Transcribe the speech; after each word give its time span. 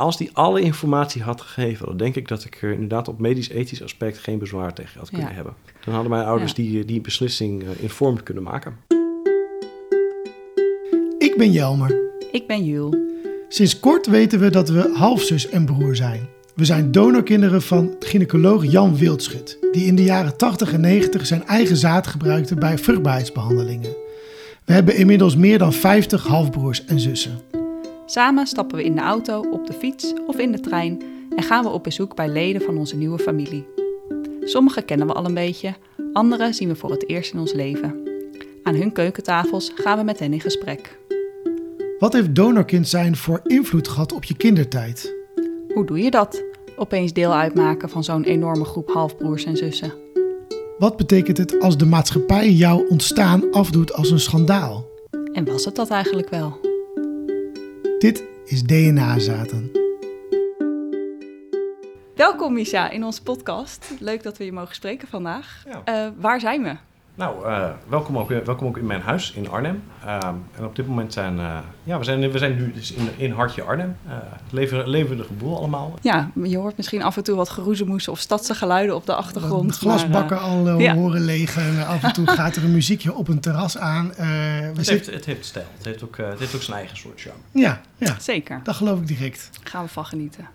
Als 0.00 0.16
die 0.16 0.30
alle 0.32 0.60
informatie 0.60 1.22
had 1.22 1.40
gegeven, 1.40 1.86
dan 1.86 1.96
denk 1.96 2.14
ik 2.14 2.28
dat 2.28 2.44
ik 2.44 2.58
er 2.62 2.72
inderdaad 2.72 3.08
op 3.08 3.18
medisch-ethisch 3.18 3.82
aspect 3.82 4.18
geen 4.18 4.38
bezwaar 4.38 4.74
tegen 4.74 4.98
had 4.98 5.08
kunnen 5.10 5.28
Ja. 5.28 5.34
hebben. 5.34 5.54
Dan 5.84 5.94
hadden 5.94 6.12
mijn 6.12 6.26
ouders 6.26 6.50
Ja. 6.50 6.56
die, 6.62 6.84
die 6.84 7.00
beslissing 7.00 7.62
eh, 7.62 7.68
informed 7.82 8.22
kunnen 8.22 8.42
maken. 8.42 8.76
Ik 11.18 11.34
ben 11.36 11.52
Jelmer. 11.52 11.96
Ik 12.32 12.46
ben 12.46 12.64
Jul. 12.64 12.94
Sinds 13.48 13.80
kort 13.80 14.06
weten 14.06 14.38
we 14.40 14.50
dat 14.50 14.68
we 14.68 14.90
halfzus 14.94 15.48
en 15.48 15.64
broer 15.64 15.96
zijn. 15.96 16.28
We 16.54 16.64
zijn 16.64 16.92
donorkinderen 16.92 17.62
van 17.62 17.96
gynaecoloog 18.00 18.64
Jan 18.70 18.96
Wildschut, 18.96 19.58
die 19.72 19.86
in 19.86 19.96
de 19.96 20.04
jaren 20.04 20.36
80 20.36 20.72
en 20.72 20.80
90 20.80 21.26
zijn 21.26 21.46
eigen 21.46 21.76
zaad 21.76 22.06
gebruikte 22.06 22.54
bij 22.54 22.78
vruchtbaarheidsbehandelingen. 22.78 23.94
We 24.64 24.72
hebben 24.72 24.96
inmiddels 24.96 25.36
meer 25.36 25.58
dan 25.58 25.72
50 25.72 26.26
halfbroers 26.26 26.84
en 26.84 27.00
zussen. 27.00 27.40
Samen 28.08 28.46
stappen 28.46 28.76
we 28.76 28.84
in 28.84 28.94
de 28.94 29.00
auto, 29.00 29.40
op 29.50 29.66
de 29.66 29.72
fiets 29.72 30.12
of 30.26 30.38
in 30.38 30.52
de 30.52 30.60
trein 30.60 31.02
en 31.36 31.42
gaan 31.42 31.64
we 31.64 31.70
op 31.70 31.82
bezoek 31.82 32.14
bij 32.14 32.28
leden 32.28 32.62
van 32.62 32.78
onze 32.78 32.96
nieuwe 32.96 33.18
familie. 33.18 33.66
Sommige 34.40 34.82
kennen 34.82 35.06
we 35.06 35.12
al 35.12 35.24
een 35.24 35.34
beetje, 35.34 35.74
andere 36.12 36.52
zien 36.52 36.68
we 36.68 36.76
voor 36.76 36.90
het 36.90 37.08
eerst 37.08 37.32
in 37.32 37.38
ons 37.38 37.52
leven. 37.52 37.94
Aan 38.62 38.74
hun 38.74 38.92
keukentafels 38.92 39.72
gaan 39.74 39.98
we 39.98 40.04
met 40.04 40.18
hen 40.18 40.32
in 40.32 40.40
gesprek. 40.40 40.98
Wat 41.98 42.12
heeft 42.12 42.34
donorkind 42.34 42.88
zijn 42.88 43.16
voor 43.16 43.40
invloed 43.44 43.88
gehad 43.88 44.12
op 44.12 44.24
je 44.24 44.36
kindertijd? 44.36 45.14
Hoe 45.74 45.86
doe 45.86 45.98
je 45.98 46.10
dat? 46.10 46.44
Opeens 46.76 47.12
deel 47.12 47.34
uitmaken 47.34 47.88
van 47.88 48.04
zo'n 48.04 48.24
enorme 48.24 48.64
groep 48.64 48.90
halfbroers 48.90 49.44
en 49.44 49.56
zussen. 49.56 49.92
Wat 50.78 50.96
betekent 50.96 51.38
het 51.38 51.60
als 51.60 51.76
de 51.76 51.86
maatschappij 51.86 52.50
jouw 52.50 52.86
ontstaan 52.88 53.50
afdoet 53.50 53.92
als 53.92 54.10
een 54.10 54.20
schandaal? 54.20 54.86
En 55.32 55.44
was 55.44 55.64
het 55.64 55.74
dat 55.74 55.90
eigenlijk 55.90 56.28
wel? 56.28 56.75
Dit 57.98 58.24
is 58.44 58.62
DNA-zaten. 58.62 59.70
Welkom 62.14 62.52
Misha 62.52 62.90
in 62.90 63.04
onze 63.04 63.22
podcast. 63.22 63.94
Leuk 64.00 64.22
dat 64.22 64.36
we 64.38 64.44
je 64.44 64.52
mogen 64.52 64.74
spreken 64.74 65.08
vandaag. 65.08 65.64
Ja. 65.66 65.82
Eh, 65.84 66.12
waar 66.16 66.40
zijn 66.40 66.62
we? 66.62 66.76
Nou, 67.16 67.46
eh, 67.46 67.68
welkom, 67.88 68.18
ook, 68.18 68.28
welkom 68.28 68.66
ook 68.66 68.76
in 68.76 68.86
mijn 68.86 69.00
huis 69.00 69.32
in 69.32 69.50
Arnhem. 69.50 69.82
Ehm, 70.04 70.34
en 70.56 70.64
op 70.64 70.76
dit 70.76 70.86
moment 70.86 71.12
zijn, 71.12 71.38
eh, 71.38 71.58
ja, 71.82 71.98
we 71.98 72.04
zijn, 72.04 72.30
we 72.30 72.38
zijn 72.38 72.56
nu 72.56 72.72
dus 72.72 72.92
in, 72.92 73.08
in 73.16 73.30
Hartje 73.30 73.62
Arnhem. 73.62 73.96
Eh 74.08 74.14
leven, 74.50 74.88
levendige 74.88 75.32
boel 75.32 75.56
allemaal. 75.58 75.98
Ja, 76.00 76.30
je 76.42 76.56
hoort 76.56 76.76
misschien 76.76 77.02
af 77.02 77.16
en 77.16 77.22
toe 77.24 77.36
wat 77.36 77.48
geroezemoes 77.48 78.08
of 78.08 78.18
stadse 78.18 78.54
geluiden 78.54 78.94
op 78.94 79.06
de 79.06 79.14
achtergrond. 79.14 79.72
De 79.72 79.78
glasbakken 79.78 80.36
maar, 80.36 80.46
al 80.46 80.68
eh, 80.68 80.80
ja. 80.80 80.94
horen 80.94 81.20
leeg 81.20 81.56
en 81.56 81.86
af 81.86 82.02
en 82.02 82.12
toe 82.12 82.26
gaat 82.26 82.56
er 82.56 82.64
een 82.64 82.72
muziekje 82.72 83.14
op 83.14 83.28
een 83.28 83.40
terras 83.40 83.78
aan. 83.78 84.14
Eh, 84.14 84.16
we 84.16 84.72
Het 84.76 84.88
heeft, 84.88 85.06
het 85.06 85.24
heeft 85.24 85.44
stijl. 85.44 85.66
Het 85.76 85.84
heeft, 85.84 86.04
ook, 86.04 86.16
eh, 86.16 86.28
het 86.28 86.38
heeft 86.38 86.54
ook 86.54 86.62
zijn 86.62 86.76
eigen 86.76 86.96
soort 86.96 87.20
charme. 87.20 87.40
Ja, 87.50 87.80
ja, 87.96 88.06
eh, 88.06 88.18
zeker, 88.18 88.60
dat 88.62 88.74
geloof 88.74 88.98
ik 89.00 89.06
direct. 89.06 89.50
gaan 89.62 89.84
we 89.84 89.90
van 89.90 90.06
genieten. 90.06 90.48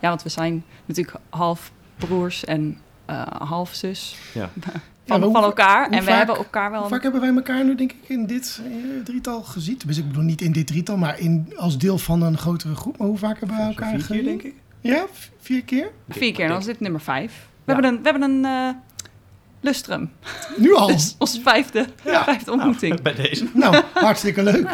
Ja, 0.00 0.08
want 0.08 0.22
we 0.22 0.28
zijn 0.28 0.64
natuurlijk 0.86 1.16
half 1.28 1.72
broers 1.96 2.44
en 2.44 2.78
eh, 3.04 3.22
half 3.26 3.74
zus 3.74 4.16
Ja. 4.34 4.50
van, 5.06 5.22
hoe- 5.22 5.32
van 5.32 5.42
elkaar. 5.42 5.86
hoe 5.86 5.94
En 5.96 5.98
we 6.04 6.06
vaak- 6.08 6.16
hebben 6.16 6.36
elkaar 6.36 6.70
wel... 6.70 6.80
Hoe 6.80 6.88
vaak 6.88 7.02
hebben 7.02 7.20
wij 7.20 7.34
elkaar 7.34 7.64
nu, 7.64 7.74
denk 7.74 7.92
ik, 7.92 8.08
in 8.08 8.26
dit 8.26 8.60
eh, 8.64 8.72
drietal 9.04 9.42
gezien? 9.42 9.80
Dus 9.86 9.98
ik 9.98 10.06
bedoel 10.06 10.22
niet 10.22 10.40
in 10.40 10.52
dit 10.52 10.66
drietal, 10.66 10.96
maar 10.96 11.18
in, 11.18 11.52
als 11.56 11.78
deel 11.78 11.98
van 11.98 12.22
een 12.22 12.38
grotere 12.38 12.74
groep. 12.74 12.98
Maar 12.98 13.06
hoe 13.08 13.18
vaak 13.18 13.38
hebben 13.38 13.56
wij 13.56 13.66
elkaar 13.66 13.88
Vier 13.90 14.00
gezien? 14.00 14.16
keer, 14.16 14.24
denk 14.24 14.42
ik. 14.42 14.54
Ja, 14.80 15.04
vier 15.40 15.64
keer? 15.64 15.90
Vier 16.08 16.32
keer, 16.32 16.48
dan 16.48 16.58
is 16.58 16.64
dit 16.64 16.80
nummer 16.80 17.00
vijf. 17.00 17.32
We 17.64 17.72
Ja. 17.72 17.80
hebben 17.80 17.92
een, 17.94 18.02
we 18.02 18.08
hebben 18.10 18.30
een 18.30 18.44
eh, 18.44 18.74
lustrum. 19.62 20.10
Nu 20.56 20.74
al? 20.74 20.88
Is 20.94 21.14
onze 21.18 21.40
vijfde, 21.40 21.86
Ja. 22.04 22.24
vijfde 22.24 22.52
ontmoeting. 22.52 23.02
Bij 23.02 23.14
deze. 23.14 23.46
Nou, 23.54 23.82
hartstikke 23.94 24.42
leuk. 24.42 24.66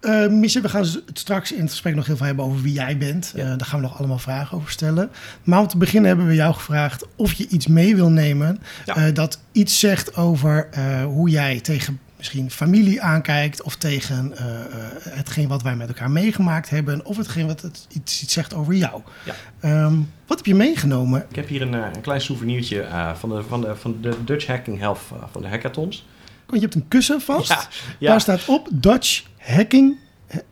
Eh 0.00 0.26
Michel, 0.28 0.62
we 0.62 0.68
gaan 0.68 0.80
het 0.82 1.00
straks 1.18 1.52
in 1.52 1.60
het 1.60 1.70
gesprek 1.70 1.94
nog 1.94 2.06
heel 2.06 2.16
veel 2.16 2.26
hebben 2.26 2.44
over 2.44 2.62
wie 2.62 2.72
jij 2.72 2.96
bent. 2.98 3.32
Ja. 3.34 3.42
Eh, 3.42 3.48
daar 3.48 3.66
gaan 3.66 3.80
we 3.80 3.86
nog 3.86 3.98
allemaal 3.98 4.18
vragen 4.18 4.56
over 4.56 4.70
stellen. 4.70 5.10
Maar 5.44 5.60
om 5.60 5.66
te 5.66 5.76
beginnen 5.78 6.08
hebben 6.08 6.26
we 6.26 6.34
jou 6.34 6.54
gevraagd 6.54 7.04
of 7.16 7.32
je 7.32 7.48
iets 7.48 7.66
mee 7.66 7.96
wil 7.96 8.08
nemen. 8.10 8.60
Ja. 8.84 8.96
eh, 8.96 9.14
dat 9.14 9.40
iets 9.52 9.78
zegt 9.78 10.16
over 10.16 10.68
eh, 10.70 11.04
hoe 11.04 11.30
jij 11.30 11.60
tegen 11.60 12.00
misschien 12.18 12.50
familie 12.50 13.02
aankijkt. 13.02 13.62
Of 13.62 13.76
tegen 13.76 14.36
eh, 14.36 14.60
eh, 14.60 14.66
hetgeen 15.02 15.48
wat 15.48 15.62
wij 15.62 15.76
met 15.76 15.88
elkaar 15.88 16.10
meegemaakt 16.10 16.70
hebben. 16.70 17.04
Of 17.04 17.16
hetgeen 17.16 17.46
wat 17.46 17.62
het 17.62 17.86
iets, 17.88 18.22
iets 18.22 18.32
zegt 18.32 18.54
over 18.54 18.74
jou. 18.74 19.02
Ja. 19.24 19.34
Ehm, 19.60 19.94
wat 20.26 20.36
heb 20.36 20.46
je 20.46 20.54
meegenomen? 20.54 21.26
Ik 21.30 21.36
heb 21.36 21.48
hier 21.48 21.62
een, 21.62 21.74
eh, 21.74 21.86
een 21.94 22.00
klein 22.00 22.20
souvenirtje 22.20 22.80
eh, 22.80 23.14
van, 23.14 23.28
de, 23.28 23.42
van, 23.42 23.60
de, 23.60 23.76
van 23.76 23.96
de 24.00 24.24
Dutch 24.24 24.46
Hacking 24.46 24.78
Health 24.78 25.00
van 25.32 25.42
de 25.42 25.48
hackathons. 25.48 26.06
Want 26.46 26.60
je 26.60 26.66
hebt 26.66 26.74
een 26.74 26.88
kussen 26.88 27.20
vast. 27.20 27.48
Ja, 27.48 27.68
ja. 27.98 28.10
Daar 28.10 28.20
staat 28.20 28.44
op 28.48 28.68
Dutch 28.72 29.22
Hacking. 29.38 29.96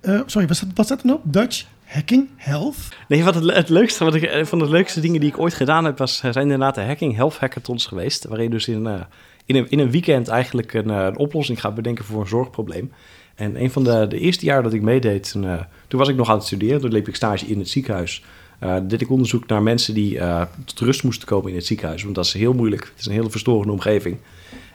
eh, 0.01 0.21
sorry, 0.27 0.47
wat 0.47 0.57
staat, 0.57 0.69
wat 0.75 0.85
staat 0.87 1.01
er 1.01 1.07
nou 1.07 1.19
op? 1.19 1.33
Dutch 1.33 1.65
Hacking 1.85 2.29
Health. 2.37 2.77
Nee, 3.09 3.25
wat 3.25 3.35
het, 3.35 3.55
het 3.55 3.69
leukste, 3.69 4.05
wat 4.05 4.15
ik, 4.15 4.47
van 4.47 4.59
de 4.59 4.69
leukste 4.69 5.01
dingen 5.01 5.21
die 5.21 5.29
ik 5.29 5.39
ooit 5.39 5.55
gedaan 5.55 5.85
heb, 5.85 5.99
was, 5.99 6.17
zijn 6.17 6.35
inderdaad 6.35 6.75
de 6.75 6.81
Hacking 6.81 7.15
Health 7.15 7.37
Hackathons 7.39 7.87
geweest. 7.87 8.25
Waarin 8.25 8.45
je 8.45 8.51
dus 8.51 8.69
in, 8.69 8.87
eh, 8.87 9.01
in, 9.47 9.57
een, 9.57 9.71
in 9.71 9.79
een 9.79 9.91
weekend 9.91 10.29
eigenlijk 10.29 10.73
een, 10.73 10.91
eh, 10.91 11.05
een 11.05 11.17
oplossing 11.17 11.61
gaat 11.61 11.75
bedenken 11.75 12.05
voor 12.05 12.21
een 12.21 12.27
zorgprobleem. 12.27 12.93
En 13.35 13.63
een 13.63 13.71
van 13.71 13.85
de, 13.85 14.07
de 14.09 14.19
eerste 14.19 14.45
jaren 14.45 14.63
dat 14.63 14.73
ik 14.73 14.83
meedeed, 14.83 15.31
toen, 15.31 15.45
eh, 15.45 15.61
was 15.89 16.09
ik 16.09 16.17
nog 16.17 16.29
aan 16.29 16.37
het 16.37 16.47
studeren. 16.47 16.81
Toen 16.81 16.93
liep 16.93 17.09
ik 17.09 17.15
stage 17.15 17.47
in 17.47 17.59
het 17.59 17.69
ziekenhuis. 17.69 18.25
Eh 18.59 18.77
deed 18.83 19.01
ik 19.01 19.11
onderzoek 19.11 19.47
naar 19.47 19.63
mensen 19.63 19.95
die 19.95 20.19
tot 20.65 20.81
rust 20.81 21.03
moesten 21.03 21.29
komen 21.29 21.51
in 21.51 21.57
het 21.57 21.67
ziekenhuis. 21.67 22.03
Want 22.03 22.15
dat 22.15 22.25
is 22.25 22.33
heel 22.33 22.53
moeilijk. 22.53 22.85
Het 22.85 23.01
is 23.01 23.07
een 23.07 23.13
hele 23.13 23.31
verstorende 23.31 23.73
omgeving. 23.73 24.17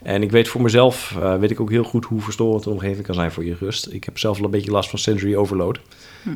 En 0.03 0.21
ik 0.21 0.31
weet 0.31 0.47
voor 0.47 0.61
mezelf, 0.61 1.17
weet 1.39 1.51
ik 1.51 1.59
ook 1.59 1.69
heel 1.69 1.83
goed 1.83 2.05
hoe 2.05 2.21
verstorend 2.21 2.65
een 2.65 2.71
omgeving 2.71 3.05
kan 3.05 3.15
zijn 3.15 3.31
voor 3.31 3.45
je 3.45 3.55
rust. 3.59 3.91
Ik 3.91 4.03
heb 4.03 4.17
zelf 4.17 4.35
wel 4.35 4.45
een 4.45 4.51
beetje 4.51 4.71
last 4.71 4.89
van 4.89 4.99
sensory 4.99 5.35
overload. 5.35 5.79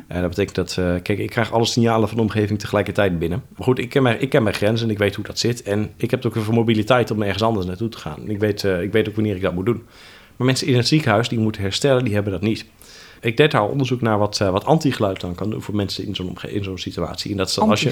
En 0.08 0.20
dat 0.20 0.28
betekent 0.30 0.54
dat, 0.54 0.76
eh, 0.78 0.94
kijk, 1.02 1.18
ik 1.18 1.30
krijg 1.30 1.52
alle 1.52 1.64
signalen 1.64 2.08
van 2.08 2.16
de 2.16 2.22
omgeving 2.22 2.58
tegelijkertijd 2.58 3.18
binnen. 3.18 3.42
Maar 3.56 3.64
goed, 3.64 3.78
ik 3.78 3.88
ken, 3.88 4.02
mijn, 4.02 4.20
ik 4.20 4.28
ken 4.28 4.42
mijn 4.42 4.54
grenzen 4.54 4.86
en 4.86 4.92
ik 4.92 4.98
weet 4.98 5.14
hoe 5.14 5.24
dat 5.24 5.38
zit. 5.38 5.62
En 5.62 5.90
ik 5.96 6.10
heb 6.10 6.26
ook 6.26 6.34
een 6.34 6.44
mobiliteit 6.54 7.10
om 7.10 7.22
ergens 7.22 7.42
anders 7.42 7.66
naartoe 7.66 7.88
te 7.88 7.98
gaan. 7.98 8.28
Ik 8.30 8.38
weet, 8.38 8.64
eh, 8.64 8.82
ik 8.82 8.92
weet 8.92 9.08
ook 9.08 9.14
wanneer 9.14 9.36
ik 9.36 9.42
dat 9.42 9.54
moet 9.54 9.66
doen. 9.66 9.82
Maar 10.36 10.46
mensen 10.46 10.66
in 10.66 10.76
het 10.76 10.88
ziekenhuis 10.88 11.28
die 11.28 11.38
moeten 11.38 11.62
herstellen, 11.62 12.04
die 12.04 12.14
hebben 12.14 12.32
dat 12.32 12.40
niet. 12.42 12.64
Ik 13.20 13.36
deed 13.36 13.50
daar 13.50 13.68
onderzoek 13.68 14.00
naar 14.00 14.18
wat, 14.18 14.40
eh, 14.40 14.50
wat 14.50 14.64
antigeluid 14.64 15.20
dan 15.20 15.34
kan 15.34 15.50
doen 15.50 15.62
voor 15.62 15.74
mensen 15.76 16.06
in 16.06 16.14
zo'n, 16.14 16.28
omge- 16.28 16.52
in 16.52 16.64
zo'n 16.64 16.78
situatie. 16.78 17.30
En 17.30 17.36
dat 17.36 17.48
is 17.48 17.54
dan 17.54 17.70
als 17.70 17.80
je. 17.80 17.88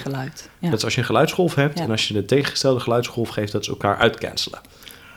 Ja. 0.59 0.71
dat 0.71 0.79
is 0.79 0.85
als 0.85 0.95
je 0.95 1.01
een 1.01 1.07
geluidsgolf 1.07 1.55
hebt 1.55 1.79
Ja. 1.79 1.85
en 1.85 1.91
als 1.91 2.09
je 2.09 2.15
de 2.15 2.25
tegengestelde 2.25 2.81
geluidsgolf 2.81 3.29
geeft, 3.29 3.53
dat 3.53 3.65
ze 3.65 3.71
elkaar 3.71 3.97
uitcancelen. 3.97 4.61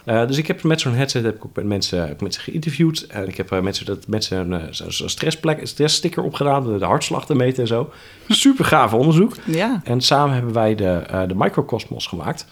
Eh, 0.07 0.27
dus 0.27 0.37
ik 0.37 0.47
heb 0.47 0.63
met 0.63 0.81
zo'n 0.81 0.93
headset 0.93 1.23
heb 1.23 1.35
ik 1.35 1.45
ook 1.45 1.55
met 1.55 1.65
mensen, 1.65 1.99
heb 1.99 2.11
ik 2.11 2.21
mensen 2.21 2.41
geïnterviewd. 2.41 3.05
En 3.09 3.27
ik 3.27 3.37
heb 3.37 3.51
eh, 3.51 3.59
mensen, 3.59 3.85
dat, 3.85 4.07
mensen 4.07 4.51
een, 4.51 4.61
eh, 4.61 4.87
stressplek, 4.87 5.61
een 5.61 5.67
stresssticker 5.67 6.23
opgedaan, 6.23 6.77
de 6.77 6.85
hartslag 6.85 7.25
te 7.25 7.35
meten 7.35 7.61
en 7.61 7.67
zo. 7.67 7.89
Super 8.27 8.65
gaaf 8.65 8.93
onderzoek. 8.93 9.35
ja. 9.45 9.81
En 9.83 10.01
samen 10.01 10.35
hebben 10.35 10.53
wij 10.53 10.75
de, 10.75 11.03
de 11.27 11.35
Microcosmos 11.35 12.07
gemaakt. 12.07 12.45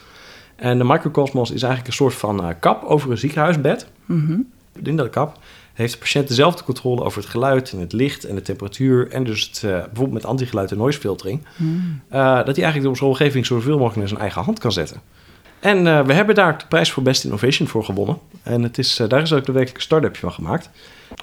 En 0.55 0.77
de 0.77 0.83
Microcosmos 0.83 1.51
is 1.51 1.61
eigenlijk 1.61 1.87
een 1.87 1.97
soort 1.97 2.13
van 2.13 2.59
kap 2.59 2.83
over 2.83 3.11
een 3.11 3.17
ziekenhuisbed. 3.17 3.87
Mhm. 4.05 4.39
In 4.83 4.95
dat 4.95 5.09
kap 5.09 5.39
heeft 5.73 5.93
de 5.93 5.99
patiënt 5.99 6.27
dezelfde 6.27 6.63
controle 6.63 7.03
over 7.03 7.21
het 7.21 7.29
geluid 7.29 7.71
en 7.71 7.79
het 7.79 7.93
licht 7.93 8.23
en 8.23 8.35
de 8.35 8.41
temperatuur. 8.41 9.11
En 9.11 9.23
dus 9.23 9.43
het, 9.43 9.61
bijvoorbeeld 9.61 10.13
met 10.13 10.25
antigeluid 10.25 10.71
en 10.71 10.77
noise 10.77 10.99
filtering. 10.99 11.41
Hmm. 11.55 12.01
eh, 12.09 12.19
dat 12.19 12.55
hij 12.55 12.63
eigenlijk 12.63 12.97
zijn 12.97 13.09
omgeving 13.09 13.45
zoveel 13.45 13.77
mogelijk 13.77 14.01
in 14.01 14.07
zijn 14.07 14.21
eigen 14.21 14.43
hand 14.43 14.59
kan 14.59 14.71
zetten. 14.71 15.01
En 15.65 15.87
eh, 15.87 16.05
we 16.05 16.13
hebben 16.13 16.35
daar 16.35 16.57
de 16.57 16.65
prijs 16.67 16.91
voor 16.91 17.03
Best 17.03 17.23
Innovation 17.23 17.67
voor 17.67 17.83
gewonnen. 17.83 18.17
En 18.43 18.63
het 18.63 18.77
is, 18.77 18.99
eh, 18.99 19.07
daar 19.07 19.21
is 19.21 19.33
ook 19.33 19.45
de 19.45 19.51
werkelijke 19.51 19.81
start-upje 19.81 20.21
van 20.21 20.31
gemaakt. 20.31 20.69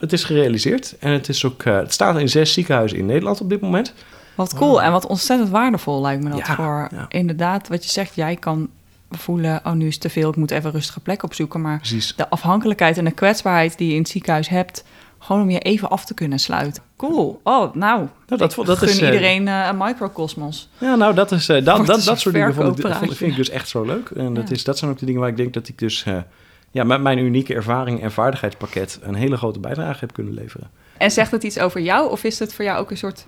Het 0.00 0.12
is 0.12 0.24
gerealiseerd 0.24 0.96
en 0.98 1.12
het, 1.12 1.28
is 1.28 1.44
ook, 1.44 1.62
eh, 1.62 1.76
het 1.76 1.92
staat 1.92 2.18
in 2.18 2.28
zes 2.28 2.52
ziekenhuizen 2.52 2.98
in 2.98 3.06
Nederland 3.06 3.40
op 3.40 3.48
dit 3.48 3.60
moment. 3.60 3.94
Wat 4.34 4.54
cool 4.54 4.82
en 4.82 4.92
wat 4.92 5.06
ontzettend 5.06 5.50
waardevol 5.50 6.00
lijkt 6.00 6.22
me 6.22 6.30
dat 6.30 6.38
Ja, 6.38 6.54
voor 6.54 6.88
ja. 6.90 7.06
inderdaad 7.08 7.68
wat 7.68 7.84
je 7.84 7.90
zegt. 7.90 8.14
Jij 8.14 8.36
kan 8.36 8.68
voelen, 9.10 9.60
oh 9.64 9.72
nu 9.72 9.86
is 9.86 9.92
het 9.92 10.02
te 10.02 10.10
veel, 10.10 10.30
ik 10.30 10.36
moet 10.36 10.50
even 10.50 10.66
een 10.66 10.72
rustige 10.72 11.00
plek 11.00 11.22
opzoeken. 11.22 11.60
Maar 11.60 11.76
Precies. 11.76 12.16
de 12.16 12.28
afhankelijkheid 12.28 12.98
en 12.98 13.04
de 13.04 13.10
kwetsbaarheid 13.10 13.78
die 13.78 13.88
je 13.88 13.94
in 13.94 14.00
het 14.00 14.08
ziekenhuis 14.08 14.48
hebt, 14.48 14.84
gewoon 15.22 15.42
om 15.42 15.50
je 15.50 15.58
even 15.58 15.90
af 15.90 16.04
te 16.04 16.14
kunnen 16.14 16.38
sluiten. 16.38 16.82
Cool. 16.96 17.40
Oh, 17.42 17.74
nou, 17.74 17.74
Nou, 17.74 18.08
dat, 18.26 18.58
ik 18.58 18.64
dat 18.66 18.78
gun 18.78 18.88
is, 18.88 18.98
eh, 18.98 19.06
iedereen 19.06 19.48
eh, 19.48 19.68
een 19.70 19.76
microcosmos. 19.76 20.68
Ja, 20.78 20.94
nou, 20.94 21.14
dat, 21.14 21.32
is, 21.32 21.48
eh, 21.48 21.64
dat, 21.64 21.86
dat, 21.86 21.98
een 21.98 22.04
dat 22.04 22.20
soort 22.20 22.34
dingen 22.34 22.54
vond 22.54 22.78
ik, 22.78 22.94
vond, 22.94 23.16
vind 23.16 23.30
ik 23.30 23.36
dus 23.36 23.50
echt 23.50 23.68
zo 23.68 23.84
leuk. 23.84 24.10
En 24.10 24.34
dat, 24.34 24.50
is, 24.50 24.64
dat 24.64 24.78
zijn 24.78 24.90
ook 24.90 24.98
de 24.98 25.06
dingen 25.06 25.20
waar 25.20 25.30
ik 25.30 25.36
denk 25.36 25.54
dat 25.54 25.68
ik 25.68 25.78
dus 25.78 26.04
ja, 26.70 26.84
met 26.84 27.00
mijn 27.00 27.18
unieke 27.18 27.54
ervaring 27.54 28.02
en 28.02 28.12
vaardigheidspakket 28.12 28.98
een 29.02 29.14
hele 29.14 29.36
grote 29.36 29.60
bijdrage 29.60 30.00
heb 30.00 30.12
kunnen 30.12 30.34
leveren. 30.34 30.70
En 30.96 31.10
zegt 31.10 31.30
het 31.30 31.42
iets 31.42 31.58
over 31.58 31.80
jou 31.80 32.10
of 32.10 32.24
is 32.24 32.38
het 32.38 32.54
voor 32.54 32.64
jou 32.64 32.78
ook 32.80 32.90
een 32.90 32.96
soort 32.96 33.26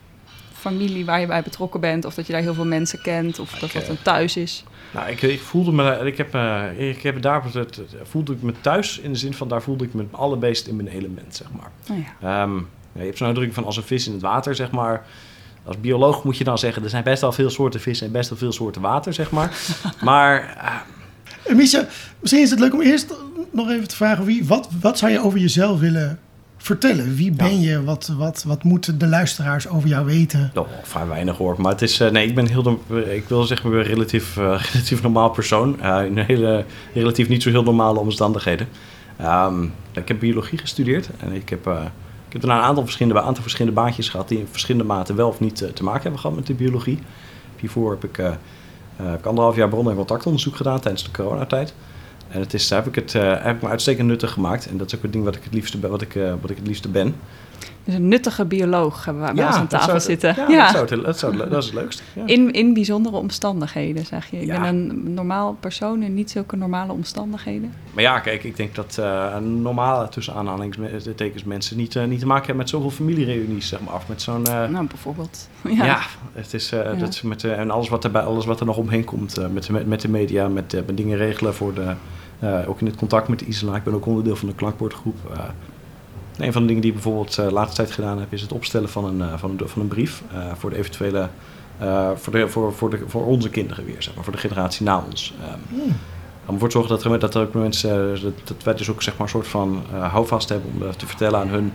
familie 0.71 1.05
waar 1.05 1.21
je 1.21 1.27
bij 1.27 1.43
betrokken 1.43 1.81
bent? 1.81 2.05
Of 2.05 2.15
dat 2.15 2.27
je 2.27 2.33
daar 2.33 2.43
heel 2.43 2.55
veel 2.55 2.67
mensen 2.67 3.01
kent 3.03 3.39
of 3.39 3.51
dat 3.59 3.73
dat 3.73 3.89
een 3.89 4.03
thuis 4.03 4.37
is? 4.37 4.65
Nou, 4.91 5.09
ik, 5.11 5.23
ik 5.23 5.41
voelde 5.41 5.73
me, 5.73 5.99
ik 6.07 6.17
heb, 6.17 6.35
eh, 6.35 6.63
ik 6.89 7.03
heb 7.03 7.23
daar 7.23 7.43
het- 7.53 7.81
voelde 8.03 8.33
ik 8.33 8.43
me 8.43 8.53
thuis 8.61 8.99
in 8.99 9.13
de 9.13 9.19
zin 9.19 9.35
van 9.35 9.49
daar 9.49 9.63
voelde 9.63 9.85
ik 9.85 9.95
me 9.95 10.03
het 10.03 10.13
allerbest 10.13 10.67
in 10.67 10.77
mijn 10.77 10.89
element, 10.89 11.37
zeg 11.37 11.47
maar. 11.59 11.71
Oh 11.91 12.05
ja. 12.21 12.43
Ehm, 12.43 12.57
ja, 12.57 13.01
je 13.01 13.05
hebt 13.05 13.17
zo'n 13.17 13.27
uitdrukking 13.27 13.57
van 13.57 13.65
als 13.67 13.77
een 13.77 13.83
vis 13.83 14.07
in 14.07 14.13
het 14.13 14.23
water, 14.23 14.55
zeg 14.55 14.71
maar. 14.71 15.07
Als 15.65 15.81
bioloog 15.81 16.25
moet 16.25 16.37
je 16.39 16.45
dan 16.45 16.59
zeggen, 16.59 16.83
er 16.83 16.91
zijn 16.91 17.05
best 17.05 17.21
wel 17.21 17.33
veel 17.33 17.51
soorten 17.51 17.81
vissen 17.81 18.07
en 18.07 18.13
best 18.13 18.29
wel 18.29 18.39
veel 18.39 18.53
soorten 18.53 18.83
water, 18.83 19.13
zeg 19.15 19.31
maar. 19.31 19.57
maar 20.01 20.57
eh, 20.59 20.75
Eh, 21.51 21.55
Misha, 21.57 21.87
misschien 22.21 22.43
is 22.43 22.51
het 22.51 22.59
leuk 22.61 22.73
om 22.75 22.81
eerst 22.81 23.15
nog 23.53 23.71
even 23.71 23.89
te 23.89 23.97
vragen 23.97 24.25
wie, 24.25 24.45
wat, 24.47 24.69
wat 24.81 24.99
zou 24.99 25.13
je 25.13 25.21
over 25.21 25.39
jezelf 25.39 25.81
willen 25.81 26.19
vertellen? 26.65 27.15
Wie 27.15 27.31
ben 27.31 27.61
je? 27.61 27.85
Wat, 27.85 28.15
wat, 28.19 28.45
wat 28.47 28.63
moeten 28.63 28.99
de 28.99 29.07
luisteraars 29.07 29.69
over 29.69 29.89
jou 29.89 30.07
weten? 30.07 30.51
Oh, 30.55 30.69
vrij 30.83 31.07
weinig 31.07 31.37
hoor. 31.37 31.61
Maar 31.61 31.73
het 31.73 31.83
is, 31.83 32.01
uh, 32.01 32.11
nee, 32.11 32.27
ik 32.27 32.35
ben 32.35 32.47
heel, 32.47 32.63
no- 32.63 32.97
ik 32.97 33.29
wil 33.29 33.45
zeggen, 33.45 33.73
een 33.73 33.83
relatief, 33.83 34.37
uh, 34.37 34.45
relatief 34.73 35.03
normaal 35.03 35.31
persoon. 35.31 35.77
Uh, 35.83 36.05
in 36.05 36.19
hele, 36.19 36.65
relatief 36.95 37.29
niet 37.29 37.43
zo 37.43 37.51
heel 37.51 37.63
normale 37.63 37.99
omstandigheden. 37.99 38.69
Um, 39.23 39.73
ik 39.93 40.09
heb 40.09 40.19
biologie 40.19 40.59
gestudeerd 40.59 41.09
en 41.19 41.33
ik 41.33 41.49
heb, 41.49 41.67
ik 42.27 42.33
heb 42.33 42.41
daarna 42.41 42.59
een 42.59 42.65
aantal 42.65 42.83
verschillende, 42.83 43.21
aantal 43.21 43.43
verschillende 43.43 43.81
baantjes 43.81 44.09
gehad 44.09 44.29
die 44.29 44.39
in 44.39 44.49
verschillende 44.51 44.87
maten 44.87 45.17
wel 45.17 45.29
of 45.29 45.41
niet 45.41 45.57
te 45.75 45.85
maken 45.85 46.03
hebben 46.03 46.21
gehad 46.21 46.37
met 46.37 46.47
de 46.47 46.55
biologie. 46.55 46.99
Hiervoor 47.61 47.91
heb 47.91 48.05
ik, 48.05 48.17
heb 48.97 49.19
ik 49.19 49.27
anderhalf 49.27 49.57
jaar 49.57 49.69
bronnen- 49.69 49.91
en 49.91 49.99
contactonderzoek 49.99 50.57
gedaan 50.57 50.81
tijdens 50.81 51.05
de 51.05 51.11
coronatijd. 51.11 51.75
En 52.35 52.41
het 52.41 52.55
is, 52.55 52.69
daar 52.69 52.79
heb 52.79 52.89
ik 52.89 52.95
het 52.95 53.15
uh, 53.15 53.45
heb 53.45 53.57
ik 53.57 53.63
me 53.63 53.69
uitstekend 53.69 54.09
nuttig 54.09 54.33
gemaakt. 54.33 54.67
En 54.67 54.77
dat 54.77 54.87
is 54.87 54.97
ook 54.97 55.03
het 55.03 55.13
ding 55.13 55.25
wat 55.25 55.37
ik 55.37 55.45
het 55.45 55.55
liefste 55.55 55.79
ben. 55.79 55.91
Wat 55.91 56.03
ik, 56.03 56.15
uh, 56.15 56.35
wat 56.41 56.51
ik 56.51 56.57
het 56.57 56.67
liefste 56.67 56.89
ben. 56.89 57.15
Dus 57.85 57.95
een 57.95 58.09
nuttige 58.09 58.45
bioloog 58.45 59.05
hebben 59.05 59.27
we 59.27 59.33
bij 59.33 59.43
ja, 59.43 59.49
ons 59.49 59.57
aan 59.57 59.67
tafel 59.67 59.87
zou, 59.89 60.01
zitten. 60.01 60.35
Ja, 60.37 60.49
ja. 60.49 60.73
Dat, 60.73 60.89
zou, 60.89 61.03
dat, 61.03 61.19
zou, 61.19 61.37
dat 61.37 61.63
is 61.63 61.65
het 61.65 61.75
leukste. 61.75 62.03
Ja. 62.13 62.27
In, 62.27 62.53
in 62.53 62.75
bijzondere 62.75 63.17
omstandigheden, 63.17 64.07
zeg 64.07 64.31
je. 64.31 64.41
Ik 64.41 64.47
ben 64.47 64.65
een 64.65 65.15
normaal 65.15 65.57
persoon 65.61 66.03
in 66.03 66.15
niet 66.15 66.31
zulke 66.31 66.57
normale 66.57 66.93
omstandigheden. 66.93 67.73
Maar 67.93 68.03
ja, 68.03 68.21
kijk, 68.21 68.45
ik 68.45 68.57
denk 68.57 68.75
dat 68.75 68.97
uh, 69.01 69.39
normale, 69.39 70.09
tussen 70.09 70.35
aanhalingstekens, 70.35 71.45
mensen 71.45 71.77
niet, 71.77 71.95
uh, 71.95 72.05
niet 72.05 72.21
te 72.21 72.27
maken 72.27 72.47
hebben 72.47 72.63
met 72.63 72.69
zoveel 72.69 72.91
familiereunies, 72.91 73.69
zeg 73.69 73.81
maar. 73.81 73.95
Of 73.95 74.09
met 74.09 74.23
zo'n... 74.23 74.45
Uh, 74.49 74.69
nou, 74.69 74.87
bijvoorbeeld. 74.87 75.49
Ja, 75.69 75.85
ja 75.85 76.01
het 76.33 76.55
is. 76.55 76.69
Dat 76.99 77.23
met, 77.23 77.45
en 77.45 77.71
alles 77.71 77.89
wat, 77.89 78.05
erbij, 78.05 78.23
alles 78.23 78.45
wat 78.45 78.61
er 78.61 78.67
nog 78.67 78.77
omheen 78.77 79.05
komt. 79.05 79.53
met, 79.53 79.69
met, 79.69 79.87
met 79.87 80.01
de 80.01 80.09
media, 80.09 80.49
met, 80.49 80.73
met 80.87 80.97
dingen 80.97 81.17
regelen 81.17 81.55
voor 81.55 81.75
de... 81.75 81.95
Uh, 82.45 82.69
ook 82.69 82.81
in 82.81 82.87
het 82.87 82.97
contact 82.97 83.29
met 83.29 83.43
Isla. 83.43 83.77
Ik 83.77 83.85
ben 83.85 83.95
ook 83.95 84.07
onderdeel 84.07 84.37
van 84.37 84.49
de 84.49 84.55
klankbordgroep. 84.55 85.17
Uh, 85.31 85.39
een 86.37 86.53
van 86.53 86.61
de 86.61 86.67
dingen 86.67 86.83
die 86.83 86.91
ik 86.91 86.97
bijvoorbeeld 86.97 87.39
uh, 87.39 87.47
de 87.47 87.53
laatste 87.53 87.77
tijd 87.77 87.91
gedaan 87.91 88.19
heb, 88.19 88.33
is 88.33 88.41
het 88.41 88.53
opstellen 88.53 88.89
van 88.89 89.05
een, 89.05 89.39
van, 89.39 89.61
van 89.65 89.83
een 89.83 89.89
brief 89.89 90.23
voor 90.55 90.71
de 90.71 90.77
eventuele. 90.77 91.29
voor, 92.15 92.33
de, 92.33 92.49
voor, 92.49 92.73
voor, 92.73 92.91
de, 92.91 92.99
voor 93.07 93.27
onze 93.27 93.51
kinderen 93.51 93.85
weer, 93.85 94.03
zeg 94.03 94.15
maar, 94.15 94.25
voor 94.25 94.33
de 94.33 94.39
generatie 94.39 94.85
na 94.85 95.05
ons. 95.11 95.35
Um, 95.53 95.79
mm. 95.79 95.97
Om 96.47 96.55
ervoor 96.55 96.69
te 96.69 96.75
zorgen 96.75 96.97
dat 96.97 97.05
er, 97.05 97.19
dat 97.19 97.35
er 97.35 97.43
ook 97.43 97.55
mensen. 97.55 98.23
dat, 98.23 98.33
dat 98.45 98.63
wij 98.63 98.75
dus 98.75 98.91
ook 98.91 99.03
zeg 99.03 99.13
maar, 99.17 99.23
een 99.23 99.33
soort 99.33 99.47
van 99.47 99.83
houvast 99.91 100.49
hebben 100.49 100.71
om 100.75 100.97
te 100.97 101.07
vertellen 101.07 101.41
aan 101.41 101.49
hun. 101.49 101.73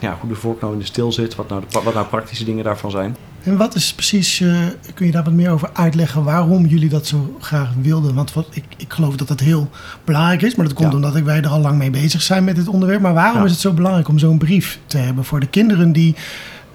ja, 0.00 0.16
hoe 0.20 0.28
de 0.28 0.36
vork 0.36 0.60
nou 0.60 0.72
in 0.72 0.78
de 0.78 0.84
stil 0.84 1.12
zit, 1.12 1.34
wat 1.34 1.48
nou, 1.48 1.62
de, 1.68 1.80
wat 1.82 1.94
nou 1.94 2.06
praktische 2.06 2.44
dingen 2.44 2.64
daarvan 2.64 2.90
zijn. 2.90 3.16
En 3.44 3.56
wat 3.56 3.74
is 3.74 3.94
precies, 3.94 4.40
uh, 4.40 4.56
kun 4.94 5.06
je 5.06 5.12
daar 5.12 5.24
wat 5.24 5.32
meer 5.32 5.50
over 5.50 5.70
uitleggen 5.72 6.24
waarom 6.24 6.66
jullie 6.66 6.88
dat 6.88 7.06
zo 7.06 7.36
graag 7.40 7.68
wilden? 7.80 8.14
Want 8.14 8.32
wat, 8.32 8.46
ik, 8.50 8.64
ik 8.76 8.92
geloof 8.92 9.16
dat 9.16 9.28
dat 9.28 9.40
heel 9.40 9.70
belangrijk 10.04 10.42
is, 10.42 10.54
maar 10.54 10.66
dat 10.66 10.74
komt 10.74 10.90
ja. 10.90 10.96
omdat 10.96 11.20
wij 11.20 11.36
er 11.36 11.48
al 11.48 11.60
lang 11.60 11.78
mee 11.78 11.90
bezig 11.90 12.22
zijn 12.22 12.44
met 12.44 12.56
dit 12.56 12.68
onderwerp. 12.68 13.00
Maar 13.00 13.14
waarom 13.14 13.38
ja. 13.38 13.44
is 13.44 13.50
het 13.50 13.60
zo 13.60 13.72
belangrijk 13.72 14.08
om 14.08 14.18
zo'n 14.18 14.38
brief 14.38 14.78
te 14.86 14.98
hebben 14.98 15.24
voor 15.24 15.40
de 15.40 15.46
kinderen 15.46 15.92
die 15.92 16.14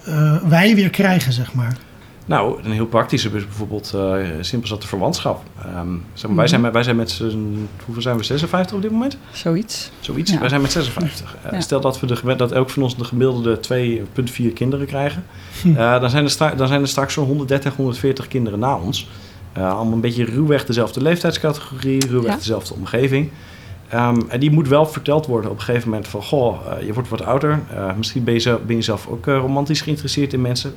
uh, 0.08 0.36
wij 0.42 0.74
weer 0.74 0.90
krijgen, 0.90 1.32
zeg 1.32 1.54
maar? 1.54 1.76
Nou, 2.30 2.62
een 2.62 2.70
heel 2.70 2.86
praktische 2.86 3.28
is 3.28 3.44
bijvoorbeeld 3.44 3.92
uh, 3.94 4.26
simpel 4.40 4.68
zat 4.68 4.82
de 4.82 4.88
verwantschap. 4.88 5.42
Um, 5.76 6.04
zeg 6.12 6.26
maar, 6.26 6.38
wij, 6.38 6.48
zijn, 6.48 6.72
wij 6.72 6.82
zijn 6.82 6.96
met 6.96 7.22
hoeveel 7.84 8.02
zijn 8.02 8.16
we? 8.16 8.22
56 8.22 8.76
op 8.76 8.82
dit 8.82 8.90
moment? 8.90 9.16
Zoiets. 9.32 9.90
Zoiets. 10.00 10.30
Ja. 10.30 10.38
Wij 10.38 10.48
zijn 10.48 10.60
met 10.60 10.72
56. 10.72 11.36
Uh, 11.46 11.52
ja. 11.52 11.60
Stel 11.60 11.80
dat 11.80 12.00
we 12.00 12.06
de, 12.06 12.36
dat 12.36 12.52
elk 12.52 12.70
van 12.70 12.82
ons 12.82 12.96
de 12.96 13.04
gemiddelde 13.04 13.60
2,4 14.48 14.52
kinderen 14.54 14.86
krijgen, 14.86 15.24
hm. 15.62 15.68
uh, 15.68 16.00
dan, 16.00 16.10
zijn 16.10 16.24
er 16.24 16.30
stra- 16.30 16.54
dan 16.54 16.68
zijn 16.68 16.80
er 16.80 16.88
straks 16.88 17.14
zo'n 17.14 17.26
130, 17.26 17.76
140 17.76 18.28
kinderen 18.28 18.58
na 18.58 18.76
ons. 18.76 19.08
Allemaal 19.52 19.92
een 19.92 20.00
beetje 20.00 20.24
ruwweg 20.24 20.64
dezelfde 20.64 21.02
leeftijdscategorie, 21.02 22.06
ruwweg 22.06 22.32
ja. 22.32 22.36
dezelfde 22.36 22.74
omgeving. 22.74 23.30
Um, 23.94 24.28
en 24.28 24.40
die 24.40 24.50
moet 24.50 24.68
wel 24.68 24.86
verteld 24.86 25.26
worden 25.26 25.50
op 25.50 25.56
een 25.56 25.62
gegeven 25.62 25.88
moment 25.88 26.08
van... 26.08 26.22
goh, 26.22 26.60
je 26.86 26.92
wordt 26.92 27.08
wat 27.08 27.24
ouder. 27.24 27.60
Misschien 27.96 28.24
ben 28.24 28.34
je, 28.34 28.40
zelf, 28.40 28.60
ben 28.60 28.76
je 28.76 28.82
zelf 28.82 29.06
ook 29.06 29.26
romantisch 29.26 29.80
geïnteresseerd 29.80 30.32
in 30.32 30.40
mensen. 30.40 30.74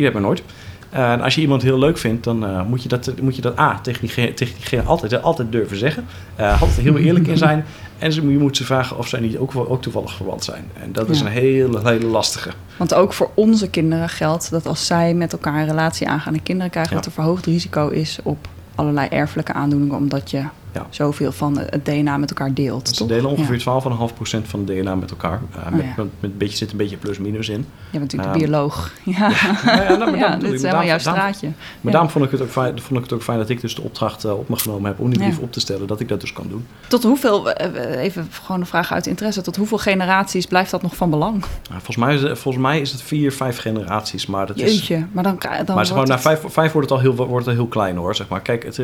Je 0.00 0.04
weet 0.04 0.12
maar 0.20 0.22
nooit. 0.22 0.42
en 0.90 1.20
als 1.20 1.34
je 1.34 1.40
iemand 1.40 1.62
heel 1.62 1.78
leuk 1.78 1.98
vindt, 1.98 2.24
dan 2.24 2.66
moet, 2.66 2.82
je 2.82 2.88
dat, 2.88 3.12
moet 3.22 3.36
je 3.36 3.42
dat 3.42 3.58
A, 3.58 3.80
tegen 3.82 4.00
diegene, 4.00 4.34
tegen 4.34 4.54
diegene 4.54 4.82
altijd, 4.82 5.22
altijd 5.22 5.52
durven 5.52 5.76
zeggen. 5.76 6.06
altijd 6.36 6.76
heel 6.76 6.96
eerlijk 7.06 7.26
in 7.26 7.36
zijn. 7.36 7.64
En 8.00 8.12
je 8.12 8.38
moet 8.38 8.56
ze 8.56 8.64
vragen 8.64 8.98
of 8.98 9.08
zij 9.08 9.20
niet 9.20 9.36
ook, 9.36 9.56
ook 9.56 9.82
toevallig 9.82 10.14
verwant 10.14 10.44
zijn. 10.44 10.64
En 10.82 10.92
dat 10.92 11.08
is 11.08 11.20
een 11.20 11.26
hele, 11.26 11.80
hele 11.82 12.06
lastige. 12.06 12.50
Want 12.76 12.94
ook 12.94 13.12
voor 13.12 13.30
onze 13.34 13.70
kinderen 13.70 14.08
geldt 14.08 14.50
dat 14.50 14.66
als 14.66 14.86
zij 14.86 15.14
met 15.14 15.32
elkaar 15.32 15.54
een 15.54 15.66
relatie 15.66 16.08
aangaan... 16.08 16.34
en 16.34 16.42
kinderen 16.42 16.70
krijgen, 16.70 16.92
ja. 16.92 16.98
dat 16.98 17.06
er 17.06 17.12
verhoogd 17.12 17.46
risico 17.46 17.88
is 17.88 18.18
op 18.22 18.48
allerlei 18.74 19.08
erfelijke 19.08 19.52
aandoeningen... 19.52 19.96
omdat 19.96 20.30
je 20.30 20.42
ja. 20.72 20.86
zoveel 20.90 21.32
van 21.32 21.58
het 21.58 21.84
DNA 21.84 22.16
met 22.16 22.28
elkaar 22.30 22.54
deelt. 22.54 22.88
Ze 22.88 23.06
delen 23.06 23.30
ongeveer 23.30 23.62
ja. 23.64 23.80
12,5% 23.82 24.46
van 24.46 24.60
het 24.60 24.66
DNA 24.66 24.94
met 24.94 25.10
elkaar. 25.10 25.40
Uh, 25.56 25.66
oh, 25.66 25.72
met, 25.72 25.84
ja. 25.84 25.92
met, 25.96 26.06
met, 26.20 26.30
een 26.30 26.36
beetje, 26.36 26.56
zit 26.56 26.70
een 26.70 26.76
beetje 26.76 26.96
plus-minus 26.96 27.48
in. 27.48 27.66
Je 27.90 27.98
bent 27.98 28.02
natuurlijk 28.02 28.34
um, 28.34 28.38
de 28.38 28.46
bioloog. 28.46 28.90
Ja, 29.04 29.30
ja, 29.64 29.96
nou, 29.96 30.16
ja 30.16 30.36
dit 30.36 30.52
is 30.52 30.62
helemaal 30.62 30.84
jouw 30.84 30.98
straatje. 30.98 31.52
Maar 31.80 31.92
daarom 31.92 32.10
vond 32.10 32.24
ik, 32.24 32.30
het 32.30 32.40
ook 32.40 32.50
fijn, 32.50 32.80
vond 32.80 32.98
ik 32.98 33.04
het 33.04 33.12
ook 33.12 33.22
fijn 33.22 33.38
dat 33.38 33.48
ik 33.48 33.60
dus 33.60 33.74
de 33.74 33.82
opdracht 33.82 34.24
uh, 34.24 34.38
op 34.38 34.48
me 34.48 34.56
genomen 34.56 34.90
heb... 34.90 35.00
om 35.00 35.10
die 35.10 35.18
brief 35.18 35.38
op 35.38 35.52
te 35.52 35.60
stellen, 35.60 35.86
dat 35.86 36.00
ik 36.00 36.08
dat 36.08 36.20
dus 36.20 36.32
kan 36.32 36.46
doen. 36.48 36.66
Tot 36.88 37.02
hoeveel, 37.02 37.50
even 37.50 38.28
gewoon 38.42 38.60
een 38.60 38.66
vraag 38.66 38.92
uit 38.92 39.06
interesse... 39.06 39.42
tot 39.42 39.56
hoeveel 39.56 39.78
generaties 39.78 40.46
blijft 40.46 40.70
dat 40.70 40.82
nog 40.82 40.96
van 40.96 41.10
belang? 41.10 41.44
volgens, 41.68 41.96
mij, 41.96 42.18
volgens 42.18 42.64
mij 42.64 42.80
is 42.80 42.92
het 42.92 43.02
vier, 43.02 43.32
vijf 43.32 43.58
generaties. 43.58 44.26
Maar 44.26 44.46
dat 44.46 44.58
Jeetje, 44.58 44.96
is, 44.96 45.02
maar 45.12 45.24
dan, 45.24 45.38
dan 45.64 45.76
maar 45.76 45.86
gewoon, 45.86 46.06
na 46.06 46.18
vijf, 46.18 46.40
vijf 46.46 46.72
wordt 46.72 46.90
het 46.90 46.98
al 46.98 47.04
heel, 47.04 47.26
wordt 47.26 47.46
het 47.46 47.54
heel 47.54 47.66
klein 47.66 47.96
hoor, 47.96 48.14
zeg 48.14 48.28
maar. 48.28 48.40
Kijk, 48.40 48.64
het... 48.64 48.78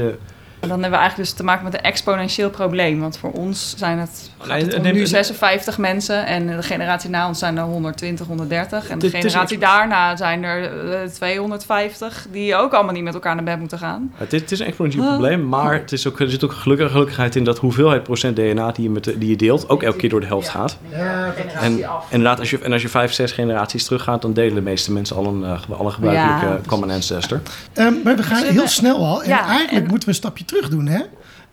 Dan 0.68 0.80
hebben 0.82 0.98
we 0.98 1.04
eigenlijk 1.04 1.28
dus 1.28 1.38
te 1.38 1.44
maken 1.44 1.64
met 1.64 1.74
een 1.74 1.80
exponentieel 1.80 2.50
probleem. 2.50 3.00
Want 3.00 3.18
voor 3.18 3.32
ons 3.32 3.74
zijn 3.76 3.98
het, 3.98 4.30
het 4.38 4.82
nu 4.82 4.92
neem, 4.92 5.06
56 5.06 5.78
mensen. 5.78 6.26
En 6.26 6.46
de 6.46 6.62
generatie 6.62 7.10
na 7.10 7.28
ons 7.28 7.38
zijn 7.38 7.56
er 7.56 7.64
120, 7.64 8.26
130. 8.26 8.88
En 8.88 8.98
de 8.98 9.10
generatie 9.10 9.58
daarna 9.58 10.16
zijn 10.16 10.42
er 10.44 10.84
uh, 11.04 11.10
250. 11.10 12.26
Die 12.30 12.54
ook 12.54 12.72
allemaal 12.72 12.94
niet 12.94 13.02
met 13.02 13.14
elkaar 13.14 13.34
naar 13.34 13.44
bed 13.44 13.58
moeten 13.58 13.78
gaan. 13.78 14.12
Het 14.14 14.32
is, 14.32 14.40
het 14.40 14.52
is 14.52 14.60
een 14.60 14.66
exponentieel 14.66 15.02
uh. 15.02 15.08
probleem. 15.08 15.48
Maar 15.48 15.72
het 15.74 15.92
is 15.92 16.06
ook, 16.06 16.20
er 16.20 16.30
zit 16.30 16.44
ook 16.44 16.52
gelukkig, 16.52 16.90
gelukkigheid 16.90 17.36
in 17.36 17.44
dat 17.44 17.58
hoeveelheid 17.58 18.02
procent 18.02 18.36
DNA 18.36 18.72
die 18.72 18.84
je, 18.84 18.90
met 18.90 19.04
de, 19.04 19.18
die 19.18 19.28
je 19.28 19.36
deelt... 19.36 19.68
ook 19.68 19.82
elke 19.82 19.96
keer 19.96 20.10
door 20.10 20.20
de 20.20 20.26
helft 20.26 20.46
ja. 20.46 20.52
gaat. 20.52 20.78
Ja, 20.90 21.34
en 21.60 21.84
inderdaad, 22.10 22.38
als 22.38 22.50
je, 22.50 22.58
en 22.58 22.72
als 22.72 22.82
je 22.82 22.88
vijf, 22.88 23.12
zes 23.12 23.32
generaties 23.32 23.84
teruggaat... 23.84 24.22
dan 24.22 24.32
delen 24.32 24.54
de 24.54 24.60
meeste 24.60 24.92
mensen 24.92 25.16
al 25.16 25.26
een, 25.26 25.40
uh, 25.40 25.78
al 25.78 25.86
een 25.86 25.92
gebruikelijke 25.92 26.46
ja, 26.46 26.60
common 26.66 26.90
ancestor. 26.90 27.40
Um, 27.74 28.00
maar 28.04 28.16
we 28.16 28.22
gaan 28.22 28.42
heel 28.42 28.68
snel 28.68 29.06
al. 29.06 29.22
En 29.22 29.30
eigenlijk 29.30 29.70
en, 29.70 29.90
moeten 29.90 30.08
we 30.08 30.08
een 30.08 30.14
stapje 30.14 30.44
terug 30.44 30.55
doen, 30.70 30.86
hè? 30.86 31.00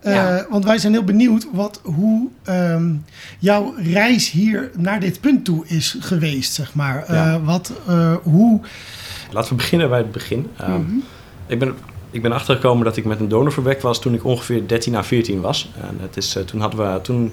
Uh, 0.06 0.14
ja. 0.14 0.46
Want 0.50 0.66
wij 0.66 0.78
zijn 0.78 0.94
heel 0.94 1.04
benieuwd 1.04 1.48
wat, 1.52 1.82
hoe 1.84 2.28
um, 2.50 3.06
jouw 3.40 3.74
reis 3.78 4.32
hier 4.32 4.72
naar 4.78 5.00
dit 5.00 5.22
punt 5.22 5.46
toe 5.46 5.68
is 5.68 5.98
geweest, 6.00 6.54
zeg 6.54 6.74
maar. 6.74 7.04
Uh, 7.10 7.16
ja. 7.16 7.42
wat, 7.42 7.72
uh, 7.90 8.16
hoe... 8.24 8.62
Laten 9.32 9.50
we 9.50 9.56
beginnen 9.56 9.90
bij 9.90 9.98
het 9.98 10.12
begin. 10.12 10.48
Um, 10.62 10.68
mm-hmm. 10.70 11.04
ik, 11.48 11.60
ben, 11.60 11.76
ik 12.12 12.22
ben 12.22 12.32
achtergekomen 12.32 12.86
dat 12.86 12.98
ik 12.98 13.06
met 13.06 13.20
een 13.20 13.28
donor 13.28 13.52
verwekt 13.52 13.82
was 13.82 14.02
toen 14.02 14.14
ik 14.14 14.24
ongeveer 14.24 14.68
13 14.68 14.96
à 14.96 15.04
14 15.04 15.42
was. 15.42 15.72
En 15.82 15.98
het 16.02 16.18
is, 16.18 16.38
toen 16.46 16.62
hadden 16.62 16.94
we, 16.94 17.02
toen, 17.02 17.32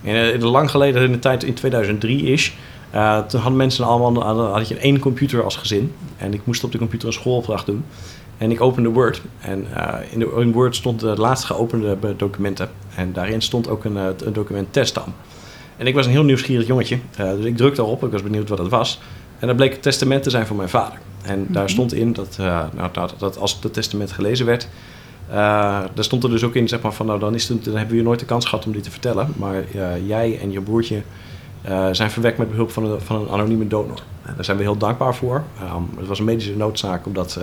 in, 0.00 0.14
in 0.14 0.44
lang 0.44 0.70
geleden, 0.70 1.02
in 1.02 1.12
de 1.12 1.18
tijd 1.18 1.44
in 1.44 1.54
2003 1.54 2.22
is, 2.22 2.56
toen 3.28 3.40
hadden 3.40 3.56
mensen 3.56 3.84
allemaal, 3.84 4.24
hadden, 4.24 4.50
had 4.50 4.68
je 4.68 4.76
één 4.76 4.98
computer 4.98 5.44
als 5.44 5.56
gezin. 5.56 5.92
En 6.16 6.34
ik 6.34 6.40
moest 6.44 6.64
op 6.64 6.72
de 6.72 6.78
computer 6.78 7.06
een 7.06 7.14
schoolopdracht 7.14 7.66
doen. 7.66 7.84
En 8.38 8.50
ik 8.50 8.60
opende 8.60 8.88
Word. 8.88 9.22
En 9.40 9.66
uh, 9.76 9.94
in, 10.10 10.18
de, 10.18 10.36
in 10.38 10.52
Word 10.52 10.76
stond 10.76 11.00
de 11.00 11.16
laatst 11.16 11.44
geopende 11.44 11.96
documenten. 12.16 12.70
En 12.94 13.12
daarin 13.12 13.42
stond 13.42 13.68
ook 13.68 13.84
een, 13.84 13.96
een 13.96 14.32
document 14.32 14.72
testam. 14.72 15.14
En 15.76 15.86
ik 15.86 15.94
was 15.94 16.06
een 16.06 16.12
heel 16.12 16.24
nieuwsgierig 16.24 16.66
jongetje. 16.66 16.98
Uh, 17.20 17.30
dus 17.30 17.44
ik 17.44 17.56
drukte 17.56 17.82
erop. 17.82 18.04
Ik 18.04 18.12
was 18.12 18.22
benieuwd 18.22 18.48
wat 18.48 18.58
het 18.58 18.68
was. 18.68 19.00
En 19.38 19.46
dat 19.46 19.56
bleek 19.56 19.72
het 19.72 19.82
testament 19.82 20.22
te 20.22 20.30
zijn 20.30 20.46
van 20.46 20.56
mijn 20.56 20.68
vader. 20.68 20.98
En 21.22 21.46
daar 21.48 21.70
stond 21.70 21.94
in 21.94 22.12
dat, 22.12 22.36
uh, 22.40 22.64
nou, 22.74 22.88
dat, 22.92 23.14
dat 23.18 23.38
als 23.38 23.58
het 23.62 23.72
testament 23.72 24.12
gelezen 24.12 24.46
werd... 24.46 24.68
daar 25.28 25.90
stond 25.96 26.24
er 26.24 26.30
dus 26.30 26.44
ook 26.44 26.54
in 26.54 26.68
zeg 26.68 26.80
maar, 26.80 26.92
van... 26.92 27.06
nou, 27.06 27.18
dan, 27.18 27.34
is 27.34 27.48
het, 27.48 27.64
dan 27.64 27.76
hebben 27.76 27.96
we 27.96 28.02
nooit 28.02 28.20
de 28.20 28.24
kans 28.24 28.44
gehad 28.44 28.66
om 28.66 28.72
die 28.72 28.80
te 28.80 28.90
vertellen. 28.90 29.32
Maar 29.36 29.64
jij 30.06 30.38
en 30.40 30.50
je 30.50 30.60
broertje... 30.60 31.02
zijn 31.92 32.10
verwekt 32.10 32.38
met 32.38 32.50
behulp 32.50 32.70
van 32.70 32.84
een, 32.84 33.00
van 33.00 33.20
een 33.20 33.28
anonieme 33.28 33.66
donor. 33.66 34.02
En 34.22 34.32
daar 34.34 34.44
zijn 34.44 34.56
we 34.56 34.62
heel 34.62 34.76
dankbaar 34.76 35.14
voor. 35.14 35.44
Um, 35.74 35.88
het 35.98 36.06
was 36.06 36.18
een 36.18 36.24
medische 36.24 36.56
noodzaak 36.56 37.06
omdat 37.06 37.38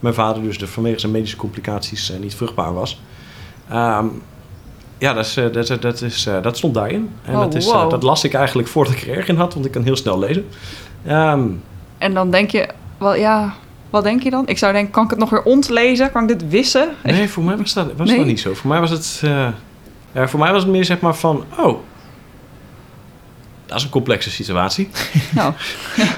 mijn 0.00 0.14
vader 0.14 0.42
dus 0.42 0.58
de, 0.58 0.66
vanwege 0.66 0.98
zijn 0.98 1.12
medische 1.12 1.36
complicaties 1.36 2.10
uh, 2.10 2.18
niet 2.18 2.34
vruchtbaar 2.34 2.74
was. 2.74 3.00
Um, 3.72 4.22
ja, 4.98 5.12
dat, 5.12 5.24
is, 5.24 5.34
dat, 5.34 5.82
dat, 5.82 6.02
is, 6.02 6.26
uh, 6.26 6.42
dat 6.42 6.56
stond 6.56 6.74
daarin. 6.74 7.10
En 7.24 7.34
oh, 7.34 7.40
dat, 7.40 7.54
is, 7.54 7.66
wow. 7.66 7.90
dat 7.90 8.02
las 8.02 8.24
ik 8.24 8.34
eigenlijk 8.34 8.68
voordat 8.68 8.92
ik 8.92 9.02
er 9.02 9.16
erg 9.16 9.28
in 9.28 9.36
had, 9.36 9.54
want 9.54 9.66
ik 9.66 9.72
kan 9.72 9.82
heel 9.82 9.96
snel 9.96 10.18
lezen. 10.18 10.46
Um, 11.08 11.62
en 11.98 12.14
dan 12.14 12.30
denk 12.30 12.50
je, 12.50 12.68
wel, 12.98 13.14
ja, 13.14 13.54
wat 13.90 14.04
denk 14.04 14.22
je 14.22 14.30
dan? 14.30 14.46
Ik 14.46 14.58
zou 14.58 14.72
denken, 14.72 14.92
kan 14.92 15.04
ik 15.04 15.10
het 15.10 15.18
nog 15.18 15.30
weer 15.30 15.42
ontlezen? 15.42 16.12
Kan 16.12 16.22
ik 16.22 16.28
dit 16.28 16.48
wissen? 16.48 16.88
Nee, 17.02 17.28
voor 17.28 17.42
mij 17.42 17.56
was 17.56 17.72
dat, 17.72 17.92
was 17.96 18.08
nee? 18.08 18.16
dat 18.16 18.26
niet 18.26 18.40
zo. 18.40 18.54
Voor 18.54 18.70
mij 18.70 18.80
was 18.80 18.90
het, 18.90 19.22
ja, 20.12 20.28
voor 20.28 20.38
mij 20.38 20.52
was 20.52 20.62
het 20.62 20.72
meer 20.72 20.84
zeg 20.84 21.00
maar 21.00 21.14
van, 21.14 21.44
oh, 21.58 21.78
dat 23.66 23.76
is 23.76 23.84
een 23.84 23.90
complexe 23.90 24.30
situatie. 24.30 24.88
Nou. 25.34 25.52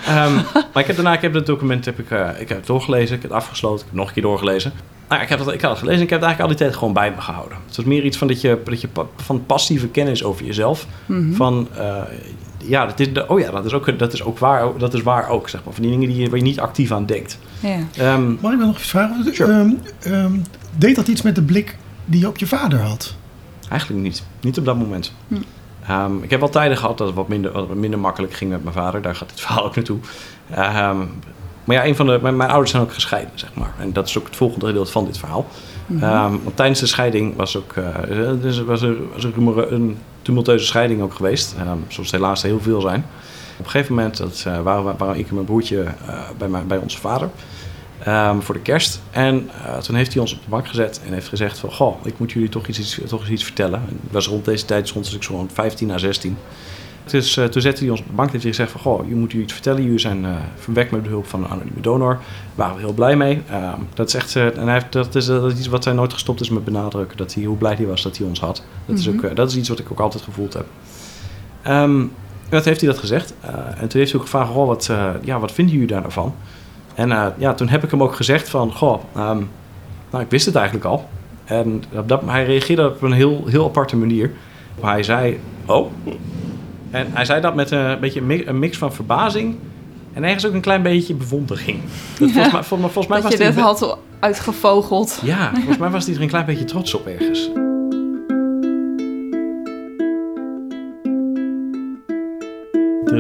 um, 0.09 0.35
maar 0.73 0.83
ik 0.83 0.87
heb 0.87 0.97
daarna 0.97 1.13
ik 1.13 1.21
heb 1.21 1.35
het 1.35 1.47
document 1.47 1.85
heb 1.85 1.99
ik, 1.99 2.11
uh, 2.11 2.29
ik 2.39 2.49
heb 2.49 2.59
het 2.59 2.67
doorgelezen, 2.67 3.17
ik 3.17 3.23
heb 3.23 3.31
het 3.31 3.41
afgesloten, 3.41 3.79
ik 3.79 3.83
heb 3.83 3.91
het 3.91 3.99
nog 3.99 4.09
een 4.09 4.15
keer 4.15 4.23
doorgelezen. 4.23 4.73
Nou 5.09 5.21
ja, 5.21 5.27
ik, 5.27 5.29
heb 5.29 5.39
dat, 5.39 5.53
ik 5.53 5.61
had 5.61 5.71
het 5.71 5.79
gelezen 5.79 5.99
en 5.99 6.05
ik 6.05 6.11
heb 6.11 6.21
het 6.21 6.29
eigenlijk 6.29 6.41
al 6.41 6.57
die 6.57 6.67
tijd 6.67 6.79
gewoon 6.79 6.95
bij 6.95 7.11
me 7.11 7.21
gehouden. 7.21 7.59
Het 7.67 7.77
was 7.77 7.85
meer 7.85 8.05
iets 8.05 8.17
van 8.17 8.29
dat 8.29 8.41
je, 8.41 8.61
dat 8.65 8.81
je 8.81 8.89
van 9.17 9.47
passieve 9.47 9.89
kennis 9.89 10.25
over 10.25 10.45
jezelf. 10.45 10.87
Mhm. 11.07 11.33
Van, 11.33 11.69
eh, 11.77 12.03
ja, 12.65 12.87
dat 12.87 13.01
is 13.01 13.13
de, 13.13 13.29
oh 13.29 13.41
ja, 13.41 13.51
dat 13.51 13.65
is, 13.65 13.73
ook, 13.73 13.99
dat, 13.99 14.13
is 14.13 14.23
ook 14.23 14.39
waar, 14.39 14.79
dat 14.79 14.95
is 14.95 15.03
waar 15.03 15.29
ook, 15.29 15.49
zeg 15.49 15.65
maar. 15.65 15.75
Van 15.75 15.83
die 15.83 15.93
dingen 15.93 16.09
die 16.09 16.21
je, 16.21 16.29
waar 16.29 16.39
je 16.39 16.45
niet 16.45 16.61
actief 16.61 16.93
aan 16.93 17.07
denkt. 17.07 17.39
Ja. 17.61 17.79
Ehm, 17.97 18.31
Mag 18.41 18.53
ik 18.53 18.59
dan 18.59 18.67
nog 18.67 18.79
iets 18.79 18.89
vragen? 18.89 19.35
Sure. 19.35 19.53
Ehm, 19.53 19.71
ehm, 20.15 20.33
deed 20.77 20.97
dat 20.97 21.09
iets 21.09 21.23
met 21.23 21.35
de 21.35 21.43
blik 21.43 21.77
die 22.05 22.21
je 22.21 22.29
op 22.29 22.39
je 22.39 22.47
vader 22.47 22.81
had? 22.81 23.15
Eigenlijk 23.69 24.03
niet. 24.03 24.23
Niet 24.41 24.59
op 24.59 24.65
dat 24.65 24.77
moment. 24.77 25.13
Hm. 25.29 25.35
Ehm, 25.89 26.23
ik 26.23 26.31
heb 26.31 26.41
wel 26.41 26.49
tijden 26.49 26.77
gehad 26.77 26.99
dat 26.99 27.07
het 27.07 27.17
wat 27.17 27.29
minder, 27.29 27.53
wat 27.53 27.75
minder 27.75 27.99
makkelijk 28.01 28.33
ging 28.33 28.51
met 28.51 28.63
mijn 28.63 28.75
vader. 28.75 29.03
Daar 29.03 29.15
gaat 29.15 29.29
dit 29.29 29.41
verhaal 29.47 29.65
ook 29.65 29.75
naartoe. 29.75 29.99
Ehm, 30.51 30.99
maar 31.65 31.77
ja, 31.77 31.85
een 31.85 31.97
van 31.97 32.07
de, 32.07 32.19
mijn, 32.23 32.37
mijn 32.37 32.51
ouders 32.51 32.71
zijn 32.71 32.83
ook 32.83 32.93
gescheiden, 32.93 33.33
zeg 33.35 33.55
maar. 33.55 33.75
En 33.79 33.93
dat 33.93 34.09
is 34.09 34.19
ook 34.19 34.27
het 34.27 34.37
volgende 34.37 34.67
gedeelte 34.67 34.91
van 34.91 35.05
dit 35.05 35.19
verhaal. 35.19 35.47
Mhm. 35.87 36.05
Ehm, 36.05 36.31
want 36.43 36.57
tijdens 36.57 36.81
de 36.81 36.87
scheiding 36.87 37.37
was 37.37 37.57
ook 37.57 37.75
uh, 37.77 37.87
dus 38.41 38.63
was 38.63 38.83
er, 38.83 38.97
was 39.15 39.25
er 39.25 39.73
een 39.73 39.99
tumultueuze 40.23 40.67
scheiding 40.67 41.03
ook 41.03 41.15
geweest. 41.15 41.55
Zoals 41.89 42.11
het 42.11 42.21
helaas 42.21 42.43
heel 42.43 42.61
veel 42.61 42.81
zijn. 42.81 43.05
Op 43.59 43.65
een 43.65 43.71
gegeven 43.71 43.95
moment 43.95 44.17
dat, 44.17 44.45
eh, 44.47 44.61
waren 44.61 45.19
ik 45.19 45.29
en 45.29 45.35
mijn 45.35 45.47
broertje 45.47 45.83
eh, 45.83 46.19
bij, 46.39 46.49
mijn, 46.49 46.67
bij 46.67 46.79
onze 46.79 46.99
vader 46.99 47.31
ehm, 48.05 48.41
voor 48.41 48.55
de 48.55 48.61
kerst. 48.61 49.01
En 49.11 49.51
eh, 49.65 49.79
toen 49.79 49.97
heeft 49.97 50.13
hij 50.13 50.23
ons 50.23 50.33
op 50.35 50.39
de 50.45 50.51
bank 50.51 50.69
gezet 50.69 51.01
en 51.07 51.13
heeft 51.13 51.29
gezegd 51.29 51.59
van... 51.59 51.73
Goh, 51.73 52.07
ik 52.07 52.19
moet 52.19 52.33
jullie 52.33 52.49
toch, 52.49 52.67
iets, 52.67 52.79
iets- 52.79 53.01
toch 53.07 53.21
eens 53.21 53.31
iets 53.31 53.45
vertellen. 53.45 53.79
En 53.89 54.01
het 54.03 54.13
was 54.13 54.27
rond 54.27 54.45
deze 54.45 54.65
tijd, 54.65 54.91
rond 54.91 55.13
ik 55.15 55.23
zo'n 55.23 55.49
15 55.53 55.91
à 55.91 55.99
16. 55.99 56.37
Dus 57.07 57.37
eh, 57.37 57.45
toen 57.45 57.63
zette 57.63 57.81
hij 57.83 57.91
ons 57.91 58.01
op 58.01 58.07
de 58.07 58.13
bank 58.13 58.27
en 58.27 58.33
heeft 58.33 58.45
hij 58.45 58.53
gezegd 58.53 58.71
van... 58.71 58.81
Goh, 58.81 59.09
je 59.09 59.15
moet 59.15 59.29
jullie 59.31 59.45
iets 59.45 59.55
vertellen. 59.55 59.83
Jullie 59.83 59.99
zijn 59.99 60.25
eh, 60.25 60.31
verwekt 60.57 60.91
met 60.91 61.03
behulp 61.03 61.27
van 61.27 61.45
een 61.45 61.51
anonieme 61.51 61.81
donor. 61.81 62.13
Daar 62.15 62.21
waren 62.55 62.75
we 62.75 62.81
heel 62.81 62.93
blij 62.93 63.17
mee. 63.17 63.43
Ehm, 63.51 63.81
dat 63.95 64.09
is 64.09 64.15
echt... 64.15 64.37
en 64.37 64.65
hij 64.65 64.73
heeft, 64.73 64.93
dat, 64.93 65.15
is, 65.15 65.27
dat 65.27 65.53
is 65.53 65.59
iets 65.59 65.67
wat 65.67 65.85
hij 65.85 65.95
nooit 65.95 66.13
gestopt 66.13 66.41
is 66.41 66.51
met 66.51 66.65
benadrukken. 66.65 67.17
Dat 67.17 67.35
hij, 67.35 67.45
hoe 67.45 67.57
blij 67.57 67.75
hij 67.75 67.87
was 67.87 68.03
dat 68.03 68.17
hij 68.17 68.27
ons 68.27 68.41
had. 68.41 68.63
Dat, 68.87 68.99
is 68.99 69.09
Mhm. 69.09 69.27
ook, 69.27 69.37
dat 69.37 69.51
is 69.51 69.57
iets 69.57 69.69
wat 69.69 69.79
ik 69.79 69.91
ook 69.93 70.01
altijd 70.01 70.23
gevoeld 70.23 70.53
heb. 70.55 70.67
Ehm, 71.63 72.05
wat 72.51 72.65
heeft 72.65 72.81
hij 72.81 72.91
dat 72.91 72.99
gezegd? 72.99 73.35
En 73.77 73.89
toen 73.89 73.99
heeft 74.01 74.11
hij 74.11 74.21
ook 74.21 74.27
gevraagd... 74.27 74.51
Goh, 74.51 74.67
wat, 74.67 74.91
ja, 75.25 75.39
wat 75.39 75.53
vinden 75.53 75.75
jullie 75.75 75.89
daar 75.89 76.01
nou 76.01 76.13
van? 76.13 76.35
En 76.99 77.13
eh, 77.13 77.27
ja, 77.37 77.55
toen 77.55 77.69
heb 77.69 77.85
ik 77.85 77.91
hem 77.91 78.03
ook 78.03 78.15
gezegd 78.15 78.49
van... 78.49 78.73
Goh, 78.73 79.03
ehm, 79.15 79.43
nou, 80.11 80.25
ik 80.25 80.31
wist 80.31 80.47
het 80.47 80.55
eigenlijk 80.55 80.87
al. 80.87 81.09
En 81.45 81.83
op 81.97 82.09
dat, 82.09 82.23
hij 82.27 82.45
reageerde 82.45 82.89
op 82.89 83.03
een 83.03 83.13
heel, 83.13 83.45
heel 83.47 83.65
aparte 83.65 83.97
manier. 83.97 84.33
Hij 84.81 85.03
zei... 85.03 85.41
Oh... 85.67 85.91
En 86.91 87.07
hij 87.13 87.25
zei 87.25 87.41
dat 87.41 87.55
met 87.55 87.71
een 87.71 88.01
beetje 88.01 88.21
een 88.21 88.27
mi- 88.27 88.47
een 88.47 88.59
mix 88.59 88.79
van 88.79 88.93
verbazing 88.93 89.57
en 90.13 90.25
ergens 90.25 90.47
ook 90.47 90.53
een 90.53 90.61
klein 90.61 90.83
beetje 90.83 91.15
bewondering. 91.15 91.79
Dat 92.19 92.31
volgens 92.33 92.53
mij, 92.53 92.63
volgens, 92.63 93.07
mij 93.07 93.21
Dat 93.21 93.31
was 93.31 93.33
je 93.33 93.53
dit 93.53 93.59
had 93.61 93.99
uitgevogeld. 94.21 95.21
Ja, 95.25 95.51
volgens 95.55 95.79
mij 95.79 95.91
was 95.91 96.07
hij 96.07 96.15
er 96.15 96.23
een 96.23 96.29
klein 96.29 96.47
beetje 96.47 96.65
trots 96.65 96.95
op 96.95 97.07
ergens. 97.07 97.51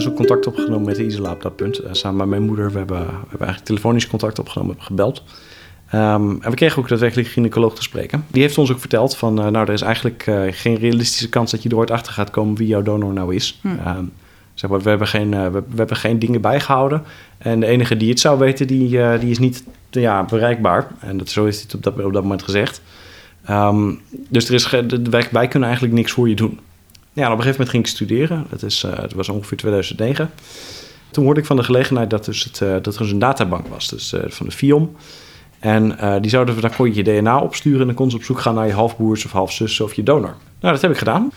Is 0.00 0.09
ook 0.09 0.17
contact 0.17 0.47
opgenomen 0.47 0.85
met 0.87 0.99
Isela 0.99 1.33
op 1.33 1.43
dat 1.43 1.57
punt. 1.57 1.78
eh, 1.78 1.93
samen 1.93 2.17
met 2.19 2.28
mijn 2.28 2.43
moeder. 2.43 2.71
We 2.73 2.78
hebben, 2.78 2.99
we 2.99 3.05
hebben 3.12 3.47
eigenlijk 3.47 3.64
telefonisch 3.64 4.07
contact 4.07 4.38
opgenomen, 4.38 4.71
hebben 4.71 4.87
gebeld. 4.87 5.23
Ehm, 5.90 6.31
en 6.40 6.50
we 6.50 6.55
kregen 6.55 6.78
ook 6.78 6.88
daadwerkelijk 6.88 7.26
een 7.26 7.33
gynaecoloog 7.33 7.75
te 7.75 7.83
spreken. 7.83 8.25
Die 8.31 8.43
heeft 8.43 8.59
ons 8.59 8.73
ook 8.73 8.81
verteld 8.81 9.17
van... 9.17 9.38
eh, 9.38 9.47
nou, 9.47 9.67
er 9.67 9.73
is 9.73 9.81
eigenlijk 9.83 10.26
eh, 10.26 10.43
geen 10.50 10.76
realistische 10.76 11.28
kans 11.28 11.50
dat 11.50 11.62
je 11.62 11.69
er 11.69 11.76
ooit 11.76 11.90
achter 11.90 12.12
gaat 12.12 12.31
komen... 12.31 12.57
wie 12.57 12.67
jouw 12.67 12.83
donor 12.83 13.12
nou 13.12 13.35
is. 13.35 13.59
Hm. 13.62 13.69
Ehm, 13.85 14.05
zeg 14.55 14.71
maar, 14.71 14.81
we, 14.81 14.88
hebben 14.88 15.09
geen, 15.09 15.31
we, 15.31 15.50
we 15.50 15.76
hebben 15.76 15.97
geen 15.97 16.19
dingen 16.19 16.40
bijgehouden. 16.40 17.02
En 17.38 17.61
de 17.61 17.67
enige 17.67 17.97
die 17.97 18.09
het 18.09 18.21
zou 18.21 18.38
weten, 18.38 18.67
die, 18.67 18.88
die 19.19 19.31
is 19.31 19.38
niet 19.38 19.64
ja, 19.90 20.25
bereikbaar. 20.25 20.87
En 21.00 21.17
dat, 21.19 21.28
zo 21.28 21.45
is 21.45 21.62
het 21.62 21.75
op 21.75 21.83
dat, 21.83 22.05
op 22.05 22.12
dat 22.12 22.23
moment 22.23 22.43
gezegd. 22.43 22.81
Ehm, 23.45 23.93
dus 24.28 24.49
er 24.49 24.55
is 24.55 24.69
de- 24.87 25.26
wij 25.31 25.49
kunnen 25.49 25.69
eigenlijk 25.69 25.99
niks 25.99 26.12
voor 26.12 26.28
je 26.28 26.35
doen. 26.35 26.59
Ja, 27.19 27.25
op 27.25 27.39
een 27.39 27.45
gegeven 27.45 27.51
moment 27.51 27.69
ging 27.71 27.85
ik 27.85 27.91
studeren. 27.91 28.47
Dat, 28.51 28.63
is, 28.63 28.85
eh, 28.85 28.99
het 28.99 29.13
was 29.13 29.29
ongeveer 29.29 29.57
2009. 29.57 30.31
Toen 31.11 31.25
hoorde 31.25 31.41
ik 31.41 31.47
van 31.47 31.57
de 31.57 31.63
gelegenheid 31.63 32.11
dat, 32.11 32.25
dus 32.25 32.45
het, 32.45 32.61
eh, 32.61 32.69
dat 32.83 32.95
er 32.95 33.03
dus 33.03 33.11
een 33.11 33.19
databank 33.19 33.67
was, 33.67 33.89
dus 33.89 34.13
eh, 34.13 34.21
van 34.29 34.47
de 34.47 34.53
FIOM. 34.53 34.97
En 35.59 35.97
die 36.21 36.31
zouden, 36.31 36.61
dan 36.61 36.75
kon 36.77 36.87
je 36.87 36.95
je 36.95 37.21
DNA 37.21 37.39
opsturen 37.39 37.81
en 37.81 37.87
dan 37.87 37.95
kon 37.95 38.11
ze 38.11 38.17
op 38.17 38.23
zoek 38.23 38.41
gaan 38.41 38.55
naar 38.55 38.67
je 38.67 38.73
halfbroers 38.73 39.25
of 39.25 39.33
halfzussen 39.33 39.85
of 39.85 39.95
je 39.95 40.03
donor. 40.03 40.35
Nou, 40.61 40.73
dat 40.75 40.83
heb 40.83 40.91
ik 40.91 40.99
gedaan. 40.99 41.33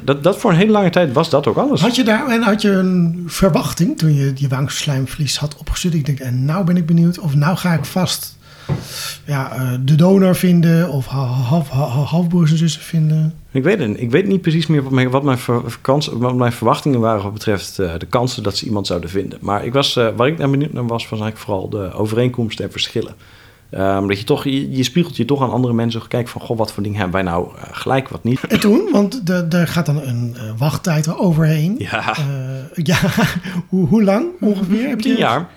Dat, 0.00 0.22
dat 0.22 0.38
voor 0.38 0.50
een 0.50 0.56
hele 0.56 0.72
lange 0.72 0.90
tijd 0.90 1.12
was 1.12 1.30
dat 1.30 1.46
ook 1.46 1.56
alles. 1.56 1.80
Had 1.80 1.96
je 1.96 2.04
daar 2.04 2.28
en 2.28 2.42
had 2.42 2.62
je 2.62 2.70
een 2.70 3.24
verwachting 3.26 3.98
toen 3.98 4.14
je 4.14 4.32
je 4.34 4.48
wangslijmvlies 4.48 5.36
had 5.36 5.56
opgestuurd? 5.56 5.94
Ik 5.94 6.06
denk, 6.06 6.18
en 6.18 6.44
nou 6.44 6.64
ben 6.64 6.76
ik 6.76 6.86
benieuwd 6.86 7.18
of 7.18 7.34
nou 7.34 7.56
ga 7.56 7.74
ik 7.74 7.84
vast 7.84 8.38
ja, 9.24 9.76
de 9.84 9.94
donor 9.94 10.36
vinden 10.36 10.88
of 10.88 11.06
ha- 11.06 11.26
half, 11.26 11.68
ha- 11.68 11.86
halfbroers 11.86 12.50
en 12.50 12.58
zussen 12.58 12.82
vinden. 12.82 13.34
Ik 13.52 13.62
weet, 13.62 13.80
ik 13.80 14.10
weet 14.10 14.26
niet 14.26 14.40
precies 14.40 14.66
meer 14.66 14.82
wat 14.82 14.92
mijn, 14.92 15.10
wat 15.10 15.22
mijn, 15.22 15.38
wat 16.12 16.34
mijn 16.34 16.52
verwachtingen 16.52 17.00
waren 17.00 17.22
wat 17.22 17.32
betreft 17.32 17.78
eh, 17.78 17.98
de 17.98 18.06
kansen 18.06 18.42
dat 18.42 18.56
ze 18.56 18.66
iemand 18.66 18.86
zouden 18.86 19.10
vinden. 19.10 19.38
Maar 19.42 19.64
ik 19.64 19.72
was, 19.72 19.96
eh, 19.96 20.08
waar 20.16 20.26
ik 20.26 20.38
naar 20.38 20.50
benieuwd 20.50 20.72
naar 20.72 20.86
was, 20.86 21.08
was 21.08 21.20
eigenlijk 21.20 21.38
vooral 21.38 21.68
de 21.68 21.92
overeenkomsten 21.92 22.64
en 22.64 22.70
verschillen. 22.70 23.14
Ehm, 23.72 24.06
dat 24.06 24.18
je 24.18 24.24
toch, 24.24 24.44
je, 24.44 24.76
je 24.76 24.82
spiegelt 24.82 25.16
je 25.16 25.24
toch 25.24 25.42
aan 25.42 25.50
andere 25.50 25.74
mensen. 25.74 26.08
Kijk 26.08 26.28
van, 26.28 26.40
goh, 26.40 26.58
wat 26.58 26.72
voor 26.72 26.82
dingen 26.82 26.98
hebben 27.00 27.22
wij 27.24 27.32
nou 27.32 27.48
eh, 27.56 27.62
gelijk, 27.70 28.08
wat 28.08 28.24
niet. 28.24 28.40
En 28.48 28.60
toen, 28.60 28.88
want 28.92 29.26
de- 29.26 29.48
daar 29.48 29.68
gaat 29.68 29.86
dan 29.86 30.02
een 30.02 30.34
eh, 30.36 30.42
wachttijd 30.58 31.16
overheen. 31.16 31.74
Ja, 31.78 32.16
Eh, 32.16 32.84
ja, 32.84 32.96
hoe, 33.68 33.86
hoe 33.86 34.02
lang 34.04 34.26
ongeveer? 34.40 34.88
Heb 34.88 35.00
je 35.00 35.08
tien 35.08 35.16
jaar. 35.18 35.48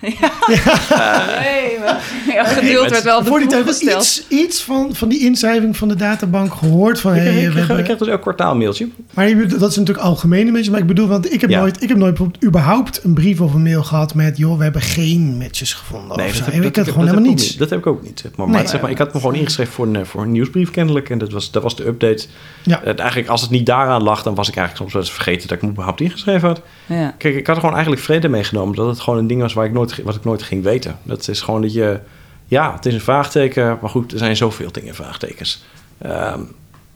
Nee, 1.40 1.78
maar- 1.84 2.02
ja, 2.34 2.44
geduld 2.44 2.82
met- 2.82 2.90
werd 2.90 3.04
wel 3.04 3.24
Voor 3.24 3.38
die 3.38 3.48
tijd 3.48 3.64
was 3.64 3.80
iets, 3.80 4.24
iets 4.28 4.62
van, 4.62 4.94
van 4.94 5.08
die 5.08 5.20
inschrijving 5.20 5.76
van 5.76 5.88
de 5.88 5.94
databank 5.96 6.54
gehoord. 6.54 7.00
Van, 7.00 7.14
Ik, 7.14 7.22
hey, 7.22 7.42
ik, 7.44 7.52
we 7.52 7.60
ik, 7.60 7.68
ik, 7.68 7.84
krijg 7.84 7.98
dus 7.98 8.08
elk 8.08 8.20
kwartaal 8.20 8.50
een 8.52 8.58
mailtje. 8.58 8.88
Maar 9.14 9.28
je 9.28 9.46
dat 9.46 9.70
is 9.70 9.76
natuurlijk 9.76 10.06
algemene 10.06 10.50
mensen. 10.50 10.72
Maar 10.72 10.80
ik 10.80 10.86
bedoel, 10.86 11.06
want 11.06 11.32
ik 11.32 11.40
heb, 11.40 11.50
Ja. 11.50 11.60
nooit, 11.60 11.82
ik 11.82 11.88
heb 11.88 11.98
nooit 11.98 12.18
überhaupt 12.44 13.04
een 13.04 13.14
brief 13.14 13.40
of 13.40 13.54
een 13.54 13.62
mail 13.62 13.82
gehad 13.82 14.14
met... 14.14 14.36
joh, 14.36 14.56
we 14.56 14.62
hebben 14.62 14.82
geen 14.82 15.36
matches 15.38 15.72
gevonden 15.72 16.16
of 16.16 16.34
zo. 16.34 16.44
heb- 16.44 16.54
ik 16.54 16.62
had 16.64 16.76
heb- 16.76 16.86
gewoon 16.94 17.08
helemaal 17.08 17.30
niets. 17.30 17.48
niet. 17.48 17.58
Dat 17.58 17.70
heb 17.70 17.78
ik 17.78 17.86
ook 17.86 18.02
niet. 18.06 18.20
zeg 18.20 18.36
Maar, 18.36 18.46
Nee. 18.46 18.56
maar, 18.56 18.68
zeg 18.68 18.80
maar, 18.80 18.90
ik 18.90 18.98
had 18.98 19.12
me 19.12 19.20
gewoon 19.20 19.34
ingeschreven 19.34 19.72
voor 19.72 19.86
een, 19.86 19.96
eh, 19.96 20.04
voor 20.04 20.22
een 20.22 20.30
nieuwsbrief 20.30 20.70
kennelijk. 20.70 21.10
En 21.10 21.18
dat 21.18 21.32
was, 21.32 21.50
dat 21.50 21.62
was 21.62 21.76
de 21.76 21.86
update. 21.86 22.26
Ja. 22.62 22.82
Eh, 22.82 22.98
eigenlijk, 22.98 23.28
als 23.28 23.40
het 23.40 23.50
niet 23.50 23.66
daaraan 23.66 24.02
lag, 24.02 24.22
dan 24.22 24.34
was 24.34 24.48
ik 24.48 24.56
eigenlijk 24.56 24.76
soms 24.76 24.92
wel 24.92 25.02
eens 25.02 25.22
vergeten 25.22 25.48
dat 25.48 25.56
ik 25.56 25.62
me 25.62 25.70
überhaupt 25.70 26.00
ingeschreven 26.00 26.48
had. 26.48 26.60
Ja. 26.86 27.14
Kijk, 27.18 27.34
ik 27.34 27.46
had 27.46 27.54
er 27.54 27.60
gewoon 27.60 27.74
eigenlijk 27.74 28.04
vrede 28.04 28.28
meegenomen 28.28 28.76
dat 28.76 28.86
het 28.86 29.00
gewoon 29.00 29.18
een 29.18 29.26
ding 29.26 29.40
was 29.40 29.52
waar 29.52 29.64
ik 29.66 29.72
nooit, 29.72 30.02
wat 30.02 30.14
ik 30.14 30.24
nooit 30.24 30.42
ging 30.42 30.62
weten. 30.62 30.98
Dat 31.02 31.28
is 31.28 31.40
gewoon 31.40 31.62
dat 31.62 31.72
je, 31.72 32.00
ja, 32.46 32.72
het 32.72 32.86
is 32.86 32.94
een 32.94 33.00
vraagteken, 33.00 33.78
maar 33.80 33.90
goed, 33.90 34.12
er 34.12 34.18
zijn 34.18 34.36
zoveel 34.36 34.72
dingen 34.72 34.94
vraagtekens. 34.94 35.64
Ehm, 35.98 36.40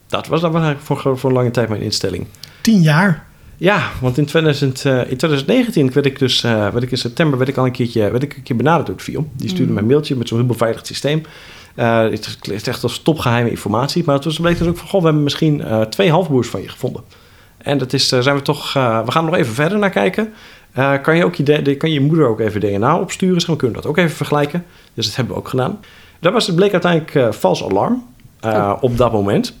dat 0.07 0.27
was 0.27 0.41
dan 0.41 0.51
eigenlijk 0.51 0.83
voor, 0.83 1.17
voor 1.17 1.29
een 1.29 1.35
lange 1.35 1.51
tijd 1.51 1.69
mijn 1.69 1.81
instelling. 1.81 2.27
Tien 2.61 2.81
jaar. 2.81 3.29
Ja, 3.61 3.89
want 3.99 4.17
in, 4.17 4.25
2000, 4.25 4.85
eh, 4.85 4.97
in 4.97 5.17
2019 5.17 5.91
werd 5.93 6.05
ik 6.05 6.19
dus, 6.19 6.43
eh, 6.43 6.51
werd 6.69 6.83
ik 6.83 6.91
in 6.91 6.97
september 6.97 7.37
werd 7.37 7.49
ik 7.49 7.57
al 7.57 7.65
een 7.65 7.71
keertje, 7.71 8.11
werd 8.11 8.23
ik 8.23 8.35
een 8.35 8.43
keer 8.43 8.55
benaderd 8.55 8.85
door 8.85 8.95
het 8.95 9.03
FIOM. 9.03 9.29
Die 9.33 9.47
stuurde 9.49 9.67
Mm. 9.67 9.73
mij 9.73 9.81
een 9.81 9.87
mailtje 9.89 10.15
met 10.15 10.27
zo'n 10.27 10.37
heel 10.37 10.47
beveiligd 10.47 10.87
systeem. 10.87 11.21
Eh, 11.75 12.01
het 12.01 12.37
is- 12.51 12.63
echt 12.63 12.83
als 12.83 12.99
topgeheime 12.99 13.49
informatie. 13.49 14.03
Maar 14.05 14.15
het 14.15 14.23
was, 14.25 14.39
bleek 14.39 14.57
dus 14.57 14.67
ook 14.67 14.77
van, 14.77 14.87
goh, 14.87 14.99
we 14.99 15.05
hebben 15.05 15.23
misschien 15.23 15.63
twee 15.89 16.11
halfbroers 16.11 16.47
van 16.47 16.61
je 16.61 16.69
gevonden. 16.69 17.03
En 17.57 17.77
dat 17.77 17.93
is, 17.93 18.07
zijn 18.07 18.35
we 18.35 18.41
toch, 18.41 18.73
we 18.73 18.79
gaan 18.79 19.25
er 19.25 19.31
nog 19.31 19.35
even 19.35 19.53
verder 19.53 19.77
naar 19.77 19.89
kijken. 19.89 20.33
Kan, 21.01 21.17
je 21.17 21.25
ook 21.25 21.35
je, 21.35 21.75
kan 21.77 21.91
je 21.91 22.01
moeder 22.01 22.27
ook 22.27 22.39
even 22.39 22.61
DNA 22.61 22.99
opsturen? 22.99 23.41
Zeg, 23.41 23.49
we 23.49 23.55
kunnen 23.55 23.75
dat 23.81 23.85
ook 23.85 23.97
even 23.97 24.15
vergelijken. 24.15 24.65
Dus 24.93 25.05
dat 25.05 25.15
hebben 25.15 25.33
we 25.33 25.39
ook 25.39 25.47
gedaan. 25.47 25.79
Dat 26.19 26.33
was, 26.33 26.47
het 26.47 26.55
bleek 26.55 26.71
uiteindelijk 26.71 27.35
vals 27.35 27.63
alarm 27.63 28.03
eh, 28.39 28.73
op 28.81 28.97
dat 28.97 29.11
moment. 29.11 29.53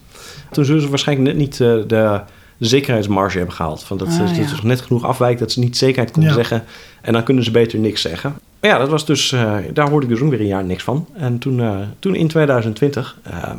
Toen 0.51 0.65
zullen 0.65 0.81
ze 0.81 0.89
waarschijnlijk 0.89 1.27
net 1.27 1.37
niet 1.37 1.57
de, 1.57 2.21
de 2.61 2.67
zekerheidsmarge 2.67 3.37
hebben 3.37 3.55
gehaald. 3.55 3.83
Van 3.83 3.97
dat, 3.97 4.07
Ah, 4.07 4.13
ze- 4.13 4.19
dat 4.23 4.35
ja. 4.35 4.41
het 4.41 4.51
nog 4.51 4.63
net 4.63 4.81
genoeg 4.81 5.03
afwijkt 5.05 5.39
dat 5.39 5.51
ze 5.51 5.59
niet 5.59 5.77
zekerheid 5.77 6.11
konden 6.11 6.29
Ja. 6.31 6.35
zeggen. 6.37 6.63
En 7.01 7.13
dan 7.13 7.23
kunnen 7.23 7.43
ze 7.43 7.51
beter 7.51 7.79
niks 7.79 8.01
zeggen. 8.01 8.35
Maar 8.59 8.69
ja, 8.69 8.77
dat 8.77 8.89
was 8.89 9.05
dus, 9.05 9.31
eh, 9.31 9.55
daar 9.73 9.89
hoorde 9.89 10.05
ik 10.05 10.11
dus 10.11 10.21
ook 10.21 10.29
weer 10.29 10.39
een 10.39 10.45
jaar 10.47 10.63
niks 10.63 10.83
van. 10.83 11.05
En 11.13 11.37
toen, 11.39 11.59
eh, 11.61 11.77
toen 11.99 12.15
in 12.15 12.27
2020, 12.27 13.17
eh, 13.23 13.49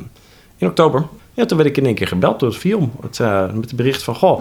in 0.56 0.66
oktober, 0.66 1.04
ja, 1.34 1.44
toen 1.44 1.56
werd 1.56 1.68
ik 1.68 1.76
in 1.76 1.86
één 1.86 1.94
keer 1.94 2.06
gebeld 2.06 2.40
door 2.40 2.48
het 2.48 2.58
FIOM. 2.58 2.92
Het, 3.00 3.18
met 3.54 3.64
het 3.64 3.76
bericht 3.76 4.02
van, 4.02 4.14
goh, 4.14 4.40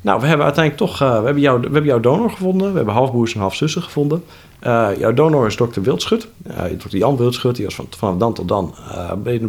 nou, 0.00 0.20
we 0.20 0.26
hebben 0.26 0.44
uiteindelijk 0.46 0.84
toch, 0.90 0.98
we, 0.98 1.04
hebben 1.04 1.40
jou, 1.40 1.58
we 1.58 1.64
hebben 1.64 1.84
jouw 1.84 2.00
donor 2.00 2.30
gevonden. 2.30 2.70
We 2.70 2.76
hebben 2.76 2.94
halfbroers 2.94 3.34
en 3.34 3.40
halfzussen 3.40 3.82
gevonden. 3.82 4.24
Jouw 4.98 5.14
donor 5.14 5.46
is 5.46 5.56
dokter 5.56 5.82
Wildschut. 5.82 6.28
Dokter 6.70 6.98
Jan 6.98 7.16
Wildschut, 7.16 7.56
die 7.56 7.64
was 7.64 7.74
van, 7.74 7.86
vanaf 7.96 8.16
dan 8.16 8.34
tot 8.34 8.48
dan 8.48 8.74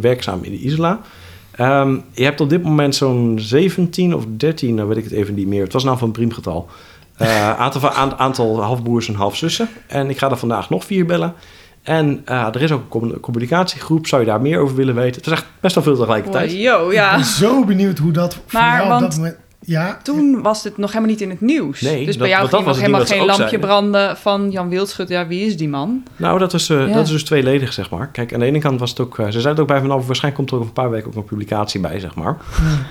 werkzaam 0.02 0.44
in 0.44 0.52
de 0.52 0.60
Isla. 0.60 1.00
Ehm, 1.56 1.98
je 2.12 2.24
hebt 2.24 2.42
op 2.42 2.50
dit 2.50 2.64
moment 2.64 2.96
zo'n 2.96 3.36
17 3.40 4.16
of 4.16 4.24
13, 4.38 4.76
nou 4.76 4.88
weet 4.88 4.98
ik 4.98 5.04
het 5.04 5.14
even 5.14 5.34
niet 5.34 5.48
meer. 5.48 5.64
Het 5.64 5.74
was 5.74 5.84
nou 5.84 5.98
van 5.98 6.08
een 6.08 6.14
priemgetal. 6.14 6.68
Eh, 7.18 7.60
aantal, 8.18 8.62
halfbroers 8.64 9.08
en 9.08 9.14
halfzussen. 9.16 9.70
En 9.88 10.10
ik 10.10 10.18
ga 10.18 10.30
er 10.30 10.38
vandaag 10.38 10.70
nog 10.70 10.86
vier 10.86 11.06
bellen. 11.06 11.34
En 11.84 12.22
eh, 12.26 12.46
er 12.54 12.62
is 12.62 12.72
ook 12.72 12.82
een 12.82 12.88
commu- 12.88 13.20
communicatiegroep. 13.20 14.08
Zou 14.08 14.22
je 14.22 14.28
daar 14.28 14.42
meer 14.42 14.60
over 14.60 14.76
willen 14.76 14.96
weten? 14.96 15.16
Het 15.16 15.26
is 15.26 15.32
echt 15.32 15.46
best 15.60 15.76
wel 15.76 15.84
veel 15.84 15.96
tegelijkertijd. 15.96 16.52
Oh, 16.52 16.58
yo, 16.60 16.88
Ik 16.88 16.94
ja. 16.94 17.16
ben 17.16 17.26
zo 17.26 17.66
benieuwd 17.66 17.98
hoe 17.98 18.12
dat 18.12 18.34
voor 18.34 18.44
Maar, 18.62 18.72
jou 18.72 18.84
op 18.84 18.90
want- 18.90 19.02
dat 19.02 19.16
moment... 19.16 19.38
Ja, 19.66 20.00
Toen 20.04 20.42
was 20.42 20.64
dit 20.64 20.78
nog 20.78 20.90
helemaal 20.90 21.10
niet 21.12 21.22
in 21.22 21.30
het 21.30 21.42
nieuws. 21.42 21.82
Nee, 21.82 21.98
dus 21.98 22.06
dat- 22.06 22.18
bij 22.18 22.30
jou 22.30 22.42
ging 22.48 22.52
nog 22.52 22.64
was 22.66 22.76
het 22.76 22.86
helemaal 22.86 23.06
geen 23.06 23.18
lampje 23.18 23.36
zeiden. 23.36 23.60
branden 23.60 24.18
van 24.18 24.52
Jan 24.52 24.70
Wildschut. 24.70 25.10
Ja, 25.10 25.28
wie 25.28 25.46
is 25.46 25.58
die 25.58 25.70
man? 25.70 26.04
Nou, 26.16 26.40
dat 26.40 26.54
is, 26.54 26.70
eh, 26.70 26.88
Ja. 26.88 26.94
dat 26.94 27.06
is 27.06 27.12
dus 27.12 27.24
tweeledig, 27.24 27.74
zeg 27.74 27.90
maar. 27.90 28.08
Kijk, 28.08 28.34
aan 28.34 28.40
de 28.40 28.46
ene 28.46 28.60
kant 28.60 28.80
was 28.80 28.90
het 28.90 29.00
ook... 29.00 29.20
eh, 29.20 29.26
ze 29.26 29.32
zeiden 29.32 29.52
het 29.52 29.60
ook 29.60 29.68
bij 29.68 29.80
van, 29.80 29.88
nou, 29.88 30.02
waarschijnlijk 30.06 30.36
komt 30.36 30.50
er 30.50 30.56
over 30.56 30.68
een 30.68 30.74
paar 30.84 30.90
weken 30.92 31.08
ook 31.08 31.16
een 31.16 31.24
publicatie 31.24 31.80
bij, 31.80 32.00
zeg 32.00 32.16
maar. 32.16 32.38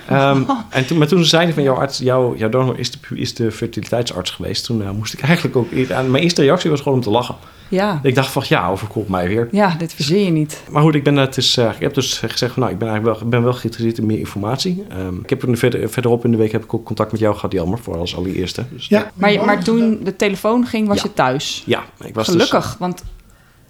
Ehm, 0.09 0.43
en 0.71 0.87
toen, 0.87 0.99
maar 0.99 1.07
toen 1.07 1.23
ze 1.23 1.29
zeiden 1.29 1.55
van, 1.55 1.63
jouw 1.63 1.75
arts, 1.77 1.99
jouw, 1.99 2.37
jouw 2.37 2.49
donor 2.49 2.79
is 2.79 2.91
de, 2.91 2.99
is 3.15 3.35
de 3.35 3.51
fertiliteitsarts 3.53 4.31
geweest. 4.31 4.65
Toen 4.65 4.83
eh, 4.83 4.91
moest 4.91 5.13
ik 5.13 5.21
eigenlijk 5.21 5.57
ook... 5.57 5.67
aan- 5.93 6.11
Mijn 6.11 6.23
eerste 6.23 6.43
reactie 6.43 6.71
was 6.71 6.81
gewoon 6.81 6.99
om 6.99 7.05
te 7.05 7.11
lachen. 7.11 7.35
Ja, 7.71 8.01
Ik 8.03 8.15
dacht 8.15 8.31
van, 8.33 8.43
ja, 8.49 8.69
overkomt 8.69 9.09
mij 9.09 9.29
weer. 9.29 9.49
ja 9.51 9.75
dit 9.79 9.95
verzin 9.95 10.25
je 10.25 10.31
niet. 10.31 10.63
Maar 10.71 10.83
goed, 10.83 10.95
ik, 10.95 11.05
ben 11.05 11.17
het 11.17 11.35
dus, 11.35 11.57
eh, 11.57 11.71
ik 11.75 11.81
heb 11.81 11.95
dus 11.95 12.19
gezegd 12.19 12.53
van, 12.53 12.63
nou, 12.63 12.73
ik 12.73 12.79
ben 12.79 12.89
eigenlijk 12.89 13.19
wel, 13.19 13.27
ik 13.27 13.33
ben 13.33 13.43
wel 13.43 13.53
geïnteresseerd 13.53 13.99
in 13.99 14.07
meer 14.07 14.19
informatie. 14.19 14.85
Ehm, 14.89 15.15
ik 15.23 15.31
heb 15.31 15.43
er 15.43 15.57
verder, 15.59 15.91
verderop 15.91 16.25
in 16.25 16.31
de 16.31 16.37
week 16.37 16.53
heb 16.53 16.65
ik 16.65 16.75
ook 16.75 16.85
contact 16.85 17.11
met 17.13 17.21
jou 17.21 17.35
gehad, 17.35 17.53
Jelmer, 17.53 17.79
voor 17.79 17.97
als 17.97 18.17
allereerste. 18.17 18.65
Dus 18.71 18.89
ja. 18.89 19.11
Maar, 19.15 19.45
maar 19.45 19.65
toen 19.65 20.01
de 20.05 20.17
telefoon 20.17 20.67
ging, 20.67 20.89
was 20.89 20.97
Ja. 20.97 21.03
je 21.03 21.13
thuis. 21.15 21.63
Ja, 21.67 21.83
ik 22.05 22.15
was 22.15 22.27
dus- 22.27 22.35
Gelukkig, 22.35 22.77
want 22.79 23.03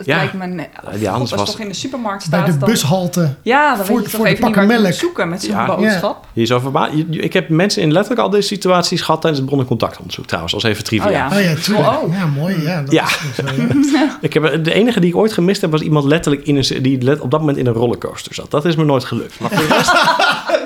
het 0.00 0.08
Ja. 0.08 0.16
lijkt 0.16 0.32
me... 0.32 0.46
ne- 0.46 0.62
Ja, 0.62 0.90
God, 0.92 1.06
anders 1.06 1.30
als 1.32 1.40
was- 1.40 1.50
toch 1.50 1.60
in 1.60 1.68
de 1.68 1.74
supermarkt 1.74 2.30
Bij 2.30 2.38
staat... 2.40 2.52
de 2.52 2.58
dan- 2.58 2.68
bushalte. 2.68 3.34
Ja, 3.42 3.76
dan 3.76 3.86
voor- 3.86 3.94
weet 3.96 4.04
je 4.04 4.10
voor 4.10 4.18
toch 4.18 4.28
de 4.28 4.32
even 4.34 4.46
niet 4.46 4.54
waar 4.56 4.66
melk. 4.80 4.92
zoeken 4.92 5.28
met 5.28 5.42
zo'n 5.42 5.50
Ja. 5.54 5.66
boodschap. 5.76 6.26
Je 6.32 6.46
zou 6.46 6.60
verba- 6.60 6.86
je- 6.92 7.06
je- 7.10 7.20
ik 7.20 7.32
heb 7.32 7.48
mensen 7.48 7.82
in 7.82 7.92
letterlijk 7.92 8.22
al 8.22 8.30
deze 8.30 8.46
situaties 8.46 9.00
gehad 9.00 9.20
tijdens 9.20 9.40
het 9.42 9.50
bron- 9.50 9.62
en 9.62 9.68
contactonderzoek 9.68 10.26
trouwens, 10.26 10.54
als 10.54 10.62
even 10.62 10.84
trivia. 10.84 11.06
Oh 11.06 11.12
ja. 11.12 11.26
Oh 11.32 11.42
ja, 11.42 11.54
tuurlijk. 11.54 11.88
Oh. 12.02 12.14
Ja, 12.14 12.26
mooi. 12.26 12.62
Ja, 12.62 12.82
dat 12.82 12.92
Ja. 12.92 13.04
is 13.04 13.90
ja. 13.92 14.18
Ik 14.20 14.32
heb, 14.32 14.64
de 14.64 14.72
enige 14.72 15.00
die 15.00 15.10
ik 15.10 15.16
ooit 15.16 15.32
gemist 15.32 15.60
heb, 15.60 15.70
was 15.70 15.80
iemand 15.80 16.04
letterlijk 16.04 16.46
in 16.46 16.56
een, 16.56 16.82
die 16.82 17.02
let, 17.02 17.20
op 17.20 17.30
dat 17.30 17.40
moment 17.40 17.58
in 17.58 17.66
een 17.66 17.72
rollercoaster 17.72 18.34
zat. 18.34 18.50
Dat 18.50 18.64
is 18.64 18.76
me 18.76 18.84
nooit 18.84 19.04
gelukt. 19.04 19.40
Maar 19.40 19.50
voor 19.50 19.68
de 19.68 19.74
rest, 19.74 19.92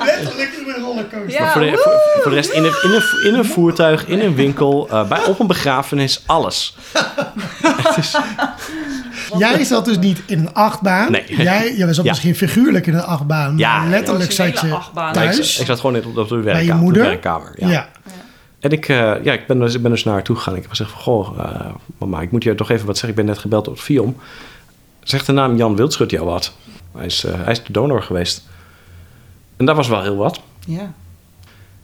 Letterlijk 0.05 0.53
in 0.67 0.73
een 0.75 0.83
rollercoaster. 0.83 1.31
Ja, 1.31 1.53
voor 1.53 1.61
de, 1.61 1.71
woe! 1.71 1.79
voor, 1.83 1.93
voor 2.23 2.31
de 2.31 2.37
rest 2.37 2.51
in, 2.51 2.65
een, 2.65 2.75
in, 2.83 2.91
een, 2.91 3.29
in 3.33 3.35
een 3.35 3.45
voertuig, 3.45 4.07
in 4.07 4.21
een 4.21 4.35
winkel, 4.35 4.89
eh, 4.91 5.09
bij, 5.09 5.25
op 5.25 5.41
een 5.41 5.47
begrafenis, 5.47 6.23
alles. 6.27 6.77
Het 7.63 7.97
is, 7.97 8.17
Jij 9.39 9.65
zat 9.65 9.85
dus 9.85 9.99
niet 9.99 10.23
in 10.27 10.39
een 10.39 10.55
achtbaan. 10.55 11.11
Nee. 11.13 11.25
Jij, 11.37 11.75
jij 11.77 11.93
zat 11.93 12.05
Ja. 12.05 12.11
misschien 12.11 12.35
figuurlijk 12.35 12.87
in 12.87 12.95
een 12.95 13.03
achtbaan. 13.03 13.59
Ja, 13.59 13.79
maar 13.81 13.89
letterlijk 13.89 14.33
zat 14.33 14.61
je 14.61 14.73
achtbaan. 14.75 15.15
Nee, 15.15 15.25
ik, 15.27 15.31
thuis. 15.33 15.59
ik 15.61 15.67
zat 15.67 15.81
gewoon 15.81 15.97
in, 15.97 16.07
op, 16.07 16.17
op 16.17 16.29
de, 16.29 16.35
werkkamer, 16.35 16.67
Bij 16.67 16.75
je 16.77 16.81
moeder? 16.83 17.03
de 17.03 17.09
werkkamer. 17.09 17.53
ja. 17.57 17.69
Ja. 17.71 17.89
En 18.61 18.71
ik, 18.71 18.89
eh, 18.89 18.97
ja, 19.23 19.33
ik, 19.33 19.47
ben 19.47 19.59
dus, 19.59 19.75
ik 19.75 19.83
ben 19.83 19.91
dus 19.91 20.05
naar 20.05 20.15
haar 20.15 20.23
toe 20.23 20.37
gegaan. 20.37 20.55
Ik 20.55 20.61
heb 20.61 20.71
gezegd 20.71 20.91
van, 20.91 21.01
goh, 21.01 21.39
eh, 21.39 21.67
mama, 21.99 22.21
ik 22.21 22.31
moet 22.33 22.43
je 22.43 22.55
toch 22.55 22.71
even 22.71 22.87
wat 22.87 22.95
zeggen. 22.99 23.11
Ik 23.11 23.17
ben 23.17 23.25
net 23.35 23.39
gebeld 23.39 23.69
op 23.69 23.75
het 23.75 23.83
Vion. 23.83 24.17
Zegt 25.03 25.27
de 25.27 25.33
naam 25.33 25.57
Jan 25.57 25.77
Wildschut 25.77 26.11
jou 26.11 26.25
wat? 26.25 26.53
Hij 26.97 27.07
is, 27.07 27.25
eh, 27.25 27.33
hij 27.43 27.53
is 27.53 27.65
de 27.65 27.73
donor 27.73 28.03
geweest. 28.03 28.43
En 29.57 29.67
dat 29.67 29.77
was 29.77 29.89
wel 29.89 30.03
heel 30.03 30.17
wat. 30.17 30.41
Ja. 30.67 30.93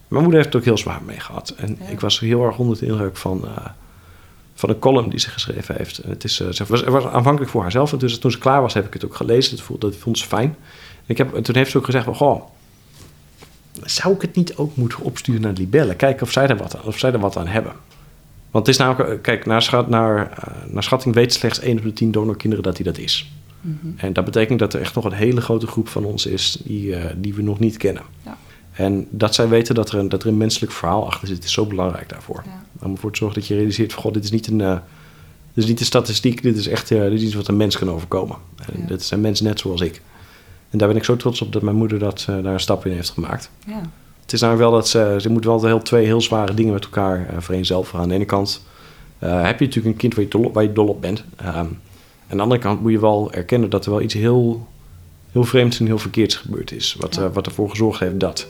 Mijn 0.08 0.22
moeder 0.22 0.34
heeft 0.40 0.46
het 0.46 0.56
ook 0.56 0.64
heel 0.64 0.78
zwaar 0.78 1.00
mee 1.06 1.20
gehad. 1.20 1.54
En 1.56 1.76
Ja. 1.80 1.86
ik 1.88 2.00
was 2.00 2.20
heel 2.20 2.44
erg 2.46 2.56
onder 2.58 2.78
de 2.78 2.86
indruk 2.86 3.16
van, 3.16 3.44
eh, 3.44 3.64
van 4.60 4.68
een 4.68 4.78
column 4.78 5.10
die 5.10 5.18
ze 5.18 5.30
geschreven 5.30 5.74
heeft. 5.76 5.98
En 5.98 6.10
het, 6.10 6.24
is, 6.24 6.40
eh, 6.40 6.48
ze 6.50 6.64
was, 6.66 6.80
het 6.80 6.88
was 6.88 7.06
aanvankelijk 7.06 7.50
voor 7.50 7.62
haarzelf. 7.62 7.92
En 7.92 7.98
dus, 7.98 8.18
toen 8.18 8.30
ze 8.30 8.38
klaar 8.38 8.60
was, 8.60 8.74
heb 8.74 8.86
ik 8.86 8.92
het 8.92 9.04
ook 9.04 9.14
gelezen. 9.14 9.56
Dat 9.56 9.64
vond, 9.64 9.80
dat 9.80 9.96
vond 9.96 10.18
ze 10.18 10.26
fijn. 10.26 10.56
En, 10.96 11.06
ik 11.06 11.18
heb, 11.18 11.34
en 11.34 11.42
toen 11.42 11.54
heeft 11.54 11.70
ze 11.70 11.78
ook 11.78 11.84
gezegd 11.84 12.04
van, 12.04 12.14
goh, 12.14 12.42
zou 13.84 14.14
ik 14.14 14.22
het 14.22 14.34
niet 14.34 14.56
ook 14.56 14.76
moeten 14.76 15.00
opsturen 15.00 15.40
naar 15.40 15.52
Libelle? 15.52 15.94
Kijken 15.94 16.22
of 16.22 16.32
zij 16.32 16.46
er 16.46 16.56
wat 16.56 16.76
aan, 16.76 16.84
of 16.84 16.98
zij 16.98 17.12
er 17.12 17.18
wat 17.18 17.36
aan 17.36 17.46
hebben. 17.46 17.72
Want 18.50 18.66
het 18.66 18.74
is 18.74 18.80
namelijk, 18.80 19.10
eh, 19.10 19.20
kijk, 19.20 19.46
naar, 19.46 19.62
schat, 19.62 19.88
naar, 19.88 20.30
eh, 20.30 20.72
naar 20.72 20.82
schatting 20.82 21.14
weet 21.14 21.32
slechts 21.32 21.60
1 21.60 21.78
op 21.78 21.84
de 21.84 21.92
10 21.92 22.10
donorkinderen 22.10 22.64
dat 22.64 22.76
hij 22.76 22.84
dat 22.84 22.98
is. 22.98 23.32
Mhm. 23.60 23.86
En 23.96 24.12
dat 24.12 24.24
betekent 24.24 24.58
dat 24.58 24.74
er 24.74 24.80
echt 24.80 24.94
nog 24.94 25.04
een 25.04 25.12
hele 25.12 25.40
grote 25.40 25.66
groep 25.66 25.88
van 25.88 26.04
ons 26.04 26.26
is 26.26 26.58
die, 26.64 26.96
eh, 26.96 27.14
die 27.16 27.34
we 27.34 27.42
nog 27.42 27.58
niet 27.58 27.76
kennen. 27.76 28.02
Ja. 28.24 28.36
En 28.80 29.06
dat 29.10 29.34
zij 29.34 29.48
weten 29.48 29.74
dat 29.74 29.90
er, 29.92 29.98
een, 29.98 30.08
dat 30.08 30.22
er 30.22 30.28
een 30.28 30.36
menselijk 30.36 30.72
verhaal 30.72 31.06
achter 31.06 31.28
zit, 31.28 31.44
is 31.44 31.52
zo 31.52 31.66
belangrijk 31.66 32.08
daarvoor. 32.08 32.42
Ja. 32.46 32.84
Om 32.86 32.92
ervoor 32.92 33.10
te 33.12 33.18
zorgen 33.18 33.38
dat 33.40 33.48
je 33.48 33.54
realiseert 33.54 33.92
van, 33.92 34.02
god, 34.02 34.14
dit 34.14 34.24
is 34.24 34.30
niet 34.30 34.46
een, 34.46 34.60
eh, 34.60 34.72
dit 35.54 35.64
is 35.64 35.66
niet 35.66 35.80
een 35.80 35.86
statistiek, 35.86 36.42
dit 36.42 36.56
is 36.56 36.68
echt 36.68 36.90
eh, 36.90 37.00
dit 37.00 37.12
is 37.12 37.22
iets 37.22 37.34
wat 37.34 37.48
een 37.48 37.56
mens 37.56 37.78
kan 37.78 37.90
overkomen. 37.90 38.36
En 38.72 38.80
Ja. 38.80 38.86
dit 38.86 39.00
is 39.00 39.10
een 39.10 39.20
mens 39.20 39.40
net 39.40 39.58
zoals 39.60 39.80
ik. 39.80 40.02
En 40.70 40.78
daar 40.78 40.88
ben 40.88 40.96
ik 40.96 41.04
zo 41.04 41.16
trots 41.16 41.40
op 41.42 41.52
dat 41.52 41.62
mijn 41.62 41.76
moeder 41.76 41.98
dat, 41.98 42.26
eh, 42.28 42.42
daar 42.42 42.52
een 42.52 42.60
stap 42.60 42.86
in 42.86 42.92
heeft 42.92 43.10
gemaakt. 43.10 43.50
Ja. 43.66 43.80
Het 44.22 44.32
is 44.32 44.40
namelijk 44.40 44.68
wel 44.68 44.78
dat 44.78 44.88
ze, 44.88 45.16
ze 45.20 45.30
moet 45.30 45.44
wel 45.44 45.64
heel, 45.64 45.82
twee 45.82 46.04
heel 46.04 46.20
zware 46.20 46.54
dingen 46.54 46.72
met 46.72 46.84
elkaar 46.84 47.26
vereenzelvigen. 47.38 47.98
Aan 47.98 48.08
de 48.08 48.14
ene 48.14 48.24
kant 48.24 48.62
heb 49.18 49.58
je 49.58 49.64
natuurlijk 49.64 49.94
een 49.94 49.96
kind 49.96 50.14
waar 50.14 50.24
je 50.24 50.30
dol 50.30 50.44
op, 50.44 50.54
waar 50.54 50.62
je 50.62 50.72
dol 50.72 50.88
op 50.88 51.00
bent. 51.00 51.24
Um, 51.40 51.46
aan 52.28 52.36
de 52.36 52.42
andere 52.42 52.60
kant 52.60 52.80
moet 52.80 52.92
je 52.92 53.00
wel 53.00 53.32
erkennen 53.32 53.70
dat 53.70 53.84
er 53.84 53.90
wel 53.90 54.00
iets 54.00 54.14
heel, 54.14 54.66
heel 55.32 55.44
vreemds 55.44 55.80
en 55.80 55.86
heel 55.86 55.98
verkeerds 55.98 56.36
gebeurd 56.36 56.72
is. 56.72 56.96
Wat, 56.98 57.14
Ja. 57.14 57.30
wat 57.30 57.46
ervoor 57.46 57.70
gezorgd 57.70 58.00
heeft 58.00 58.20
dat. 58.20 58.46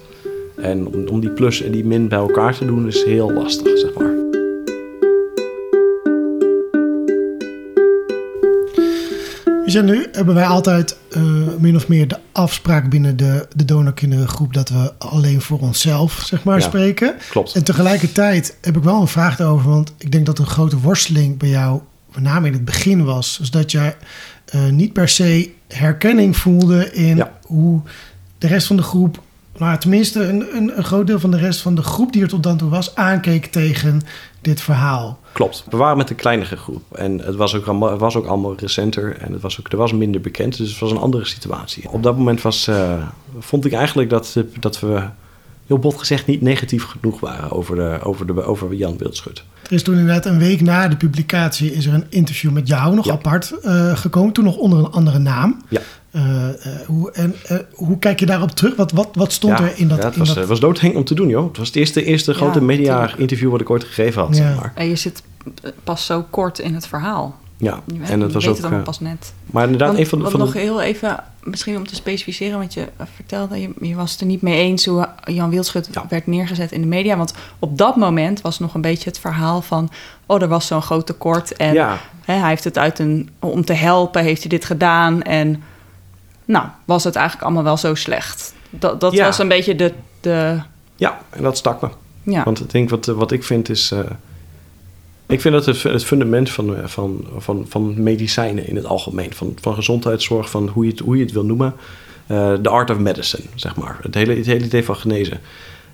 En 0.63 0.87
om, 0.87 1.09
om 1.09 1.21
die 1.21 1.31
plus 1.31 1.63
en 1.63 1.73
die 1.73 1.85
min 1.85 2.09
bij 2.09 2.19
elkaar 2.19 2.55
te 2.57 2.65
doen 2.65 2.87
is 2.87 3.05
heel 3.05 3.33
lastig, 3.33 3.79
zeg 3.79 3.95
maar. 3.95 4.19
Weet 9.45 9.73
je, 9.73 9.83
nu 9.83 10.07
hebben 10.13 10.35
wij 10.35 10.47
altijd 10.47 10.97
uh, 11.17 11.23
min 11.59 11.77
of 11.77 11.89
meer 11.89 12.09
de 12.09 12.19
afspraak 12.33 12.91
binnen 12.91 13.17
de, 13.17 13.47
de 13.57 13.65
donorkinderengroep 13.65 14.53
dat 14.55 14.69
we 14.69 14.93
alleen 14.99 15.41
voor 15.41 15.59
onszelf, 15.59 16.23
zeg 16.25 16.45
maar, 16.45 16.59
Ja, 16.59 16.65
spreken. 16.65 17.15
Klopt. 17.31 17.55
En 17.55 17.65
tegelijkertijd 17.65 18.57
heb 18.61 18.77
ik 18.77 18.83
wel 18.83 19.01
een 19.01 19.07
vraag 19.07 19.37
daarover, 19.37 19.71
want 19.71 19.93
ik 19.99 20.13
denk 20.13 20.27
dat 20.27 20.39
een 20.39 20.47
grote 20.47 20.79
worsteling 20.81 21.39
bij 21.39 21.49
jou, 21.49 21.81
met 22.15 22.23
name 22.23 22.47
in 22.47 22.53
het 22.53 22.65
begin 22.65 23.05
was, 23.05 23.37
dus 23.39 23.51
dat 23.51 23.71
jij 23.71 23.97
uh, 24.55 24.67
niet 24.69 24.93
per 24.93 25.09
se 25.09 25.51
herkenning 25.69 26.37
voelde 26.37 26.93
in 26.93 27.17
Ja. 27.17 27.39
hoe 27.43 27.81
de 28.39 28.47
rest 28.47 28.67
van 28.67 28.77
de 28.77 28.83
groep, 28.83 29.23
nou 29.61 29.79
tenminste 29.79 30.23
een, 30.29 30.57
een, 30.57 30.79
een 30.79 30.85
groot 30.85 31.07
deel 31.07 31.21
van 31.21 31.31
de 31.31 31.37
rest 31.39 31.61
van 31.61 31.75
de 31.75 31.83
groep 31.83 32.13
die 32.13 32.23
er 32.23 32.29
tot 32.29 32.43
dan 32.43 32.57
toe 32.57 32.71
was, 32.71 32.95
aankeek 32.95 33.47
tegen 33.47 34.01
dit 34.41 34.61
verhaal. 34.61 35.19
Klopt. 35.33 35.65
We 35.71 35.77
waren 35.77 35.97
met 35.97 36.11
een 36.11 36.17
kleinere 36.17 36.57
groep. 36.57 36.83
En 36.97 37.19
het 37.19 37.35
was 37.35 37.55
ook 37.55 37.67
allemaal, 37.67 37.97
was 37.97 38.17
ook 38.17 38.27
allemaal 38.27 38.55
recenter. 38.57 39.17
En 39.19 39.33
het 39.33 39.43
was 39.43 39.61
ook, 39.61 39.69
er 39.73 39.77
was 39.79 39.93
minder 39.93 40.21
bekend. 40.21 40.57
Dus 40.57 40.71
het 40.71 40.79
was 40.79 40.91
een 40.91 40.97
andere 40.99 41.25
situatie. 41.25 41.89
Op 41.91 42.03
dat 42.03 42.17
moment 42.17 42.43
was, 42.43 42.69
uh, 42.69 42.93
vond 43.39 43.65
ik 43.65 43.73
eigenlijk 43.73 44.11
dat, 44.11 44.37
dat 44.61 44.81
we, 44.81 45.03
heel 45.67 45.79
bot 45.79 45.99
gezegd, 45.99 46.27
niet 46.27 46.41
negatief 46.43 46.85
genoeg 46.85 47.21
waren 47.21 47.51
over, 47.51 47.77
de, 47.77 47.99
over, 48.03 48.27
de, 48.27 48.43
over 48.43 48.75
Jan 48.75 48.99
Wildschut. 48.99 49.45
Er 49.67 49.73
is 49.73 49.83
toen 49.83 49.99
inderdaad 49.99 50.27
een 50.27 50.39
week 50.39 50.61
na 50.61 50.89
de 50.89 50.97
publicatie 50.97 51.73
is 51.75 51.87
er 51.87 51.95
een 51.95 52.07
interview 52.09 52.51
met 52.51 52.69
jou 52.69 52.95
nog 52.95 53.05
Ja. 53.07 53.13
apart 53.13 53.55
uh, 53.65 53.97
gekomen. 53.97 54.33
Toen 54.33 54.45
nog 54.45 54.57
onder 54.57 54.79
een 54.79 54.91
andere 54.91 55.19
naam. 55.19 55.63
Ja. 55.69 55.81
Uh, 56.13 56.49
hoe, 56.87 57.13
en, 57.13 57.35
hoe 57.73 57.99
kijk 57.99 58.21
je 58.21 58.27
daarop 58.27 58.51
terug? 58.51 58.77
Wat, 58.77 58.93
wat, 58.93 59.09
wat 59.13 59.33
stond 59.33 59.59
ja, 59.59 59.65
er 59.65 59.73
in 59.79 59.89
dat... 59.89 59.99
Ja, 59.99 60.05
het 60.05 60.13
in 60.13 60.19
was, 60.19 60.35
dat... 60.35 60.47
was 60.47 60.61
doodheng 60.61 60.95
om 60.97 61.05
te 61.05 61.15
doen, 61.15 61.29
joh. 61.29 61.49
Het 61.49 61.57
was 61.57 61.67
het 61.67 61.77
eerste, 61.77 62.05
eerste 62.05 62.35
grote 62.35 62.59
Ja, 62.59 62.65
media-interview 62.65 63.51
wat 63.51 63.61
ik 63.61 63.71
ooit 63.71 63.85
gegeven 63.85 64.23
had, 64.23 64.37
Ja. 64.37 64.43
zeg 64.43 64.57
maar. 64.57 64.73
En 64.75 64.89
je 64.89 64.97
zit 64.97 65.23
pas 65.85 66.07
zo 66.07 66.25
kort 66.31 66.59
in 66.59 66.75
het 66.75 66.87
verhaal. 66.87 67.39
Ja, 67.57 67.81
Je, 67.87 67.99
en 68.03 68.21
het 68.21 68.33
was 68.33 68.45
weet 68.45 68.65
ook... 68.65 68.73
uh, 68.73 68.83
pas 68.83 69.01
net. 69.01 69.33
maar 69.47 69.65
inderdaad, 69.65 69.89
Want, 69.89 70.01
een 70.01 70.07
van 70.07 70.19
de... 70.19 70.31
Van 70.31 70.41
nog 70.41 70.53
de 70.53 70.59
heel 70.59 70.81
even, 70.81 71.25
misschien 71.43 71.77
om 71.77 71.87
te 71.87 71.95
specificeren, 71.95 72.59
want 72.59 72.75
je 72.75 72.89
vertelde, 73.15 73.61
je, 73.61 73.71
je 73.81 73.95
was 73.95 74.13
het 74.13 74.21
er 74.21 74.27
niet 74.27 74.43
mee 74.43 74.59
eens 74.59 74.87
hoe 74.87 75.09
Jan 75.25 75.51
Wildschut 75.51 75.89
Ja. 75.93 76.05
werd 76.09 76.27
neergezet 76.27 76.73
in 76.73 76.81
de 76.81 76.87
media. 76.87 77.17
Want 77.17 77.35
op 77.59 77.79
dat 77.79 77.97
moment 77.97 78.41
was 78.41 78.59
nog 78.59 78.75
een 78.75 78.81
beetje 78.81 79.09
het 79.09 79.19
verhaal 79.19 79.63
van, 79.63 79.91
oh, 80.27 80.43
er 80.43 80.49
was 80.49 80.67
zo'n 80.67 80.83
groot 80.83 81.07
tekort 81.07 81.57
en 81.57 81.73
ja, 81.73 81.99
hè, 82.25 82.35
hij 82.35 82.49
heeft 82.49 82.65
het 82.65 82.79
uit 82.79 82.99
een, 82.99 83.31
om 83.39 83.65
te 83.65 83.73
helpen, 83.73 84.23
heeft 84.23 84.41
hij 84.41 84.51
dit 84.51 84.65
gedaan 84.65 85.23
en 85.23 85.63
nou, 86.51 86.67
was 86.85 87.05
het 87.05 87.15
eigenlijk 87.17 87.47
allemaal 87.47 87.65
wel 87.65 87.77
zo 87.77 87.95
slecht. 87.95 88.55
Dat, 88.71 89.01
dat 89.01 89.13
Ja. 89.13 89.25
was 89.25 89.39
een 89.39 89.49
beetje 89.49 89.75
de, 89.77 89.93
de 90.21 90.61
ja, 90.97 91.19
en 91.31 91.43
dat 91.43 91.57
stak 91.57 91.81
me. 91.81 91.89
ja. 92.23 92.45
Want 92.45 92.61
ik 92.61 92.71
denk 92.71 92.91
wat, 92.91 93.07
wat 93.07 93.33
ik 93.33 93.45
vind 93.45 93.69
is. 93.69 93.93
Uh, 93.93 93.99
ik 95.27 95.41
vind 95.41 95.55
dat 95.55 95.67
het, 95.67 95.83
het 95.83 96.05
fundament 96.05 96.51
van, 96.51 96.77
van, 96.85 97.27
van, 97.37 97.67
van 97.69 98.03
medicijnen 98.03 98.67
in 98.69 98.77
het 98.77 98.85
algemeen, 98.85 99.35
van, 99.35 99.57
van 99.61 99.75
gezondheidszorg, 99.75 100.51
van 100.51 100.69
hoe 100.69 100.85
je 100.85 100.91
het, 100.91 101.01
hoe 101.01 101.17
je 101.17 101.23
het 101.23 101.33
wil 101.33 101.45
noemen, 101.45 101.75
de 102.27 102.59
uh, 102.63 102.71
art 102.73 102.91
of 102.91 102.99
medicine, 102.99 103.47
zeg 103.55 103.77
maar. 103.77 103.99
Het 104.03 104.15
hele, 104.15 104.35
het 104.35 104.47
hele 104.47 104.65
idee 104.65 104.85
van 104.85 104.97
genezen. 104.97 105.41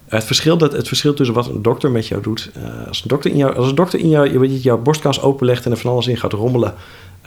Het 0.09 0.25
verschil, 0.25 0.57
dat, 0.59 0.73
het 0.73 0.89
verschil 0.89 1.15
tussen 1.15 1.35
wat 1.35 1.49
een 1.49 1.63
dokter 1.63 1.91
met 1.91 2.07
jou 2.07 2.23
doet. 2.23 2.51
Uh, 2.57 2.89
als 2.89 3.03
een 3.03 3.09
dokter 3.09 3.31
in, 3.31 3.37
jou, 3.37 3.57
als 3.57 3.69
een 3.69 3.75
dokter 3.75 3.99
in 3.99 4.09
jou, 4.09 4.49
je, 4.49 4.61
jouw 4.61 4.79
borstkast 4.79 5.23
openlegt 5.23 5.65
en 5.65 5.71
er 5.71 5.77
van 5.77 5.91
alles 5.91 6.07
in 6.07 6.17
gaat 6.17 6.33
rommelen. 6.33 6.75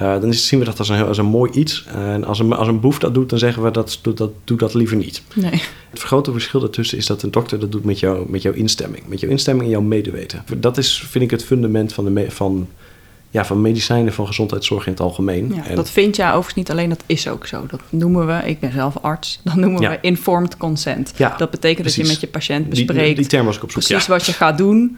Uh, 0.01 0.21
dan 0.21 0.33
zien 0.33 0.59
we 0.59 0.65
dat 0.65 0.79
als 0.79 0.89
een, 0.89 1.05
als 1.05 1.17
een 1.17 1.25
mooi 1.25 1.51
iets. 1.51 1.85
En 1.93 2.25
als 2.25 2.39
een, 2.39 2.53
als 2.53 2.67
een 2.67 2.79
boef 2.79 2.99
dat 2.99 3.13
doet, 3.13 3.29
dan 3.29 3.39
zeggen 3.39 3.63
we 3.63 3.71
dat 3.71 3.99
doe 4.01 4.13
dat, 4.13 4.31
doe 4.43 4.57
dat 4.57 4.73
liever 4.73 4.97
niet. 4.97 5.21
Nee. 5.33 5.61
Het 5.89 6.01
grote 6.01 6.31
verschil 6.31 6.59
daartussen 6.59 6.97
is 6.97 7.05
dat 7.05 7.23
een 7.23 7.31
dokter 7.31 7.59
dat 7.59 7.71
doet 7.71 7.83
met, 7.83 7.99
jou, 7.99 8.25
met 8.29 8.41
jouw 8.41 8.53
instemming. 8.53 9.03
Met 9.07 9.19
jouw 9.19 9.29
instemming 9.29 9.65
en 9.65 9.71
jouw 9.71 9.81
medeweten. 9.81 10.43
Dat 10.57 10.77
is, 10.77 11.03
vind 11.09 11.23
ik, 11.23 11.31
het 11.31 11.45
fundament 11.45 11.93
van, 11.93 12.13
de 12.13 12.25
van, 12.31 12.67
ja, 13.29 13.45
van 13.45 13.61
medicijnen, 13.61 14.13
van 14.13 14.27
gezondheidszorg 14.27 14.85
in 14.85 14.91
het 14.91 15.01
algemeen. 15.01 15.51
Ja, 15.55 15.67
en, 15.67 15.75
dat 15.75 15.89
vind 15.89 16.15
je 16.15 16.23
overigens 16.23 16.53
niet 16.53 16.71
alleen, 16.71 16.89
dat 16.89 17.03
is 17.05 17.27
ook 17.27 17.47
zo. 17.47 17.65
Dat 17.67 17.81
noemen 17.89 18.27
we, 18.27 18.41
ik 18.45 18.59
ben 18.59 18.71
zelf 18.71 18.97
arts, 19.01 19.39
dat 19.43 19.55
noemen 19.55 19.81
Ja. 19.81 19.89
we 19.89 19.97
informed 20.01 20.57
consent. 20.57 21.13
Ja, 21.15 21.35
dat 21.37 21.51
betekent 21.51 21.85
dat 21.85 21.95
je 21.95 22.05
met 22.05 22.19
je 22.19 22.27
patiënt 22.27 22.75
die, 22.75 22.85
bespreekt 22.85 23.17
die 23.17 23.27
term 23.27 23.45
was 23.45 23.55
ik 23.55 23.63
op 23.63 23.71
zoek. 23.71 23.83
precies 23.83 24.07
wat 24.07 24.25
je 24.25 24.33
gaat 24.33 24.57
doen. 24.57 24.97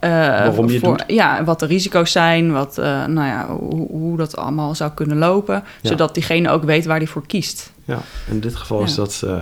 Waarom 0.00 0.66
je 0.66 0.72
het 0.72 0.84
voor, 0.84 0.96
doet. 0.96 1.04
Ja, 1.06 1.44
wat 1.44 1.60
de 1.60 1.66
risico's 1.66 2.12
zijn, 2.12 2.52
wat, 2.52 2.78
uh, 2.78 2.84
nou 3.06 3.26
ja, 3.26 3.46
hoe, 3.48 3.88
hoe, 3.90 4.16
dat 4.16 4.36
allemaal 4.36 4.74
zou 4.74 4.90
kunnen 4.90 5.18
lopen. 5.18 5.54
Ja. 5.80 5.88
Zodat 5.88 6.14
diegene 6.14 6.50
ook 6.50 6.64
weet 6.64 6.84
waar 6.86 6.96
hij 6.98 7.06
voor 7.06 7.26
kiest. 7.26 7.72
Ja, 7.84 7.98
in 8.30 8.40
dit 8.40 8.56
geval 8.56 8.78
Ja. 8.78 8.84
is 8.84 8.94
dat... 8.94 9.22
Uh, 9.24 9.40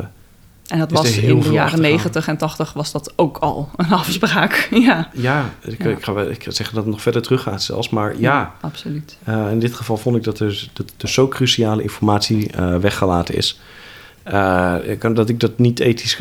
En 0.67 0.79
dat 0.79 0.91
was 0.91 1.17
in 1.17 1.41
de 1.41 1.49
jaren 1.51 1.61
achtergaan. 1.63 1.81
90 1.81 2.29
en 2.29 2.37
80 2.37 2.73
was 2.73 2.93
dat 2.93 3.13
ook 3.17 3.37
al 3.39 3.71
een 3.77 3.93
afspraak. 4.03 4.69
ja, 4.71 5.09
Ja, 5.13 5.45
ik, 5.61 5.83
Ja. 5.83 5.91
ik 5.91 6.05
ga 6.05 6.13
wel- 6.13 6.31
ik 6.31 6.43
ga 6.45 6.51
zeggen 6.51 6.75
dat 6.75 6.85
het 6.85 6.93
nog 6.93 7.03
verder 7.03 7.23
teruggaat 7.23 7.63
zelfs. 7.63 7.89
Maar 7.89 8.19
ja, 8.21 8.53
absoluut. 8.61 9.17
eh, 9.25 9.51
in 9.51 9.59
dit 9.59 9.75
geval 9.75 9.97
vond 9.97 10.17
ik 10.17 10.25
dat 10.25 10.39
er, 10.39 10.69
dat 10.73 10.87
er 10.99 11.09
zo 11.09 11.29
cruciale 11.29 11.83
informatie 11.83 12.51
eh, 12.51 12.77
weggelaten 12.77 13.35
is. 13.37 13.61
Eh, 14.27 15.15
dat 15.15 15.29
ik 15.29 15.41
dat 15.41 15.59
niet 15.59 15.81
ethisch... 15.81 16.21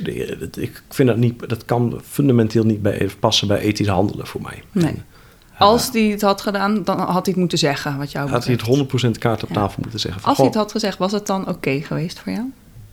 Ik 0.55 0.83
vind 0.89 1.07
dat 1.09 1.17
niet... 1.17 1.49
Dat 1.49 1.65
kan 1.65 2.01
fundamenteel 2.03 2.63
niet 2.63 2.81
bij, 2.81 3.09
passen 3.19 3.47
bij 3.47 3.59
ethisch 3.59 3.87
handelen 3.87 4.27
voor 4.27 4.41
mij. 4.41 4.63
Nee. 4.71 4.85
En, 4.85 5.03
Als 5.57 5.89
hij 5.91 6.01
het 6.01 6.21
had 6.21 6.41
gedaan, 6.41 6.83
dan 6.83 6.97
had 6.99 7.07
hij 7.07 7.21
het 7.25 7.35
moeten 7.35 7.57
zeggen, 7.57 7.97
wat 7.97 8.11
jou 8.11 8.29
had 8.29 8.45
hij 8.45 8.53
het 8.53 9.15
100% 9.15 9.17
kaart 9.19 9.43
op 9.43 9.49
Ja. 9.49 9.55
tafel 9.55 9.79
moeten 9.81 9.99
zeggen. 9.99 10.21
Van, 10.21 10.29
Als 10.29 10.37
hij 10.37 10.47
het 10.47 10.55
had 10.55 10.71
gezegd, 10.71 10.97
was 10.97 11.11
het 11.11 11.27
dan 11.27 11.47
oké 11.47 11.81
geweest 11.81 12.19
voor 12.19 12.31
jou? 12.31 12.45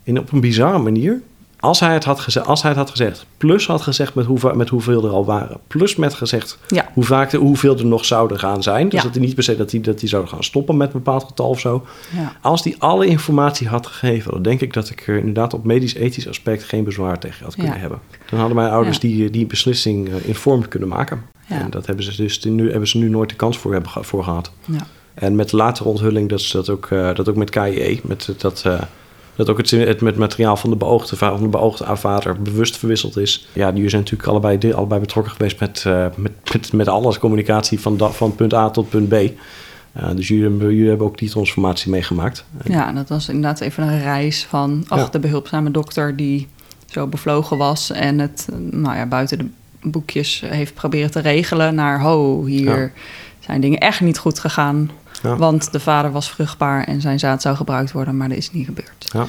in, 0.03 0.19
op 0.19 0.33
een 0.33 0.41
bizarre 0.41 0.79
manier. 0.79 1.21
Als 1.63 1.81
hij, 1.81 1.93
het 1.93 2.05
had 2.05 2.21
gezegd, 2.21 2.47
als 2.47 2.61
hij 2.63 2.71
het 2.71 2.81
had 2.81 2.91
gezegd, 2.91 3.27
plus 3.37 3.67
had 3.67 3.83
gezegd 3.83 4.15
met, 4.15 4.27
hoeveel, 4.27 4.55
met 4.55 4.69
hoeveel 4.69 5.05
er 5.05 5.11
al 5.11 5.25
waren, 5.25 5.59
plus 5.67 5.97
met 5.97 6.15
gezegd 6.15 6.59
Ja. 6.69 6.89
hoe 6.93 7.05
vaak 7.05 7.33
er, 7.33 7.39
hoeveel 7.39 7.79
er 7.79 7.87
nog 7.87 8.05
zouden 8.05 8.39
gaan 8.39 8.63
zijn. 8.63 8.89
Dus 8.89 8.99
Ja. 8.99 9.05
dat 9.07 9.15
hij 9.15 9.25
niet 9.25 9.35
per 9.35 9.45
se 9.45 9.57
dat 9.57 9.71
hij, 9.71 9.81
dat 9.81 10.01
hij 10.01 10.09
zou 10.09 10.27
gaan 10.27 10.45
stoppen 10.45 10.77
met 10.77 10.87
een 10.87 10.93
bepaald 11.03 11.25
getal 11.25 11.49
of 11.49 11.61
zo. 11.61 11.87
Ja. 12.17 12.33
Als 12.41 12.63
die 12.63 12.75
alle 12.79 13.07
informatie 13.07 13.69
had 13.69 13.87
gegeven, 13.87 14.33
dan 14.33 14.43
denk 14.43 14.61
ik 14.61 14.73
dat 14.73 14.91
ik 14.91 15.07
er 15.07 15.17
inderdaad 15.19 15.55
op 15.55 15.65
medisch-ethisch 15.65 16.29
aspect 16.29 16.63
geen 16.65 16.85
bezwaar 16.85 17.19
tegen 17.19 17.45
had 17.45 17.55
kunnen 17.55 17.81
hebben. 17.81 17.99
Dan 18.31 18.39
hadden 18.39 18.57
mijn 18.57 18.71
ouders 18.71 18.99
die, 19.01 19.31
die 19.31 19.47
beslissing 19.47 20.09
eh, 20.09 20.15
informed 20.29 20.69
kunnen 20.69 20.89
maken. 20.89 21.23
En 21.49 21.71
dat 21.71 21.87
hebben 21.87 22.05
ze 22.05 22.17
dus 22.17 22.41
nu, 22.45 22.71
hebben 22.71 22.89
ze 22.89 22.99
nu 22.99 23.09
nooit 23.09 23.29
de 23.29 23.37
kans 23.37 23.59
voor, 23.59 23.73
hebben, 23.73 23.91
voor 24.05 24.25
gehad. 24.25 24.51
En 25.15 25.35
met 25.35 25.51
de 25.51 25.57
latere 25.57 25.89
onthulling 25.89 26.29
dat 26.29 26.41
ze 26.41 26.57
dat 26.57 26.69
ook, 26.71 26.87
eh, 26.91 27.15
dat 27.15 27.29
ook 27.29 27.37
met 27.37 27.51
KIE, 27.51 28.01
met 28.03 28.35
dat, 28.39 28.63
eh, 28.67 28.81
dat 29.37 29.51
ook 29.51 29.57
het, 29.59 29.71
het 29.71 30.01
met 30.01 30.17
materiaal 30.17 30.57
van 30.57 30.71
de 30.71 30.77
beoogde, 30.77 31.17
va- 31.17 31.31
van 31.33 31.43
de 31.43 31.49
beoogde 31.49 31.97
vader 31.97 32.43
bewust 32.43 32.77
verwisseld 32.77 33.17
is. 33.17 33.49
Ja, 33.53 33.73
die 33.73 33.89
zijn 33.89 34.03
natuurlijk 34.03 34.29
allebei, 34.29 34.73
allebei 34.73 35.01
betrokken 35.01 35.33
geweest 35.33 35.61
met, 35.61 35.83
eh, 35.87 36.07
met, 36.17 36.33
met, 36.53 36.73
met 36.73 36.89
alles, 36.89 37.19
communicatie 37.19 37.81
van, 37.81 37.97
da- 37.97 38.11
van 38.11 38.35
punt 38.35 38.53
A 38.55 38.71
tot 38.71 38.89
punt 38.89 39.09
B. 39.09 39.13
Eh, 39.13 39.31
dus 40.15 40.29
jullie, 40.29 40.43
hebben- 40.45 40.71
jullie 40.75 40.89
hebben 40.89 41.07
ook 41.07 41.19
die 41.19 41.31
transformatie 41.31 41.91
meegemaakt. 41.91 42.45
Ja, 42.65 42.93
dat 42.93 43.09
was 43.09 43.29
inderdaad 43.29 43.61
even 43.61 43.83
een 43.83 44.01
reis 44.03 44.45
van... 44.49 44.85
ach, 44.89 44.99
Ja. 44.99 45.09
de 45.11 45.19
behulpzame 45.19 45.71
dokter 45.71 46.17
die 46.17 46.49
zo 46.87 47.07
bevlogen 47.07 47.57
was... 47.59 47.91
en 47.91 48.19
het 48.19 48.49
nou 48.71 48.97
ja, 48.97 49.07
buiten 49.07 49.39
de 49.39 49.47
boekjes 49.91 50.43
heeft 50.47 50.75
proberen 50.75 51.11
te 51.11 51.21
regelen... 51.21 51.75
naar, 51.75 52.01
ho, 52.01 52.45
hier 52.45 52.81
Ja. 52.81 52.91
zijn 53.39 53.61
dingen 53.61 53.79
echt 53.79 54.01
niet 54.01 54.19
goed 54.19 54.39
gegaan... 54.39 54.91
Ja. 55.23 55.37
Want 55.37 55.73
de 55.73 55.81
vader 55.81 56.13
was 56.13 56.31
vruchtbaar 56.31 56.85
en 56.85 57.01
zijn 57.01 57.19
zaad 57.19 57.43
zou 57.43 57.57
gebruikt 57.57 57.93
worden, 57.93 58.17
maar 58.17 58.29
dat 58.29 58.39
is 58.39 58.53
niet 58.53 58.67
gebeurd. 58.67 59.11
Ja. 59.13 59.27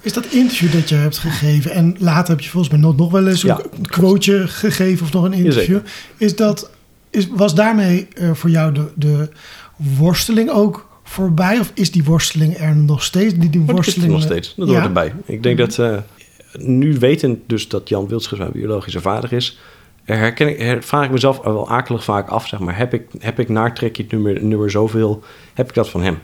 Is 0.00 0.12
dat 0.12 0.26
interview 0.26 0.72
dat 0.72 0.88
je 0.88 0.94
hebt 0.94 1.18
gegeven, 1.18 1.70
en 1.70 1.96
later 1.98 2.30
heb 2.30 2.40
je 2.40 2.50
volgens 2.50 2.72
mij 2.72 2.80
nog, 2.82 2.96
nog 2.96 3.10
wel 3.10 3.26
eens 3.26 3.42
Ja. 3.42 3.60
een 3.76 3.86
quoteje 3.86 4.48
gegeven 4.48 5.06
of 5.06 5.12
nog 5.12 5.24
een 5.24 5.32
interview. 5.32 5.76
Jazeker. 5.76 5.92
Is 6.16 6.36
dat, 6.36 6.70
is, 7.10 7.28
was 7.28 7.54
daarmee 7.54 8.08
eh, 8.14 8.30
voor 8.34 8.50
jou 8.50 8.72
de, 8.72 8.88
de 8.94 9.28
worsteling 9.76 10.50
ook 10.50 10.88
voorbij? 11.04 11.58
Of 11.58 11.70
is 11.74 11.90
die 11.90 12.04
worsteling 12.04 12.58
er 12.58 12.76
nog 12.76 13.02
steeds? 13.02 13.34
Die, 13.34 13.50
die 13.50 13.50
dat 13.50 13.60
is 13.60 13.68
er 13.68 13.74
worsteling, 13.74 14.12
nog 14.12 14.22
steeds. 14.22 14.54
Dat 14.56 14.66
ja? 14.68 14.72
hoort 14.72 14.84
erbij. 14.84 15.12
Ik 15.24 15.42
denk 15.42 15.58
dat 15.58 15.78
eh, 15.78 15.96
nu 16.52 16.98
wetend 16.98 17.38
dus 17.46 17.68
dat 17.68 17.88
Jan 17.88 18.08
Wildschut 18.08 18.38
mijn 18.38 18.52
biologische 18.52 19.00
vader 19.00 19.32
is, 19.32 19.58
herken 20.16 20.48
ik, 20.48 20.58
her- 20.60 20.82
vraag 20.82 21.04
ik 21.04 21.10
mezelf 21.10 21.40
wel 21.40 21.70
akelig 21.70 22.04
vaak 22.04 22.28
af, 22.28 22.46
zeg 22.46 22.60
maar, 22.60 22.76
heb 22.76 22.94
ik, 22.94 23.02
heb 23.18 23.38
ik 23.38 23.48
naartrekje 23.48 24.06
nummer, 24.08 24.42
nummer 24.44 24.70
zoveel, 24.70 25.22
heb 25.54 25.68
ik 25.68 25.74
dat 25.74 25.88
van 25.88 26.02
hem? 26.02 26.18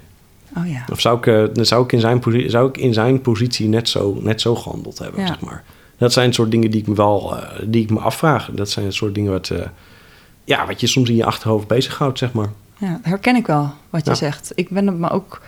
Oh 0.57 0.69
ja. 0.71 0.85
Of 0.93 1.01
zou 1.01 1.19
ik, 1.19 1.27
eh, 1.27 1.65
zou 1.65 1.85
ik, 1.85 1.93
in, 1.93 2.01
zijn 2.01 2.19
positie, 2.19 2.51
zou 2.51 2.69
ik 2.69 2.77
in 2.77 2.93
zijn 2.93 3.21
positie 3.21 3.69
net 3.69 3.89
zo, 3.89 4.19
net 4.21 4.41
zo 4.41 4.55
gehandeld 4.55 4.99
hebben, 4.99 5.21
Ja. 5.21 5.27
zeg 5.27 5.41
maar? 5.41 5.65
Dat 5.99 6.13
zijn 6.13 6.27
het 6.27 6.35
soort 6.35 6.51
dingen 6.51 6.71
die 6.71 6.81
ik 6.81 6.87
me 6.87 6.95
wel, 6.95 7.37
eh, 7.37 7.59
die 7.67 7.83
ik 7.83 7.91
me 7.91 7.99
afvraag. 8.01 8.49
Dat 8.53 8.71
zijn 8.71 8.85
het 8.85 8.95
soort 8.95 9.15
dingen 9.15 9.33
wat, 9.33 9.51
eh, 9.51 9.59
ja, 10.45 10.67
wat 10.67 10.81
je 10.81 10.87
soms 10.87 11.09
in 11.09 11.17
je 11.17 11.25
achterhoofd 11.25 11.67
bezighoudt, 11.67 12.19
zeg 12.19 12.33
maar. 12.33 12.49
Ja, 12.79 12.99
herken 13.03 13.37
ik 13.37 13.47
wel, 13.47 13.73
wat 13.91 14.05
je 14.05 14.11
Ja. 14.11 14.17
zegt. 14.17 14.53
Ik 14.55 14.69
ben 14.71 14.87
het 14.87 14.99
maar 14.99 15.13
ook... 15.13 15.41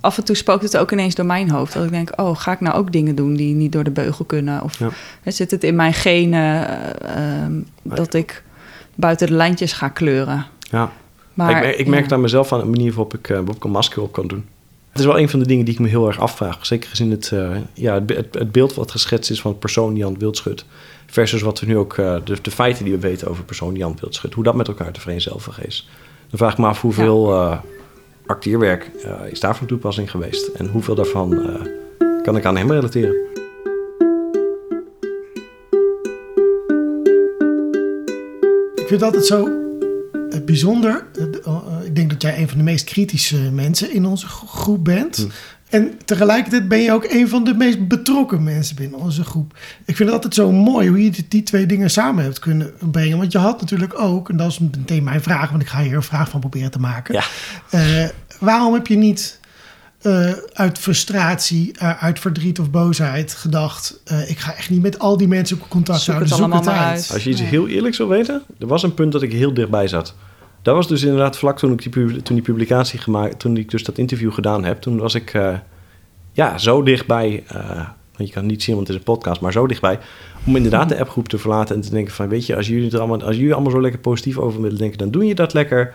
Af 0.00 0.18
en 0.18 0.24
toe 0.24 0.36
spookt 0.36 0.62
het 0.62 0.76
ook 0.76 0.92
ineens 0.92 1.14
door 1.14 1.26
mijn 1.26 1.50
hoofd. 1.50 1.72
Dat 1.72 1.84
ik 1.84 1.90
denk, 1.90 2.12
oh, 2.16 2.36
ga 2.36 2.52
ik 2.52 2.60
nou 2.60 2.76
ook 2.76 2.92
dingen 2.92 3.14
doen 3.14 3.34
die 3.34 3.54
niet 3.54 3.72
door 3.72 3.84
de 3.84 3.90
beugel 3.90 4.24
kunnen? 4.24 4.62
Of 4.62 4.78
Ja. 4.78 4.90
zit 5.30 5.50
het 5.50 5.64
in 5.64 5.76
mijn 5.76 5.94
genen 5.94 6.68
eh, 6.68 7.42
ehm, 7.42 7.52
dat 7.82 8.14
ik 8.14 8.42
buiten 8.94 9.26
de 9.26 9.32
lijntjes 9.32 9.72
ga 9.72 9.88
kleuren? 9.88 10.46
Ja. 10.70 10.92
Maar, 11.34 11.64
ik, 11.64 11.76
ik 11.76 11.86
merk 11.86 12.08
ja. 12.08 12.14
aan 12.14 12.20
mezelf 12.20 12.52
aan 12.52 12.60
de 12.60 12.66
manier 12.66 12.88
waarop 12.88 13.14
ik, 13.14 13.28
eh, 13.28 13.36
waarop 13.36 13.56
ik 13.56 13.64
een 13.64 13.70
masker 13.70 14.02
op 14.02 14.12
kan 14.12 14.26
doen. 14.26 14.44
Het 14.90 15.00
is 15.00 15.06
wel 15.06 15.18
een 15.18 15.28
van 15.28 15.38
de 15.38 15.46
dingen 15.46 15.64
die 15.64 15.74
ik 15.74 15.80
me 15.80 15.88
heel 15.88 16.06
erg 16.06 16.18
afvraag. 16.18 16.66
Zeker 16.66 16.88
gezien 16.88 17.10
het, 17.10 17.32
eh, 17.32 17.50
ja, 17.74 17.94
het, 17.94 18.08
het, 18.08 18.34
het 18.34 18.52
beeld 18.52 18.74
wat 18.74 18.90
geschetst 18.90 19.30
is 19.30 19.40
van 19.40 19.50
het 19.50 19.60
persoon 19.60 19.96
Jan 19.96 20.18
Wildschut. 20.18 20.64
Versus 21.06 21.42
wat 21.42 21.60
we 21.60 21.66
nu 21.66 21.76
ook, 21.76 21.98
eh, 21.98 22.16
de, 22.24 22.36
de 22.42 22.50
feiten 22.50 22.84
die 22.84 22.92
we 22.92 22.98
weten 22.98 23.28
over 23.28 23.44
persoon 23.44 23.74
Jan 23.74 23.96
Wildschut. 24.00 24.34
Hoe 24.34 24.44
dat 24.44 24.54
met 24.54 24.68
elkaar 24.68 24.92
te 24.92 25.00
vereenzelvigen 25.00 25.66
is. 25.66 25.88
Dan 26.28 26.38
vraag 26.38 26.52
ik 26.52 26.58
me 26.58 26.66
af 26.66 26.80
hoeveel 26.80 27.50
acteerwerk 28.28 28.90
eh, 29.04 29.12
is 29.30 29.40
daar 29.40 29.56
van 29.56 29.66
toepassing 29.66 30.10
geweest. 30.10 30.46
En 30.46 30.66
hoeveel 30.66 30.94
daarvan 30.94 31.42
eh, 31.42 31.54
kan 32.22 32.36
ik 32.36 32.44
aan 32.44 32.56
hem 32.56 32.72
relateren. 32.72 33.14
Ik 38.74 38.86
vind 38.86 38.90
het 38.90 39.02
altijd 39.02 39.26
zo 39.26 39.46
eh, 40.30 40.40
bijzonder. 40.44 41.06
Ik 41.84 41.96
denk 41.96 42.10
dat 42.10 42.22
jij 42.22 42.38
een 42.38 42.48
van 42.48 42.58
de 42.58 42.64
meest 42.64 42.84
kritische 42.84 43.50
mensen 43.52 43.92
in 43.92 44.06
onze 44.06 44.26
gro- 44.26 44.46
groep 44.46 44.84
bent. 44.84 45.16
Hm. 45.16 45.26
En 45.68 45.98
tegelijkertijd 46.04 46.68
ben 46.68 46.78
je 46.78 46.92
ook 46.92 47.04
een 47.04 47.28
van 47.28 47.44
de 47.44 47.54
meest 47.54 47.88
betrokken 47.88 48.42
mensen 48.42 48.76
binnen 48.76 48.98
onze 48.98 49.24
groep. 49.24 49.52
Ik 49.84 49.96
vind 49.96 49.98
het 49.98 50.12
altijd 50.12 50.34
zo 50.34 50.52
mooi 50.52 50.88
hoe 50.88 51.04
je 51.04 51.12
die, 51.28 51.42
twee 51.42 51.66
dingen 51.66 51.90
samen 51.90 52.24
hebt 52.24 52.38
kunnen 52.38 52.72
brengen. 52.90 53.18
Want 53.18 53.32
je 53.32 53.38
had 53.38 53.60
natuurlijk 53.60 54.00
ook, 54.00 54.28
en 54.28 54.36
dat 54.36 54.50
is 54.50 54.58
meteen 54.58 55.04
mijn 55.04 55.22
vraag, 55.22 55.50
want 55.50 55.62
ik 55.62 55.68
ga 55.68 55.82
hier 55.82 55.94
een 55.94 56.02
vraag 56.02 56.28
van 56.28 56.40
proberen 56.40 56.70
te 56.70 56.78
maken. 56.78 57.14
Ja. 57.14 57.24
Eh, 57.70 58.08
waarom 58.38 58.74
heb 58.74 58.86
je 58.86 58.96
niet 58.96 59.38
eh, 59.98 60.32
uit 60.52 60.78
frustratie, 60.78 61.72
eh, 61.78 62.02
uit 62.02 62.20
verdriet 62.20 62.58
of 62.60 62.70
boosheid 62.70 63.34
gedacht: 63.34 64.00
eh, 64.04 64.30
ik 64.30 64.38
ga 64.38 64.54
echt 64.54 64.70
niet 64.70 64.82
met 64.82 64.98
al 64.98 65.16
die 65.16 65.28
mensen 65.28 65.58
contact 65.68 66.00
Zoek 66.00 66.14
houden? 66.14 66.32
het 66.32 66.42
allemaal 66.42 66.62
maar 66.62 66.74
uit. 66.74 66.88
uit. 66.88 67.10
Als 67.12 67.24
je 67.24 67.30
iets 67.30 67.40
heel 67.40 67.68
eerlijks 67.68 67.98
wil 67.98 68.08
weten, 68.08 68.42
er 68.58 68.66
was 68.66 68.82
een 68.82 68.94
punt 68.94 69.12
dat 69.12 69.22
ik 69.22 69.32
heel 69.32 69.54
dichtbij 69.54 69.88
zat. 69.88 70.14
Dat 70.62 70.74
was 70.74 70.88
dus 70.88 71.02
inderdaad 71.02 71.38
vlak 71.38 71.58
toen 71.58 71.72
ik 71.72 71.92
die, 71.92 72.22
toen 72.22 72.36
die 72.36 72.42
publicatie 72.42 72.98
gemaakt, 72.98 73.38
toen 73.38 73.56
ik 73.56 73.70
dus 73.70 73.84
dat 73.84 73.98
interview 73.98 74.32
gedaan 74.32 74.64
heb, 74.64 74.80
toen 74.80 74.98
was 74.98 75.14
ik 75.14 75.34
eh, 75.34 75.54
ja, 76.32 76.58
zo 76.58 76.82
dichtbij, 76.82 77.44
eh, 77.46 77.60
want 78.16 78.28
je 78.28 78.30
kan 78.32 78.42
het 78.42 78.50
niet 78.50 78.62
zien, 78.62 78.74
want 78.74 78.86
het 78.86 78.96
is 78.96 79.02
een 79.02 79.12
podcast, 79.12 79.40
maar 79.40 79.52
zo 79.52 79.66
dichtbij, 79.66 79.98
om 80.46 80.56
inderdaad 80.56 80.88
de 80.88 81.00
appgroep 81.00 81.28
te 81.28 81.38
verlaten 81.38 81.74
en 81.74 81.80
te 81.80 81.90
denken 81.90 82.14
van, 82.14 82.28
weet 82.28 82.46
je, 82.46 82.56
als 82.56 82.68
jullie 82.68 82.90
er 82.90 82.98
allemaal, 82.98 83.22
als 83.22 83.36
jullie 83.36 83.54
allemaal 83.54 83.72
zo 83.72 83.80
lekker 83.80 84.00
positief 84.00 84.38
over 84.38 84.62
willen 84.62 84.78
denken, 84.78 84.98
dan 84.98 85.10
doe 85.10 85.24
je 85.26 85.34
dat 85.34 85.54
lekker, 85.54 85.94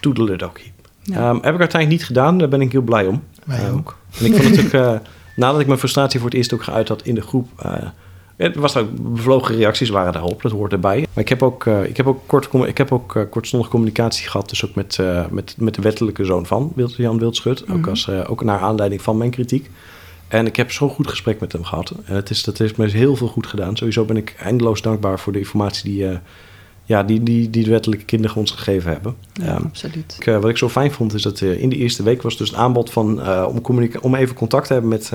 toedeledokie. 0.00 0.72
Ja. 1.02 1.14
Ehm, 1.14 1.34
heb 1.34 1.54
ik 1.54 1.60
uiteindelijk 1.60 1.90
niet 1.90 2.04
gedaan, 2.04 2.38
daar 2.38 2.48
ben 2.48 2.60
ik 2.60 2.72
heel 2.72 2.82
blij 2.82 3.06
om. 3.06 3.22
Wij 3.44 3.58
Ehm, 3.58 3.74
ook. 3.74 3.96
En 4.18 4.26
ik 4.26 4.34
vond 4.42 4.56
het 4.56 4.64
ook, 4.66 4.72
eh, 4.72 4.94
nadat 5.36 5.60
ik 5.60 5.66
mijn 5.66 5.78
frustratie 5.78 6.20
voor 6.20 6.28
het 6.28 6.38
eerst 6.38 6.54
ook 6.54 6.62
geuit 6.62 6.88
had 6.88 7.02
in 7.02 7.14
de 7.14 7.20
groep, 7.22 7.48
het 8.36 8.54
was 8.56 8.76
ook 8.76 8.88
bevlogen 9.14 9.56
reacties 9.56 9.88
waren 9.88 10.12
daarop, 10.12 10.42
dat 10.42 10.52
hoort 10.52 10.72
erbij. 10.72 11.06
Maar 11.12 11.22
ik 11.22 11.28
heb 11.28 11.42
ook, 11.42 11.66
eh, 11.66 11.84
ik 11.84 11.96
heb 11.96 12.06
ook, 12.06 12.20
kort, 12.26 12.48
ik 12.66 12.78
heb 12.78 12.92
ook 12.92 13.16
eh, 13.16 13.22
kortstondig 13.30 13.68
communicatie 13.68 14.28
gehad, 14.28 14.48
dus 14.48 14.64
ook 14.64 14.74
met, 14.74 14.98
eh, 14.98 15.26
met, 15.30 15.54
met 15.58 15.74
de 15.74 15.82
wettelijke 15.82 16.24
zoon 16.24 16.46
van 16.46 16.72
Jan 16.96 17.18
Wildschut, 17.18 17.62
ook, 17.70 17.76
Mhm. 17.76 17.88
als, 17.88 18.08
ook 18.10 18.44
naar 18.44 18.58
aanleiding 18.60 19.02
van 19.02 19.16
mijn 19.16 19.30
kritiek. 19.30 19.70
En 20.28 20.46
ik 20.46 20.56
heb 20.56 20.72
zo'n 20.72 20.88
goed 20.90 21.08
gesprek 21.08 21.40
met 21.40 21.52
hem 21.52 21.64
gehad. 21.64 21.92
En 22.04 22.14
het 22.14 22.30
is, 22.30 22.42
dat 22.42 22.58
heeft 22.58 22.76
me 22.76 22.86
heel 22.90 23.16
veel 23.16 23.28
goed 23.28 23.46
gedaan. 23.46 23.76
Sowieso 23.76 24.04
ben 24.04 24.16
ik 24.16 24.34
eindeloos 24.38 24.82
dankbaar 24.82 25.18
voor 25.20 25.32
de 25.32 25.38
informatie 25.38 25.90
die, 25.90 26.18
ja, 26.84 27.02
die, 27.02 27.22
die, 27.22 27.50
die 27.50 27.64
de 27.64 27.70
wettelijke 27.70 28.04
kinderen 28.04 28.36
ons 28.36 28.50
gegeven 28.50 28.92
hebben. 28.92 29.14
Ja, 29.32 29.44
Ehm, 29.44 29.62
absoluut. 29.64 30.16
ik, 30.18 30.24
wat 30.24 30.48
ik 30.48 30.56
zo 30.56 30.68
fijn 30.68 30.92
vond, 30.92 31.14
is 31.14 31.22
dat 31.22 31.40
in 31.40 31.68
de 31.68 31.76
eerste 31.76 32.02
week 32.02 32.22
was 32.22 32.36
dus 32.36 32.48
het 32.48 32.58
aanbod 32.58 32.90
van, 32.90 33.28
om, 33.46 33.60
om 34.00 34.14
even 34.14 34.34
contact 34.34 34.66
te 34.66 34.72
hebben 34.72 34.90
met, 34.90 35.12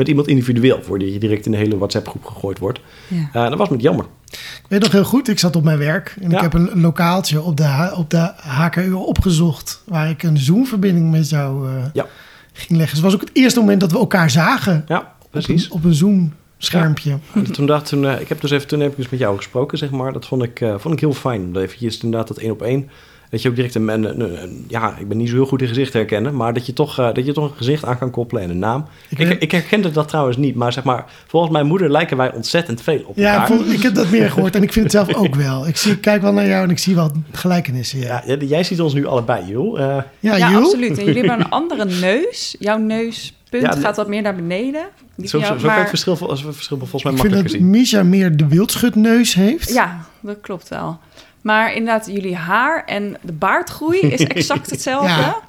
met 0.00 0.08
iemand 0.08 0.28
individueel, 0.28 0.82
voordat 0.82 1.12
je 1.12 1.18
direct 1.18 1.46
in 1.46 1.52
de 1.52 1.58
hele 1.58 1.78
WhatsApp-groep 1.78 2.24
gegooid 2.24 2.58
wordt. 2.58 2.80
Ja. 3.08 3.28
Eh, 3.32 3.48
dat 3.48 3.58
was 3.58 3.68
met 3.68 3.82
jammer. 3.82 4.04
Ik 4.30 4.64
weet 4.68 4.80
nog 4.82 4.92
heel 4.92 5.04
goed, 5.04 5.28
ik 5.28 5.38
zat 5.38 5.56
op 5.56 5.64
mijn 5.64 5.78
werk 5.78 6.16
en 6.20 6.30
Ja. 6.30 6.36
ik 6.36 6.42
heb 6.42 6.54
een 6.54 6.80
lokaaltje 6.80 7.42
op 7.42 7.56
de, 7.56 7.92
op 7.96 8.10
de 8.10 8.32
HKU 8.36 8.92
opgezocht 8.92 9.82
waar 9.86 10.10
ik 10.10 10.22
een 10.22 10.38
Zoom-verbinding 10.38 11.10
met 11.10 11.28
jou 11.28 11.68
eh, 11.68 11.84
Ja. 11.92 12.06
ging 12.52 12.78
leggen. 12.78 12.94
Dus 12.96 13.04
het 13.04 13.12
was 13.12 13.14
ook 13.14 13.20
het 13.20 13.30
eerste 13.32 13.60
moment 13.60 13.80
dat 13.80 13.92
we 13.92 13.98
elkaar 13.98 14.30
zagen 14.30 14.84
Ja, 14.88 14.98
op 15.22 15.26
precies. 15.30 15.64
een, 15.64 15.72
op 15.72 15.84
een 15.84 15.94
Zoom-schermpje. 15.94 17.18
En 17.34 17.52
toen, 17.52 17.66
dacht, 17.66 17.86
toen, 17.88 18.06
eh, 18.06 18.20
ik 18.20 18.28
heb 18.28 18.40
dus 18.40 18.50
even, 18.50 18.68
toen 18.68 18.80
heb 18.80 18.90
ik 18.90 18.96
dus 18.96 19.08
met 19.08 19.20
jou 19.20 19.36
gesproken, 19.36 19.78
zeg 19.78 19.90
maar. 19.90 20.12
Dat 20.12 20.26
vond 20.26 20.42
ik, 20.42 20.60
eh, 20.60 20.74
vond 20.78 20.94
ik 20.94 21.00
heel 21.00 21.12
fijn. 21.12 21.40
Omdat 21.42 21.62
eventjes 21.62 21.98
inderdaad 22.02 22.28
dat 22.28 22.36
één 22.38 22.50
op 22.50 22.62
één. 22.62 22.90
Dat 23.30 23.42
je 23.42 23.48
ook 23.48 23.54
direct 23.54 23.74
een, 23.74 23.88
een, 23.88 24.04
een- 24.20 24.42
een- 24.42 24.64
ja, 24.68 24.94
ik 24.98 25.08
ben 25.08 25.16
niet 25.16 25.28
zo 25.28 25.34
heel 25.34 25.46
goed 25.46 25.62
in 25.62 25.68
gezicht 25.68 25.92
herkennen, 25.92 26.34
maar 26.36 26.52
dat 26.54 26.66
je 26.66 26.72
toch, 26.72 26.98
eh, 26.98 27.12
dat 27.14 27.26
je 27.26 27.32
toch 27.32 27.50
een 27.50 27.56
gezicht 27.56 27.84
aan 27.84 27.98
kan 27.98 28.10
koppelen 28.10 28.42
en 28.42 28.50
een 28.50 28.58
naam. 28.58 28.84
Ik 29.08 29.18
Ik, 29.18 29.26
weet- 29.26 29.42
ik, 29.42 29.50
herkende 29.52 29.90
dat 29.90 30.08
trouwens 30.08 30.36
niet, 30.36 30.54
maar 30.54 30.72
zeg 30.72 30.84
maar, 30.84 31.04
volgens 31.26 31.52
mijn 31.52 31.66
moeder 31.66 31.90
lijken 31.90 32.16
wij 32.16 32.32
ontzettend 32.32 32.82
veel 32.82 33.02
op 33.06 33.16
Ja, 33.16 33.32
elkaar. 33.32 33.50
ik, 33.50 33.54
vond- 33.62 33.72
ik 33.72 33.82
heb 33.82 33.94
dat 33.94 34.10
meer 34.10 34.30
gehoord 34.30 34.54
en 34.56 34.62
ik 34.62 34.72
vind 34.72 34.84
het 34.84 34.94
zelf 34.94 35.14
ook 35.14 35.34
wel. 35.34 35.66
Ik, 35.66 35.76
zie, 35.76 35.92
ik 35.92 36.00
kijk 36.00 36.22
wel 36.22 36.32
naar 36.32 36.46
jou 36.46 36.64
en 36.64 36.70
ik 36.70 36.78
zie 36.78 36.94
wel 36.94 37.10
gelijkenissen. 37.32 37.98
Ja, 37.98 38.22
Ja, 38.26 38.36
jij 38.36 38.64
ziet 38.64 38.80
ons 38.80 38.94
nu 38.94 39.06
allebei, 39.06 39.46
joh. 39.46 39.80
Eh, 39.80 40.02
ja, 40.20 40.36
Ja, 40.36 40.54
absoluut. 40.56 40.98
En 40.98 41.04
jullie 41.04 41.20
hebben 41.24 41.44
een 41.46 41.50
andere 41.50 41.84
neus. 41.84 42.56
Jouw 42.58 42.78
neus 42.78 43.34
punt 43.50 43.62
Ja, 43.62 43.72
gaat 43.80 43.96
wat 43.96 44.08
meer 44.08 44.22
naar 44.22 44.34
beneden. 44.34 44.82
Die 45.16 45.28
Zo, 45.28 45.38
van 45.38 45.46
zo, 45.48 45.58
zo 45.58 45.68
kan 45.68 45.78
het 45.78 45.88
verschil, 45.88 46.28
als 46.28 46.42
we 46.42 46.52
verschil 46.52 46.76
volgens 46.78 47.02
mij 47.02 47.12
Ik 47.12 47.18
vind 47.20 47.32
makkelijker 47.32 47.60
dat 47.60 47.70
zien. 47.72 47.80
Misha 47.80 48.02
meer 48.02 48.36
de 48.36 48.46
wildschutneus 48.46 49.34
heeft. 49.34 49.72
Ja, 49.72 50.00
dat 50.20 50.36
klopt 50.40 50.68
wel. 50.68 50.98
Maar 51.40 51.72
inderdaad, 51.74 52.06
jullie 52.06 52.36
haar 52.36 52.84
en 52.84 53.16
de 53.20 53.32
baardgroei 53.32 54.00
is 54.00 54.24
exact 54.24 54.70
hetzelfde. 54.74 55.08
Ja. 55.08 55.40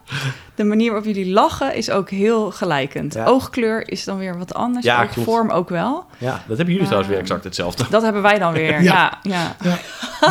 De 0.55 0.63
manier 0.63 0.91
waarop 0.91 1.05
jullie 1.05 1.31
lachen 1.31 1.75
is 1.75 1.89
ook 1.89 2.09
heel 2.09 2.51
gelijkend. 2.51 3.13
Ja. 3.13 3.25
Oogkleur 3.25 3.89
is 3.89 4.03
dan 4.03 4.17
weer 4.17 4.37
wat 4.37 4.53
anders. 4.53 4.85
Ja, 4.85 5.03
ook 5.03 5.09
vorm 5.11 5.49
ook 5.49 5.69
wel. 5.69 6.05
Ja, 6.17 6.31
dat 6.47 6.57
hebben 6.57 6.65
jullie 6.65 6.83
trouwens 6.83 7.11
weer 7.11 7.21
exact 7.21 7.43
hetzelfde. 7.43 7.85
Dat 7.89 8.01
hebben 8.01 8.21
wij 8.21 8.39
dan 8.39 8.53
weer. 8.53 8.81
Ja. 8.91 9.19
Ja, 9.21 9.55
ja. 9.63 9.77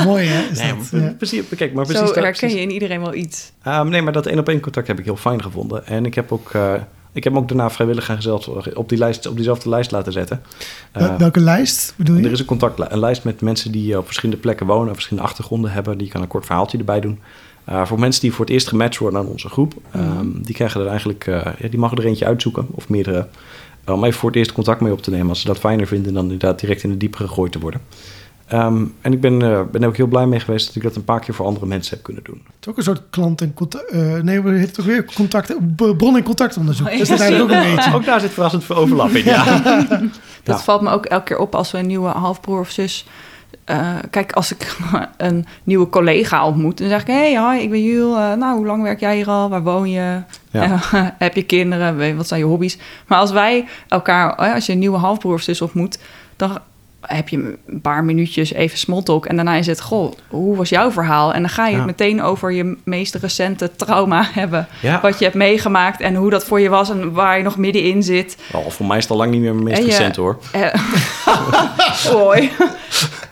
Mooi 0.04 0.26
hè? 0.26 0.42
Is 0.50 0.58
Nee, 0.58 0.74
dat, 0.76 0.92
maar 0.92 1.14
precies, 1.14 1.42
kijk, 1.56 1.72
maar 1.72 1.86
precies 1.86 2.08
Zo 2.08 2.20
herken 2.20 2.50
je 2.50 2.60
in 2.60 2.70
iedereen 2.70 3.00
wel 3.00 3.14
iets. 3.14 3.52
Ehm, 3.62 3.88
nee, 3.88 4.02
maar 4.02 4.12
dat 4.12 4.26
één 4.26 4.38
op 4.38 4.48
één 4.48 4.60
contact 4.60 4.86
heb 4.86 4.98
ik 4.98 5.04
heel 5.04 5.16
fijn 5.16 5.42
gevonden. 5.42 5.86
En 5.86 6.04
ik 6.06 6.14
heb 6.14 6.32
ook, 6.32 6.50
eh, 6.50 6.72
ik 7.12 7.24
heb 7.24 7.32
hem 7.32 7.42
ook 7.42 7.48
daarna 7.48 7.70
vrijwillig 7.70 8.08
en 8.08 8.16
gezellig 8.16 8.74
op, 8.74 8.88
die 8.88 8.98
lijst, 8.98 9.26
op 9.26 9.34
diezelfde 9.34 9.68
lijst 9.68 9.90
laten 9.90 10.12
zetten. 10.12 10.42
Eh, 10.92 11.16
Welke 11.16 11.40
lijst 11.40 11.94
bedoel 11.96 12.16
je? 12.16 12.24
er 12.24 12.32
is 12.32 12.38
een, 12.38 12.44
contact, 12.44 12.92
een 12.92 12.98
lijst 12.98 13.24
met 13.24 13.40
mensen 13.40 13.72
die 13.72 13.92
eh, 13.92 13.98
op 13.98 14.04
verschillende 14.04 14.40
plekken 14.40 14.66
wonen, 14.66 14.88
en 14.88 14.94
verschillende 14.94 15.28
achtergronden 15.28 15.72
hebben. 15.72 15.98
Die 15.98 16.08
kan 16.08 16.22
een 16.22 16.28
kort 16.28 16.46
verhaaltje 16.46 16.78
erbij 16.78 17.00
doen. 17.00 17.18
Eh, 17.64 17.86
voor 17.86 17.98
mensen 17.98 18.20
die 18.20 18.32
voor 18.32 18.44
het 18.44 18.54
eerst 18.54 18.68
gematcht 18.68 18.98
worden 18.98 19.20
aan 19.20 19.26
onze 19.26 19.48
groep, 19.48 19.74
ehm, 19.90 20.26
die 20.34 20.54
krijgen 20.54 20.80
er 20.80 20.86
eigenlijk, 20.86 21.24
ja, 21.26 21.68
die 21.70 21.78
mogen 21.78 21.98
er 21.98 22.06
eentje 22.06 22.26
uitzoeken 22.26 22.66
of 22.70 22.88
meerdere. 22.88 23.28
om 23.86 24.04
even 24.04 24.18
voor 24.18 24.28
het 24.28 24.38
eerst 24.38 24.52
contact 24.52 24.80
mee 24.80 24.92
op 24.92 25.02
te 25.02 25.10
nemen. 25.10 25.28
Als 25.28 25.40
ze 25.40 25.46
dat 25.46 25.58
fijner 25.58 25.86
vinden 25.86 26.14
dan 26.14 26.22
inderdaad 26.22 26.60
direct 26.60 26.82
in 26.82 26.90
de 26.90 26.96
diepere 26.96 27.26
gegooid 27.26 27.52
te 27.52 27.58
worden. 27.58 27.80
Ehm, 28.50 28.84
en 29.00 29.12
ik 29.12 29.20
ben, 29.20 29.42
eh, 29.42 29.60
ben 29.72 29.82
er 29.82 29.88
ook 29.88 29.96
heel 29.96 30.06
blij 30.06 30.26
mee 30.26 30.40
geweest 30.40 30.66
dat 30.66 30.76
ik 30.76 30.82
dat 30.82 30.96
een 30.96 31.04
paar 31.04 31.20
keer 31.20 31.34
voor 31.34 31.46
andere 31.46 31.66
mensen 31.66 31.94
heb 31.94 32.04
kunnen 32.04 32.22
doen. 32.24 32.42
Het 32.46 32.54
is 32.60 32.68
ook 32.68 32.76
een 32.76 32.82
soort 32.82 33.02
klant 33.10 33.40
en 33.40 33.54
contact. 33.54 33.90
eh, 33.90 34.14
nee, 34.16 34.40
we 34.42 34.50
heet 34.50 34.66
het 34.68 34.80
ook 34.80 34.86
weer 34.86 35.04
contact, 35.14 35.54
b- 35.76 35.94
bron- 35.96 36.16
en 36.16 36.22
contactonderzoek. 36.22 36.86
Oh, 36.86 36.92
Dat 36.92 37.00
is 37.02 37.08
ja. 37.08 37.14
dat 37.16 37.22
eigenlijk 37.22 37.52
ook 37.52 37.64
een 37.64 37.74
beetje. 37.74 37.94
Ook 37.94 38.04
daar 38.04 38.20
zit 38.20 38.30
verrassend 38.30 38.64
veel 38.64 38.76
overlap 38.76 39.10
in, 39.10 39.24
ja. 39.24 39.44
Dat 40.42 40.58
Ja. 40.58 40.58
valt 40.58 40.80
me 40.80 40.90
ook 40.90 41.04
elke 41.06 41.24
keer 41.24 41.38
op 41.38 41.54
als 41.54 41.70
we 41.70 41.78
een 41.78 41.86
nieuwe 41.86 42.08
halfbroer 42.08 42.60
of 42.60 42.70
zus... 42.70 43.06
eh, 43.64 43.88
kijk, 44.10 44.32
als 44.32 44.52
ik 44.52 44.76
een 45.16 45.46
nieuwe 45.64 45.88
collega 45.88 46.46
ontmoet... 46.46 46.78
dan 46.78 46.88
zeg 46.88 47.00
ik... 47.00 47.06
hey, 47.06 47.54
hi, 47.56 47.62
ik 47.62 47.70
ben 47.70 47.82
Jules. 47.82 48.16
Eh, 48.18 48.32
nou, 48.32 48.56
hoe 48.56 48.66
lang 48.66 48.82
werk 48.82 49.00
jij 49.00 49.16
hier 49.16 49.28
al? 49.28 49.48
Waar 49.48 49.62
woon 49.62 49.90
je? 49.90 50.22
Ja. 50.50 50.62
Eh, 50.62 50.80
heb 51.18 51.34
je 51.34 51.42
kinderen? 51.42 51.96
Weet- 51.96 52.16
Wat 52.16 52.28
zijn 52.28 52.40
je 52.40 52.46
hobby's? 52.46 52.78
Maar 53.06 53.18
als 53.18 53.30
wij 53.30 53.68
elkaar... 53.88 54.34
eh, 54.34 54.54
als 54.54 54.66
je 54.66 54.72
een 54.72 54.78
nieuwe 54.78 54.98
halfbroer 54.98 55.34
of 55.34 55.40
zus 55.42 55.60
ontmoet... 55.62 55.98
dan 56.36 56.58
heb 57.00 57.28
je 57.28 57.58
een 57.66 57.80
paar 57.80 58.04
minuutjes 58.04 58.52
even 58.52 58.78
small 58.78 59.02
talk... 59.02 59.26
en 59.26 59.36
daarna 59.36 59.54
is 59.54 59.66
het... 59.66 59.80
goh, 59.80 60.12
hoe 60.28 60.56
was 60.56 60.68
jouw 60.68 60.90
verhaal? 60.90 61.34
En 61.34 61.40
dan 61.40 61.50
ga 61.50 61.64
je 61.66 61.70
Ja. 61.72 61.76
het 61.76 61.86
meteen 61.86 62.22
over 62.22 62.52
je 62.52 62.76
meest 62.84 63.14
recente 63.14 63.70
trauma 63.76 64.24
hebben... 64.32 64.66
Ja. 64.82 65.00
wat 65.00 65.18
je 65.18 65.24
hebt 65.24 65.36
meegemaakt 65.36 66.00
en 66.00 66.14
hoe 66.14 66.30
dat 66.30 66.44
voor 66.44 66.60
je 66.60 66.68
was... 66.68 66.90
en 66.90 67.12
waar 67.12 67.36
je 67.36 67.42
nog 67.42 67.56
middenin 67.56 68.02
zit... 68.02 68.36
Oh, 68.52 68.66
voor 68.68 68.86
mij 68.86 68.96
is 68.96 69.02
het 69.02 69.12
al 69.12 69.18
lang 69.18 69.30
niet 69.30 69.40
meer 69.40 69.54
mijn 69.54 69.64
meest 69.64 69.82
recent 69.82 70.16
hoor. 70.16 70.38
Eh, 70.52 70.74
Mooi. 72.12 72.50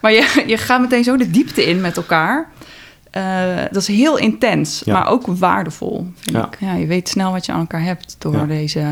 maar 0.00 0.12
je, 0.12 0.44
je 0.46 0.56
gaat 0.56 0.80
meteen 0.80 1.04
zo 1.04 1.16
de 1.16 1.30
diepte 1.30 1.64
in 1.66 1.80
met 1.80 1.96
elkaar. 1.96 2.48
Eh, 3.10 3.22
dat 3.70 3.82
is 3.82 3.88
heel 3.88 4.16
intens, 4.18 4.82
Ja. 4.84 4.92
maar 4.92 5.06
ook 5.06 5.22
waardevol. 5.26 6.06
Vind 6.16 6.36
Ja. 6.36 6.46
ik. 6.46 6.56
Ja, 6.60 6.74
je 6.74 6.86
weet 6.86 7.08
snel 7.08 7.32
wat 7.32 7.46
je 7.46 7.52
aan 7.52 7.60
elkaar 7.60 7.82
hebt 7.82 8.16
door 8.18 8.34
Ja. 8.36 8.44
deze 8.44 8.84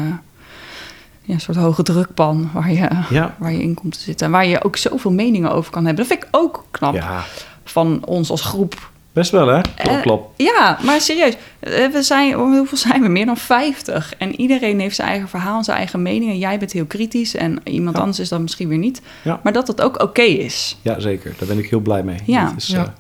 ja, 1.27 1.39
soort 1.39 1.57
hoge 1.57 1.83
drukpan 1.83 2.51
waar 2.55 2.73
je, 2.73 2.89
Ja. 3.11 3.35
waar 3.39 3.53
je 3.53 3.63
in 3.63 3.75
komt 3.75 3.93
te 3.93 4.01
zitten. 4.01 4.27
En 4.27 4.33
waar 4.33 4.47
je 4.47 4.65
ook 4.65 4.77
zoveel 4.77 5.13
meningen 5.13 5.53
over 5.53 5.71
kan 5.73 5.85
hebben. 5.87 6.05
Dat 6.07 6.13
vind 6.17 6.25
ik 6.29 6.37
ook 6.41 6.65
knap 6.71 6.95
Ja, 6.95 7.25
van 7.65 8.05
ons 8.05 8.31
als 8.31 8.41
groep. 8.43 8.91
best 9.13 9.31
wel 9.31 9.47
hè? 9.47 9.61
Klop, 9.61 9.95
Eh, 9.97 10.03
klop. 10.03 10.33
Ja, 10.37 10.79
maar 10.83 11.01
serieus. 11.01 11.35
eh, 11.61 11.87
We 11.93 12.03
zijn, 12.03 12.33
hoeveel 12.33 12.79
zijn 12.79 13.03
we? 13.03 13.09
Meer 13.09 13.27
dan 13.27 13.37
50. 13.37 14.15
En 14.19 14.41
iedereen 14.41 14.81
heeft 14.81 14.97
zijn 14.97 15.09
eigen 15.09 15.29
verhaal 15.29 15.59
en 15.59 15.65
zijn 15.65 15.77
eigen 15.77 16.03
mening. 16.03 16.31
En 16.31 16.39
jij 16.39 16.59
bent 16.59 16.73
heel 16.73 16.85
kritisch 16.87 17.35
en 17.35 17.59
iemand 17.65 17.95
Ja. 17.97 18.01
anders 18.03 18.21
is 18.21 18.29
dat 18.29 18.41
misschien 18.41 18.69
weer 18.69 18.79
niet. 18.79 19.01
Ja. 19.23 19.41
Maar 19.43 19.53
dat 19.53 19.67
het 19.67 19.81
ook 19.83 20.03
oké 20.03 20.23
is. 20.23 20.77
Ja, 20.83 21.01
zeker. 21.01 21.35
Daar 21.39 21.49
ben 21.49 21.59
ik 21.59 21.71
heel 21.71 21.81
blij 21.81 22.03
mee. 22.03 22.19
Ja. 22.25 22.45
Dat 22.45 22.53
is, 22.57 22.67
Ja. 22.67 22.95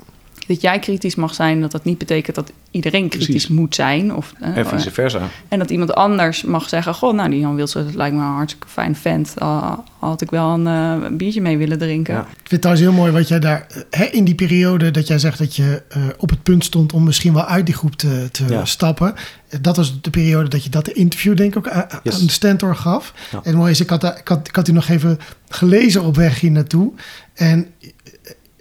Eh, 0.48 0.54
Dat 0.54 0.60
jij 0.60 0.78
kritisch 0.78 1.14
mag 1.14 1.34
zijn, 1.34 1.60
dat 1.60 1.70
dat 1.70 1.84
niet 1.84 1.98
betekent 1.98 2.36
dat 2.36 2.52
iedereen 2.70 3.08
kritisch 3.08 3.26
Precies. 3.28 3.48
moet 3.48 3.74
zijn. 3.74 4.14
Of, 4.14 4.32
eh, 4.40 4.56
en 4.56 4.66
vice 4.66 4.90
versa. 4.90 5.20
en 5.48 5.58
dat 5.58 5.70
iemand 5.70 5.94
anders 5.94 6.42
mag 6.44 6.68
zeggen: 6.68 6.94
Goh, 6.94 7.14
nou, 7.14 7.30
die 7.30 7.40
Jan 7.40 7.54
Wilson, 7.54 7.84
dat 7.84 7.94
lijkt 7.94 8.14
me 8.16 8.20
een 8.22 8.26
hartstikke 8.26 8.68
fijn 8.68 8.96
vent. 8.96 9.34
Al 9.40 9.84
had 9.98 10.20
ik 10.20 10.30
wel 10.30 10.48
een 10.50 10.66
eh, 10.66 11.10
biertje 11.16 11.40
mee 11.40 11.58
willen 11.58 11.78
drinken. 11.78 12.14
Ja. 12.14 12.20
Ik 12.20 12.26
vind 12.36 12.50
het 12.50 12.60
trouwens 12.60 12.86
heel 12.86 12.96
mooi 12.96 13.12
wat 13.12 13.28
jij 13.28 13.40
daar, 13.40 13.66
eh, 13.68 13.80
hè, 13.90 14.04
in 14.04 14.24
die 14.24 14.34
periode 14.34 14.90
dat 14.90 15.06
jij 15.06 15.18
zegt 15.18 15.38
dat 15.38 15.56
je 15.56 15.82
eh, 15.88 16.02
op 16.18 16.30
het 16.30 16.42
punt 16.42 16.64
stond 16.64 16.92
om 16.92 17.04
misschien 17.04 17.32
wel 17.34 17.44
uit 17.44 17.66
die 17.66 17.74
groep 17.74 17.94
te, 17.96 18.28
te 18.32 18.44
Ja. 18.48 18.64
stappen. 18.64 19.14
Eh, 19.48 19.58
Dat 19.60 19.76
was 19.76 20.00
de 20.00 20.10
periode 20.10 20.48
dat 20.48 20.64
je 20.64 20.70
dat 20.70 20.88
interview 20.88 21.36
denk 21.36 21.50
ik 21.56 21.58
ook 21.58 21.68
aan, 21.68 21.86
Yes. 22.02 22.18
de 22.18 22.30
Stentor 22.30 22.76
gaf. 22.76 23.12
Ja. 23.30 23.36
En 23.38 23.42
het 23.44 23.54
mooie 23.56 23.70
is, 23.70 23.80
ik 23.80 23.90
had, 23.90 24.04
ik, 24.04 24.28
had, 24.28 24.48
ik 24.48 24.56
had 24.56 24.64
die 24.64 24.74
nog 24.74 24.88
even 24.88 25.18
gelezen 25.48 26.02
op 26.02 26.16
weg 26.16 26.40
hier 26.40 26.50
naartoe. 26.50 26.92
En 27.34 27.66
eh, 27.80 27.88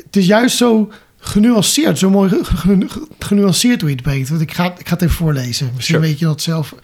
het 0.05 0.15
is 0.15 0.25
juist 0.25 0.57
zo 0.57 0.91
genuanceerd, 1.25 1.97
zo 1.99 2.09
mooi 2.09 2.29
ge- 2.29 2.43
ge- 2.43 3.07
genuanceerd 3.19 3.81
hoe 3.81 3.89
je 3.89 3.95
het 3.95 4.03
brengt. 4.05 4.29
Want 4.29 4.41
ik 4.41 4.53
ga, 4.53 4.65
ik 4.77 4.87
ga 4.87 4.93
het 4.93 5.01
even 5.01 5.15
voorlezen. 5.15 5.69
Misschien 5.75 5.95
Sure. 5.95 6.07
weet 6.09 6.19
je 6.19 6.25
dat 6.25 6.41
zelf. 6.41 6.75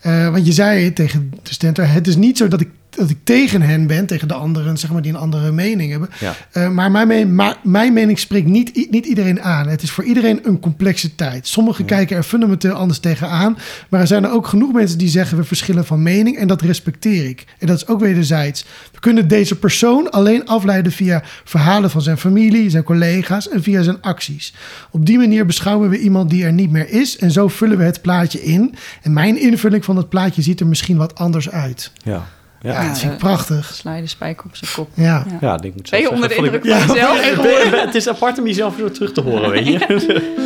Eh, 0.00 0.28
want 0.30 0.46
je 0.46 0.52
zei 0.52 0.92
tegen 0.92 1.32
de 1.42 1.52
Stentor, 1.52 1.86
het 1.88 2.06
is 2.06 2.16
niet 2.16 2.36
zo 2.38 2.48
dat 2.48 2.60
ik, 2.60 2.68
dat 2.96 3.10
ik 3.10 3.16
tegen 3.24 3.62
hen 3.62 3.86
ben, 3.86 4.06
tegen 4.06 4.28
de 4.28 4.34
anderen, 4.34 4.78
zeg 4.78 4.92
maar, 4.92 5.02
die 5.02 5.12
een 5.12 5.18
andere 5.18 5.52
mening 5.52 5.90
hebben. 5.90 6.08
Ja. 6.20 6.34
Eh, 6.52 6.68
maar, 6.70 6.90
mijn, 6.90 7.06
me- 7.08 7.24
maar 7.26 7.56
mijn 7.62 7.92
mening 7.92 8.18
spreekt 8.18 8.46
niet, 8.46 8.90
niet 8.90 9.06
iedereen 9.06 9.42
aan. 9.42 9.68
Het 9.68 9.82
is 9.82 9.90
voor 9.90 10.04
iedereen 10.04 10.40
een 10.42 10.60
complexe 10.60 11.14
tijd. 11.14 11.48
Sommigen 11.48 11.84
kijken 11.84 12.16
er 12.16 12.22
fundamenteel 12.22 12.72
anders 12.72 12.98
tegenaan. 12.98 13.58
Maar 13.88 14.00
er 14.00 14.06
zijn 14.06 14.24
er 14.24 14.30
ook 14.32 14.46
genoeg 14.46 14.72
mensen 14.72 14.98
die 14.98 15.08
zeggen 15.08 15.36
we 15.36 15.44
verschillen 15.44 15.86
van 15.86 16.02
mening. 16.02 16.36
En 16.36 16.46
dat 16.48 16.60
respecteer 16.62 17.28
ik. 17.28 17.44
En 17.58 17.66
dat 17.66 17.76
is 17.76 17.86
ook 17.86 18.00
wederzijds. 18.00 18.64
We 18.92 19.00
kunnen 19.00 19.28
deze 19.28 19.58
persoon 19.58 20.10
alleen 20.10 20.46
afleiden 20.46 20.92
via 20.92 21.22
verhalen 21.44 21.90
van 21.90 22.02
zijn 22.02 22.18
familie, 22.18 22.70
zijn 22.70 22.82
collega's 22.82 23.48
en 23.48 23.62
via 23.62 23.82
zijn 23.82 24.00
acties. 24.00 24.54
Op 24.90 25.06
die 25.06 25.18
manier 25.18 25.46
beschouwen 25.46 25.88
we 25.90 25.98
iemand 25.98 26.30
die 26.30 26.44
er 26.44 26.52
niet 26.52 26.70
meer 26.70 26.90
is. 26.90 27.18
En 27.18 27.30
zo 27.30 27.48
vullen 27.48 27.78
we 27.78 27.84
het 27.84 28.02
plaatje 28.02 28.42
in. 28.42 28.74
En 29.02 29.12
mijn 29.12 29.40
invulling 29.40 29.84
van 29.84 29.96
het 29.96 30.08
plaatje 30.08 30.42
ziet 30.42 30.60
er 30.60 30.66
misschien 30.66 30.96
wat 30.96 31.14
anders 31.14 31.50
uit. 31.50 31.92
Ja. 32.04 32.26
Ja, 32.62 32.72
Ja. 32.82 32.88
dat 32.88 32.98
vind 32.98 33.12
ik 33.12 33.18
prachtig. 33.18 33.70
Sla 33.74 33.94
je 33.94 34.02
de 34.02 34.08
spijker 34.08 34.44
op 34.44 34.56
zijn 34.56 34.70
kop. 34.74 34.88
Ja. 34.94 35.04
Ja. 35.04 35.24
Ja, 35.40 35.62
ik 35.62 35.74
moet 35.74 35.90
Ben 35.90 35.98
je 36.00 36.04
zelf 36.06 36.14
onder 36.14 36.28
de 36.28 36.34
indruk 36.34 36.64
vond 36.66 36.74
van 36.74 36.82
ik- 36.82 36.94
jezelf? 36.94 37.24
Ik 37.26 37.36
ben- 37.42 37.64
ik 37.64 37.70
ben- 37.70 37.80
Het 37.80 37.94
is 37.94 38.08
apart 38.08 38.38
om 38.38 38.46
jezelf 38.46 38.76
weer 38.76 38.90
terug 38.92 39.12
te 39.12 39.20
horen, 39.20 39.50
weet 39.50 39.66
je. 39.66 39.78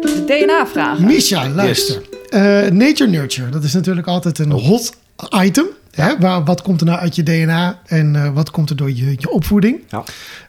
De 0.00 0.24
DNA-vragen. 0.26 1.04
Misha, 1.04 1.48
luister. 1.48 2.02
Eh, 2.28 2.40
nature 2.70 3.10
Nurture, 3.10 3.48
dat 3.50 3.64
is 3.64 3.72
natuurlijk 3.74 4.06
altijd 4.06 4.38
een 4.38 4.50
hot 4.50 4.92
item. 5.42 5.66
Hè? 6.02 6.18
Waar, 6.18 6.44
wat 6.44 6.62
komt 6.62 6.80
er 6.80 6.86
nou 6.86 6.98
uit 6.98 7.16
je 7.16 7.22
DNA 7.22 7.78
en 7.86 8.16
eh, 8.16 8.30
wat 8.34 8.50
komt 8.50 8.70
er 8.70 8.76
door 8.76 8.92
je, 8.92 9.14
je 9.18 9.30
opvoeding? 9.30 9.80
Ja. 9.88 10.04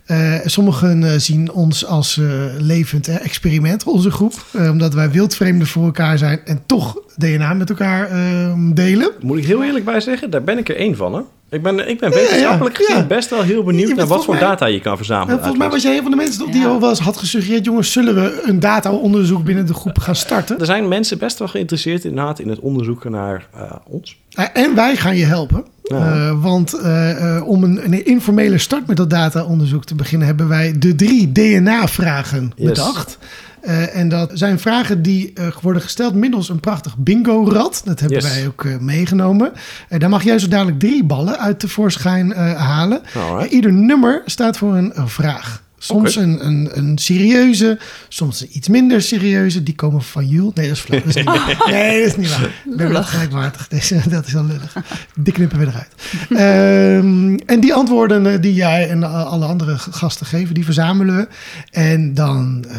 Eh, 0.06 0.34
sommigen 0.46 1.04
eh, 1.04 1.18
zien 1.18 1.52
ons 1.52 1.86
als 1.86 2.18
eh, 2.18 2.26
levend 2.58 3.08
experiment, 3.08 3.84
onze 3.84 4.12
groep. 4.12 4.46
Omdat 4.54 4.94
wij 4.94 5.12
wildvreemden 5.12 5.68
voor 5.68 5.86
elkaar 5.86 6.18
zijn 6.18 6.40
en 6.46 6.62
toch 6.66 6.98
DNA 7.16 7.54
met 7.54 7.70
elkaar 7.70 8.10
eh, 8.10 8.54
delen. 8.74 9.12
Moet 9.22 9.38
ik 9.38 9.46
heel 9.46 9.64
eerlijk 9.64 9.86
bij 9.86 10.00
zeggen, 10.00 10.30
daar 10.30 10.44
ben 10.44 10.58
ik 10.58 10.70
er 10.70 10.76
één 10.76 10.96
van. 10.96 11.14
Hè? 11.14 11.22
Ik 11.50 11.62
ben, 11.64 11.90
ik 11.90 12.00
ben 12.00 12.10
wetenschappelijk 12.12 12.78
ja, 12.78 12.84
ja. 12.88 12.94
gezien 12.94 13.08
best 13.08 13.30
wel 13.30 13.42
heel 13.42 13.64
benieuwd 13.64 13.96
naar 13.96 14.08
wat 14.08 14.26
voor 14.26 14.34
mij- 14.34 14.44
data 14.44 14.66
je 14.66 14.80
kan 14.82 14.92
En 14.92 14.98
verzamelen. 14.98 15.36
volgens 15.38 15.58
mij 15.58 15.70
was 15.70 15.84
jij 15.84 15.96
een 15.96 16.02
van 16.02 16.12
de 16.12 16.18
mensen 16.18 16.52
die 16.52 16.62
Ja. 16.62 16.68
al 16.68 16.80
wel 16.80 16.90
eens 16.90 17.00
had 17.00 17.18
gesuggereerd... 17.18 17.66
jongens, 17.66 17.92
zullen 17.92 18.16
we 18.16 18.42
een 18.46 18.60
data-onderzoek 18.60 19.44
binnen 19.44 19.66
de 19.66 19.74
groep 19.74 20.00
gaan 20.00 20.16
starten? 20.16 20.60
Er 20.60 20.66
zijn 20.66 20.88
mensen 20.88 21.18
best 21.18 21.40
wel 21.40 21.48
geïnteresseerd 21.48 22.04
inderdaad 22.06 22.40
in 22.40 22.50
het 22.50 22.60
onderzoeken 22.60 23.12
naar 23.12 23.48
eh, 23.54 23.72
ons. 23.88 24.18
En 24.54 24.76
wij 24.76 24.96
gaan 24.96 25.16
je 25.16 25.26
helpen. 25.26 25.66
Ja. 25.84 25.98
Eh, 26.14 26.42
want 26.42 26.74
eh, 26.74 27.36
eh, 27.38 27.48
om 27.48 27.64
een, 27.64 27.86
een 27.86 28.06
informele 28.06 28.58
start 28.58 28.88
met 28.88 28.98
dat 28.98 29.10
data-onderzoek 29.10 29.86
te 29.86 29.96
beginnen, 29.96 30.28
hebben 30.28 30.48
wij 30.48 30.76
de 30.80 30.96
drie 30.96 31.32
DNA-vragen 31.32 32.52
Yes. 32.56 32.68
bedacht. 32.68 33.18
Eh, 33.62 33.96
en 33.96 34.10
dat 34.10 34.32
zijn 34.34 34.60
vragen 34.60 35.02
die 35.02 35.34
eh, 35.34 35.48
worden 35.62 35.82
gesteld 35.82 36.14
middels 36.16 36.50
een 36.50 36.60
prachtig 36.60 36.98
bingo-rad. 36.98 37.82
Dat 37.86 38.00
hebben 38.00 38.22
Yes. 38.22 38.34
wij 38.34 38.48
ook 38.48 38.66
eh, 38.66 38.78
meegenomen. 38.78 39.52
Daar 39.90 40.10
mag 40.10 40.24
jij 40.24 40.40
zo 40.40 40.48
dadelijk 40.48 40.80
drie 40.80 41.04
ballen 41.04 41.40
uit 41.40 41.60
tevoorschijn 41.60 42.32
halen. 42.56 43.02
Ieder 43.50 43.74
nummer 43.74 44.22
staat 44.26 44.58
voor 44.58 44.76
een 44.76 44.94
vraag. 44.96 45.62
Soms 45.82 46.16
een, 46.16 46.46
een, 46.46 46.70
een 46.74 46.98
serieuze, 46.98 47.78
soms 48.10 48.42
een 48.42 48.48
iets 48.52 48.68
minder 48.68 49.02
serieuze. 49.02 49.64
Die 49.64 49.76
komen 49.76 50.02
van 50.02 50.28
Jules. 50.28 50.54
Nee, 50.54 50.68
dat 50.68 50.76
is 50.78 50.84
flauw. 50.84 51.00
Dat 51.00 51.08
is 51.10 51.16
niet 51.16 51.26
waar. 51.26 51.58
Nee, 51.72 52.00
dat 52.00 52.08
is 52.10 52.16
niet 52.16 52.30
waar. 52.38 52.44
Ik 52.72 52.76
ben 52.78 52.92
wel 52.92 53.04
gelijkwaardig. 53.04 53.68
Deze, 53.68 54.02
dat 54.10 54.26
is 54.28 54.34
wel 54.34 54.44
lullig. 54.46 54.74
Die 55.20 55.34
knippen 55.34 55.60
we 55.60 55.66
eruit. 55.66 55.90
Ehm, 56.30 57.36
en 57.46 57.60
die 57.60 57.74
antwoorden 57.74 58.26
eh, 58.34 58.42
die 58.42 58.54
jij 58.54 58.90
en 58.90 59.04
alle 59.04 59.46
andere 59.46 59.78
gasten 59.78 60.26
geven, 60.26 60.54
die 60.54 60.66
verzamelen 60.66 61.16
we. 61.16 61.28
En 61.72 62.14
dan 62.14 62.66
eh, 62.70 62.78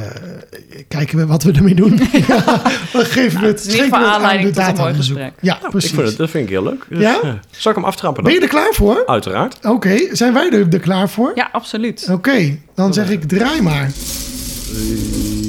kijken 0.89 1.19
we 1.19 1.27
wat 1.27 1.43
we 1.43 1.53
ermee 1.53 1.75
doen. 1.75 2.01
Ja, 2.29 2.63
dan 2.93 3.05
geven 3.05 3.41
we 3.41 3.47
het, 3.47 3.63
het 3.65 3.77
we 3.77 3.83
het 3.83 3.93
aan 3.93 4.05
aanleiding 4.05 4.49
de 4.49 4.55
tot 4.55 4.59
een 4.59 4.65
mooi 4.65 4.77
data-onderzoek. 4.77 5.17
gesprek. 5.17 5.35
Ja, 5.41 5.57
Nou, 5.59 5.71
precies. 5.71 5.89
ik 5.91 5.95
vind 5.97 6.09
het, 6.09 6.17
dat 6.17 6.31
vind 6.31 6.45
ik 6.45 6.51
heel 6.51 6.63
leuk. 6.63 6.87
Dus, 6.89 7.01
Ja? 7.01 7.21
eh, 7.23 7.33
zal 7.51 7.71
ik 7.71 7.77
hem 7.77 7.87
aftrappen 7.87 8.23
Ben 8.23 8.33
dan? 8.33 8.41
je 8.43 8.47
er 8.47 8.53
klaar 8.55 8.73
voor? 8.75 9.07
Uiteraard. 9.07 9.59
Oké, 9.67 9.99
zijn 10.13 10.33
wij 10.33 10.51
er, 10.51 10.67
er 10.73 10.81
klaar 10.81 11.09
voor? 11.11 11.33
Ja, 11.35 11.49
absoluut. 11.53 12.09
Oké, 12.11 12.59
dan 12.81 12.93
zeg 12.95 13.11
ik 13.11 13.23
draai 13.25 13.63
maar. 13.63 13.91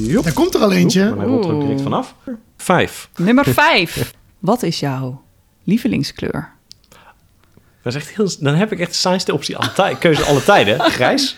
Joep. 0.06 0.24
Daar 0.24 0.32
komt 0.32 0.54
er 0.54 0.60
al 0.60 0.68
Maar 0.68 0.76
eentje. 0.76 1.00
hij 1.16 1.26
rolt 1.26 1.44
er 1.44 1.50
ook 1.52 1.60
direct 1.60 1.80
Oeh. 1.80 1.82
vanaf. 1.90 2.14
Vijf. 2.56 3.08
Nummer 3.16 3.44
5. 3.44 4.14
Wat 4.38 4.62
is 4.62 4.80
jouw 4.80 5.22
lievelingskleur? 5.64 6.50
Dat 7.82 7.94
is 7.94 8.00
echt 8.00 8.16
heel, 8.16 8.28
dan 8.40 8.54
heb 8.54 8.72
ik 8.72 8.78
echt 8.80 8.90
de 8.90 8.96
saaiste 8.96 9.32
optie 9.32 9.56
alle 9.56 9.72
tij- 9.72 9.94
keuze 9.94 10.22
alle 10.22 10.42
tijden. 10.44 10.80
Grijs. 10.98 11.36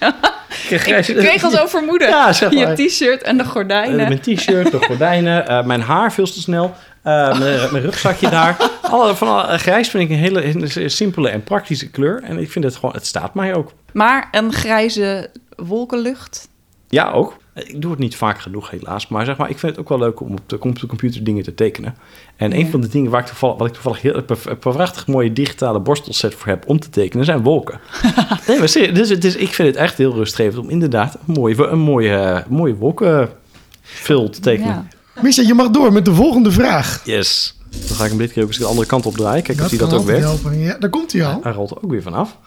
Ik 0.68 0.80
grijs. 0.80 1.08
Ik 1.08 1.16
kreeg 1.16 1.44
al 1.44 1.50
zo 1.50 1.66
vermoeden. 1.66 2.08
Ja, 2.08 2.32
zeg 2.32 2.52
maar. 2.52 2.76
Je 2.80 2.86
t-shirt 2.88 3.22
en 3.22 3.36
de 3.36 3.42
Eh, 3.42 3.48
gordijnen. 3.48 3.96
mijn 3.96 4.20
t-shirt, 4.20 4.70
de 4.70 4.78
gordijnen, 4.78 5.48
eh, 5.48 5.64
mijn 5.64 5.80
haar 5.80 6.12
veel 6.12 6.24
te 6.26 6.40
snel, 6.40 6.74
eh, 7.02 7.38
mijn, 7.38 7.72
mijn 7.72 7.82
rugzakje 7.84 8.30
daar. 8.30 8.70
Alle, 8.82 9.14
van 9.16 9.28
alle, 9.28 9.58
grijs 9.58 9.88
vind 9.88 10.02
ik 10.02 10.10
een 10.10 10.22
hele, 10.22 10.40
hele 10.40 10.88
simpele 10.88 11.28
en 11.28 11.42
praktische 11.42 11.90
kleur. 11.90 12.22
En 12.22 12.38
ik 12.38 12.50
vind 12.50 12.64
het 12.64 12.76
gewoon, 12.76 12.94
het 12.94 13.06
staat 13.06 13.34
mij 13.34 13.54
ook. 13.54 13.72
Maar 13.92 14.28
een 14.30 14.52
grijze 14.52 15.30
wolkenlucht. 15.56 16.48
Ja, 16.88 17.10
ook. 17.10 17.36
Ik 17.54 17.80
doe 17.80 17.90
het 17.90 18.00
niet 18.00 18.16
vaak 18.16 18.40
genoeg, 18.40 18.70
helaas. 18.70 19.08
Maar 19.08 19.24
zeg 19.24 19.36
maar, 19.36 19.50
ik 19.50 19.58
vind 19.58 19.72
het 19.72 19.80
ook 19.80 19.88
wel 19.88 19.98
leuk 19.98 20.20
om 20.20 20.32
op 20.32 20.48
de, 20.48 20.86
computer 20.86 21.24
dingen 21.24 21.42
te 21.42 21.54
tekenen. 21.54 21.96
En 22.36 22.56
een 22.56 22.70
van 22.70 22.80
de 22.80 22.88
dingen 22.88 23.10
waar 23.10 23.20
ik 23.20 23.26
toevallig, 23.26 23.58
wat 23.58 23.66
ik 23.66 23.72
toevallig 23.72 24.02
heel, 24.02 24.22
een 24.44 24.58
prachtig 24.58 25.06
mooie 25.06 25.32
digitale 25.32 25.80
borstelset 25.80 26.34
voor 26.34 26.48
heb 26.48 26.68
om 26.68 26.80
te 26.80 26.90
tekenen, 26.90 27.24
zijn 27.24 27.42
wolken. 27.42 27.80
nee, 28.46 28.58
maar 28.58 28.68
serieus, 28.68 28.94
dus, 28.94 29.08
het 29.08 29.24
is, 29.24 29.36
ik 29.36 29.48
vind 29.48 29.68
het 29.68 29.76
echt 29.76 29.98
heel 29.98 30.14
rustgevend 30.14 30.64
om 30.64 30.70
inderdaad 30.70 31.14
een 31.26 31.34
mooie, 31.34 31.66
een 31.66 31.78
mooie, 31.78 32.16
eh, 32.16 32.46
mooie 32.48 32.74
wolkenvul 32.74 34.30
te 34.30 34.40
tekenen. 34.40 34.88
Ja. 35.14 35.22
Misha, 35.22 35.42
je 35.42 35.54
mag 35.54 35.70
door 35.70 35.92
met 35.92 36.04
de 36.04 36.14
volgende 36.14 36.50
vraag. 36.50 37.02
Yes. 37.04 37.58
Dan 37.70 37.96
ga 37.96 38.04
ik 38.04 38.10
hem 38.10 38.18
dit 38.18 38.32
keer 38.32 38.42
ook 38.42 38.48
eens 38.48 38.58
de 38.58 38.64
andere 38.64 38.86
kant 38.86 39.06
op 39.06 39.16
draaien. 39.16 39.42
Kijk 39.42 39.60
of 39.60 39.68
die 39.68 39.78
dat 39.78 39.92
ook 39.92 40.04
werkt. 40.04 40.24
helpen. 40.24 40.58
Ja, 40.58 40.76
daar 40.78 40.90
komt 40.90 41.12
hij 41.12 41.24
al. 41.24 41.40
Hij 41.42 41.52
rolt 41.52 41.70
er 41.70 41.76
ook 41.82 41.90
weer 41.90 42.02
vanaf. 42.02 42.38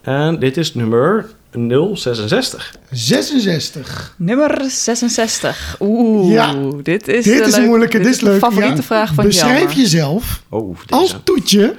En 0.00 0.38
dit 0.38 0.56
is 0.56 0.74
nummer 0.74 1.30
066. 1.52 2.74
66. 2.90 4.14
Nummer 4.18 4.64
66. 4.70 5.76
Oeh, 5.80 6.32
Ja. 6.32 6.54
dit 6.82 7.08
is, 7.08 7.24
Dit 7.24 7.46
is 7.46 7.54
een 7.54 7.64
moeilijke, 7.64 7.96
Dit 7.96 8.06
dit 8.06 8.14
is 8.14 8.20
leuk. 8.20 8.32
de 8.32 8.38
favoriete 8.46 8.76
Ja. 8.76 8.82
vraag 8.82 9.14
van 9.14 9.24
Beschrijf 9.24 9.56
Jelmer. 9.58 9.76
jezelf 9.76 10.42
Oh, 10.48 10.76
deze. 10.78 10.92
als 10.94 11.16
toetje 11.24 11.74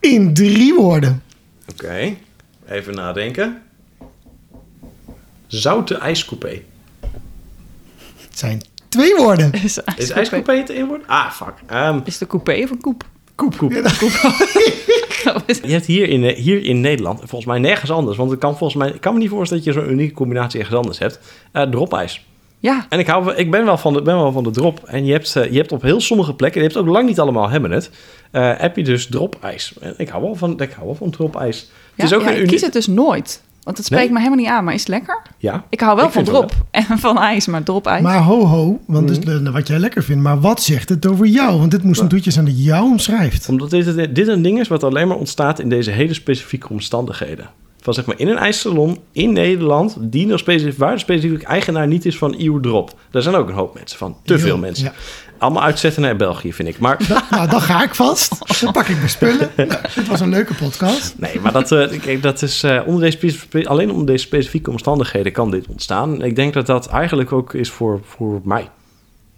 in 0.00 0.34
drie 0.34 0.74
woorden. 0.74 1.22
Oké. 1.70 2.14
Even 2.68 2.94
nadenken. 2.94 3.62
Zoute 5.46 5.94
ijskoepé. 5.98 6.62
Het 8.28 8.38
zijn 8.38 8.62
twee 8.88 9.14
woorden. 9.16 9.52
Is, 9.52 9.78
ijskoepé 10.10 10.52
het 10.56 10.70
inwoord? 10.70 11.02
Ah, 11.06 11.30
fuck. 11.32 11.54
Ehm, 11.66 12.00
Is 12.04 12.18
de 12.18 12.26
coupé 12.26 12.60
of 12.62 12.70
een 12.70 12.80
koep? 12.80 13.04
Koep, 13.34 13.56
koep. 13.56 13.72
Ja, 13.72 13.82
Je 15.62 15.72
hebt 15.72 15.86
hier 15.86 16.08
in, 16.08 16.24
eh, 16.24 16.36
hier 16.36 16.64
in 16.64 16.80
Nederland, 16.80 17.18
volgens 17.18 17.44
mij 17.44 17.58
nergens 17.58 17.90
anders, 17.90 18.16
want 18.16 18.30
het 18.30 18.40
kan 18.40 18.56
volgens 18.56 18.82
mij, 18.82 18.92
ik 18.92 19.00
kan 19.00 19.12
me 19.12 19.18
niet 19.18 19.28
voorstellen 19.28 19.64
dat 19.64 19.74
je 19.74 19.80
zo'n 19.80 19.90
unieke 19.90 20.14
combinatie 20.14 20.60
ergens 20.60 20.76
anders 20.76 20.98
hebt, 20.98 21.20
uh, 21.52 21.62
dropijs. 21.62 22.24
Ja, 22.64 22.86
En 22.88 22.98
ik, 22.98 23.06
hou, 23.06 23.34
ik 23.34 23.50
ben, 23.50 23.64
wel 23.64 23.78
van 23.78 23.92
de, 23.92 24.02
ben 24.02 24.16
wel 24.16 24.32
van 24.32 24.44
de 24.44 24.50
drop. 24.50 24.80
En 24.84 25.04
je 25.04 25.12
hebt, 25.12 25.36
eh, 25.36 25.50
je 25.50 25.56
hebt 25.56 25.72
op 25.72 25.82
heel 25.82 26.00
sommige 26.00 26.34
plekken, 26.34 26.60
je 26.60 26.66
hebt 26.66 26.78
ook 26.78 26.86
lang 26.86 27.06
niet 27.08 27.20
allemaal 27.20 27.48
hebben 27.48 27.70
het, 27.70 27.90
eh, 28.30 28.52
heb 28.56 28.76
je 28.76 28.84
dus 28.84 29.06
dropijs. 29.06 29.72
En 29.80 29.94
ik 29.96 30.08
hou 30.08 30.22
wel 30.22 30.34
van, 30.34 30.60
ik 30.60 30.72
hou 30.72 30.86
wel 30.86 30.94
van 30.94 31.10
dropijs. 31.10 31.60
ja, 31.60 32.02
het 32.02 32.12
is 32.12 32.16
ook 32.16 32.22
ja, 32.22 32.26
een 32.26 32.32
ik 32.32 32.38
uniek... 32.38 32.50
kies 32.50 32.62
het 32.62 32.72
dus 32.72 32.86
nooit. 32.86 33.42
Want 33.64 33.76
het 33.76 33.86
spreekt 33.86 34.02
Nee? 34.04 34.12
me 34.12 34.18
helemaal 34.18 34.38
niet 34.38 34.48
aan, 34.48 34.64
maar 34.64 34.74
is 34.74 34.80
het 34.80 34.88
lekker? 34.88 35.22
Ja, 35.38 35.64
Ik 35.70 35.80
hou 35.80 35.96
wel 35.96 36.06
Ik 36.06 36.12
van 36.12 36.24
drop 36.24 36.52
en 36.70 36.98
van 36.98 37.18
ijs, 37.18 37.46
maar 37.46 37.62
dropijs. 37.62 38.02
Maar 38.02 38.22
ho 38.22 38.46
ho, 38.46 38.80
want 38.86 39.08
dus, 39.24 39.40
wat 39.52 39.66
jij 39.66 39.78
lekker 39.78 40.02
vindt. 40.02 40.22
Maar 40.22 40.40
wat 40.40 40.62
zegt 40.62 40.88
het 40.88 41.06
over 41.06 41.26
jou? 41.26 41.58
Want 41.58 41.70
dit 41.70 41.82
moest 41.82 42.00
een 42.00 42.08
toetje 42.08 42.30
zijn 42.30 42.44
dat 42.44 42.64
jou 42.64 42.84
omschrijft. 42.90 43.48
omdat 43.48 43.70
dit, 43.70 44.14
dit 44.14 44.28
een 44.28 44.42
ding 44.42 44.60
is 44.60 44.68
wat 44.68 44.84
alleen 44.84 45.08
maar 45.08 45.16
ontstaat 45.16 45.58
in 45.58 45.68
deze 45.68 45.90
hele 45.90 46.14
specifieke 46.14 46.68
omstandigheden. 46.68 47.48
Van 47.80 47.94
zeg 47.94 48.06
maar 48.06 48.18
in 48.18 48.28
een 48.28 48.36
ijssalon 48.36 48.98
in 49.12 49.32
Nederland, 49.32 49.96
die 50.00 50.26
nog 50.26 50.38
specifiek, 50.38 50.78
waar 50.78 50.92
de 50.92 50.98
specifiek 50.98 51.42
eigenaar 51.42 51.86
niet 51.86 52.04
is 52.04 52.18
van 52.18 52.34
uw 52.38 52.60
drop. 52.60 52.94
Daar 53.10 53.22
zijn 53.22 53.34
ook 53.34 53.48
een 53.48 53.54
hoop 53.54 53.74
mensen 53.74 53.98
van, 53.98 54.16
te 54.24 54.38
veel 54.38 54.58
mensen. 54.58 54.84
ja. 54.84 54.92
Allemaal 55.44 55.62
uitzetten 55.62 56.02
naar 56.02 56.16
België, 56.16 56.52
vind 56.52 56.68
ik. 56.68 56.78
Maar 56.78 56.98
Da- 57.08 57.24
nou, 57.36 57.48
dan 57.50 57.60
ga 57.60 57.82
ik 57.84 57.94
vast. 57.94 58.60
Dan 58.60 58.72
pak 58.72 58.86
ik 58.86 58.96
mijn 58.96 59.08
spullen. 59.08 59.50
Dit 59.94 60.08
was 60.08 60.20
een 60.20 60.28
leuke 60.28 60.54
podcast. 60.54 61.14
Nee, 61.18 61.40
maar 61.40 61.52
dat, 61.52 61.72
eh, 61.72 62.00
kijk, 62.00 62.22
dat 62.22 62.42
is 62.42 62.62
eh, 62.62 62.80
onder 62.86 63.00
deze, 63.20 63.68
alleen 63.68 63.90
onder 63.90 64.06
deze 64.06 64.24
specifieke 64.24 64.70
omstandigheden 64.70 65.32
kan 65.32 65.50
dit 65.50 65.66
ontstaan. 65.68 66.22
Ik 66.22 66.36
denk 66.36 66.54
dat 66.54 66.66
dat 66.66 66.86
eigenlijk 66.88 67.32
ook 67.32 67.54
is 67.54 67.70
voor, 67.70 68.00
voor 68.04 68.40
mij. 68.44 68.68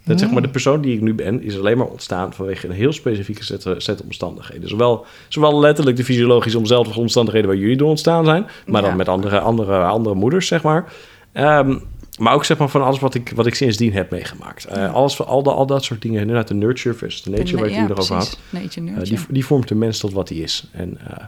Dat 0.03 0.19
zeg 0.19 0.31
maar, 0.31 0.41
de 0.41 0.49
persoon 0.49 0.81
die 0.81 0.93
ik 0.95 1.01
nu 1.01 1.13
ben, 1.13 1.43
is 1.43 1.57
alleen 1.57 1.77
maar 1.77 1.87
ontstaan 1.87 2.33
vanwege 2.33 2.67
een 2.67 2.73
heel 2.73 2.93
specifieke 2.93 3.43
set, 3.43 3.65
eh, 3.65 3.73
set 3.77 4.01
omstandigheden. 4.03 4.69
Zowel, 4.69 5.05
zowel 5.27 5.59
letterlijk 5.59 5.97
de 5.97 6.03
fysiologische 6.03 6.57
omzelfde 6.57 6.99
omstandigheden 6.99 7.49
waar 7.49 7.59
jullie 7.59 7.77
door 7.77 7.89
ontstaan 7.89 8.25
zijn, 8.25 8.45
maar 8.65 8.81
Ja. 8.81 8.87
dan 8.87 8.97
met 8.97 9.07
andere, 9.09 9.39
andere, 9.39 9.83
andere 9.83 10.15
moeders, 10.15 10.47
zeg 10.47 10.61
maar. 10.63 10.85
Ehm, 11.31 11.77
maar 12.17 12.33
ook 12.33 12.45
zeg 12.45 12.57
maar 12.57 12.69
van 12.69 12.83
alles 12.83 12.99
wat 12.99 13.13
ik, 13.15 13.31
wat 13.35 13.45
ik 13.45 13.55
sindsdien 13.55 13.93
heb 13.93 14.11
meegemaakt. 14.11 14.65
Eh, 14.65 14.93
alles, 14.93 15.21
al, 15.25 15.43
dat, 15.43 15.53
al 15.53 15.65
dat 15.65 15.83
soort 15.83 16.01
dingen. 16.01 16.21
Inderdaad, 16.21 16.47
de 16.47 16.53
nurture 16.53 16.95
versus 16.95 17.21
de 17.21 17.29
nature, 17.29 17.57
waar 17.57 17.67
ik 17.67 17.73
ja, 17.75 17.81
het 17.81 17.89
erover 17.89 18.15
had. 18.15 18.39
Nature 18.49 18.91
Eh, 18.95 19.03
die, 19.03 19.19
die 19.29 19.45
vormt 19.45 19.67
de 19.67 19.75
mens 19.75 19.99
tot 19.99 20.13
wat 20.13 20.29
hij 20.29 20.37
is. 20.37 20.67
En 20.71 20.97
eh, 21.07 21.23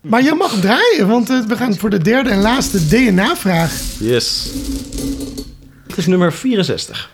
Maar 0.00 0.22
je 0.22 0.34
mag 0.34 0.60
draaien, 0.60 1.08
want 1.08 1.28
we 1.28 1.56
gaan 1.56 1.74
voor 1.76 1.90
de 1.90 1.98
derde 1.98 2.30
en 2.30 2.40
laatste 2.40 2.86
DNA-vraag. 2.88 3.82
Yes. 4.00 4.50
Het 5.86 5.96
is 5.98 6.06
nummer 6.06 6.32
64. 6.32 7.10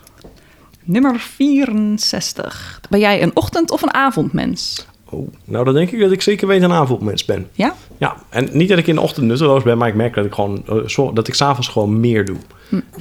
Nummer 0.85 1.19
64. 1.19 2.81
Ben 2.91 3.01
jij 3.01 3.23
een 3.23 3.31
ochtend- 3.37 3.71
of 3.71 3.83
een 3.83 3.95
avondmens? 3.95 4.87
Oh, 5.11 5.29
nou 5.45 5.65
dan 5.65 5.75
denk 5.75 5.91
ik 5.91 6.01
dat 6.01 6.11
ik 6.13 6.23
zeker 6.23 6.47
weet 6.47 6.63
een 6.63 6.73
avondmens 6.73 7.25
ben. 7.25 7.49
Ja? 7.53 7.75
Ja, 7.99 8.17
en 8.29 8.49
niet 8.53 8.69
dat 8.69 8.79
ik 8.79 8.87
in 8.87 8.95
de 8.95 9.01
ochtend 9.01 9.27
nutteloos 9.27 9.63
ben, 9.63 9.79
maar 9.79 9.89
ik 9.89 9.95
merk 9.95 10.15
dat 10.15 10.25
ik 10.25 10.35
gewoon 10.35 10.65
zo- 10.87 11.13
dat 11.13 11.29
ik 11.29 11.35
s'avonds 11.35 11.69
gewoon 11.69 12.01
meer 12.01 12.25
doe. 12.25 12.37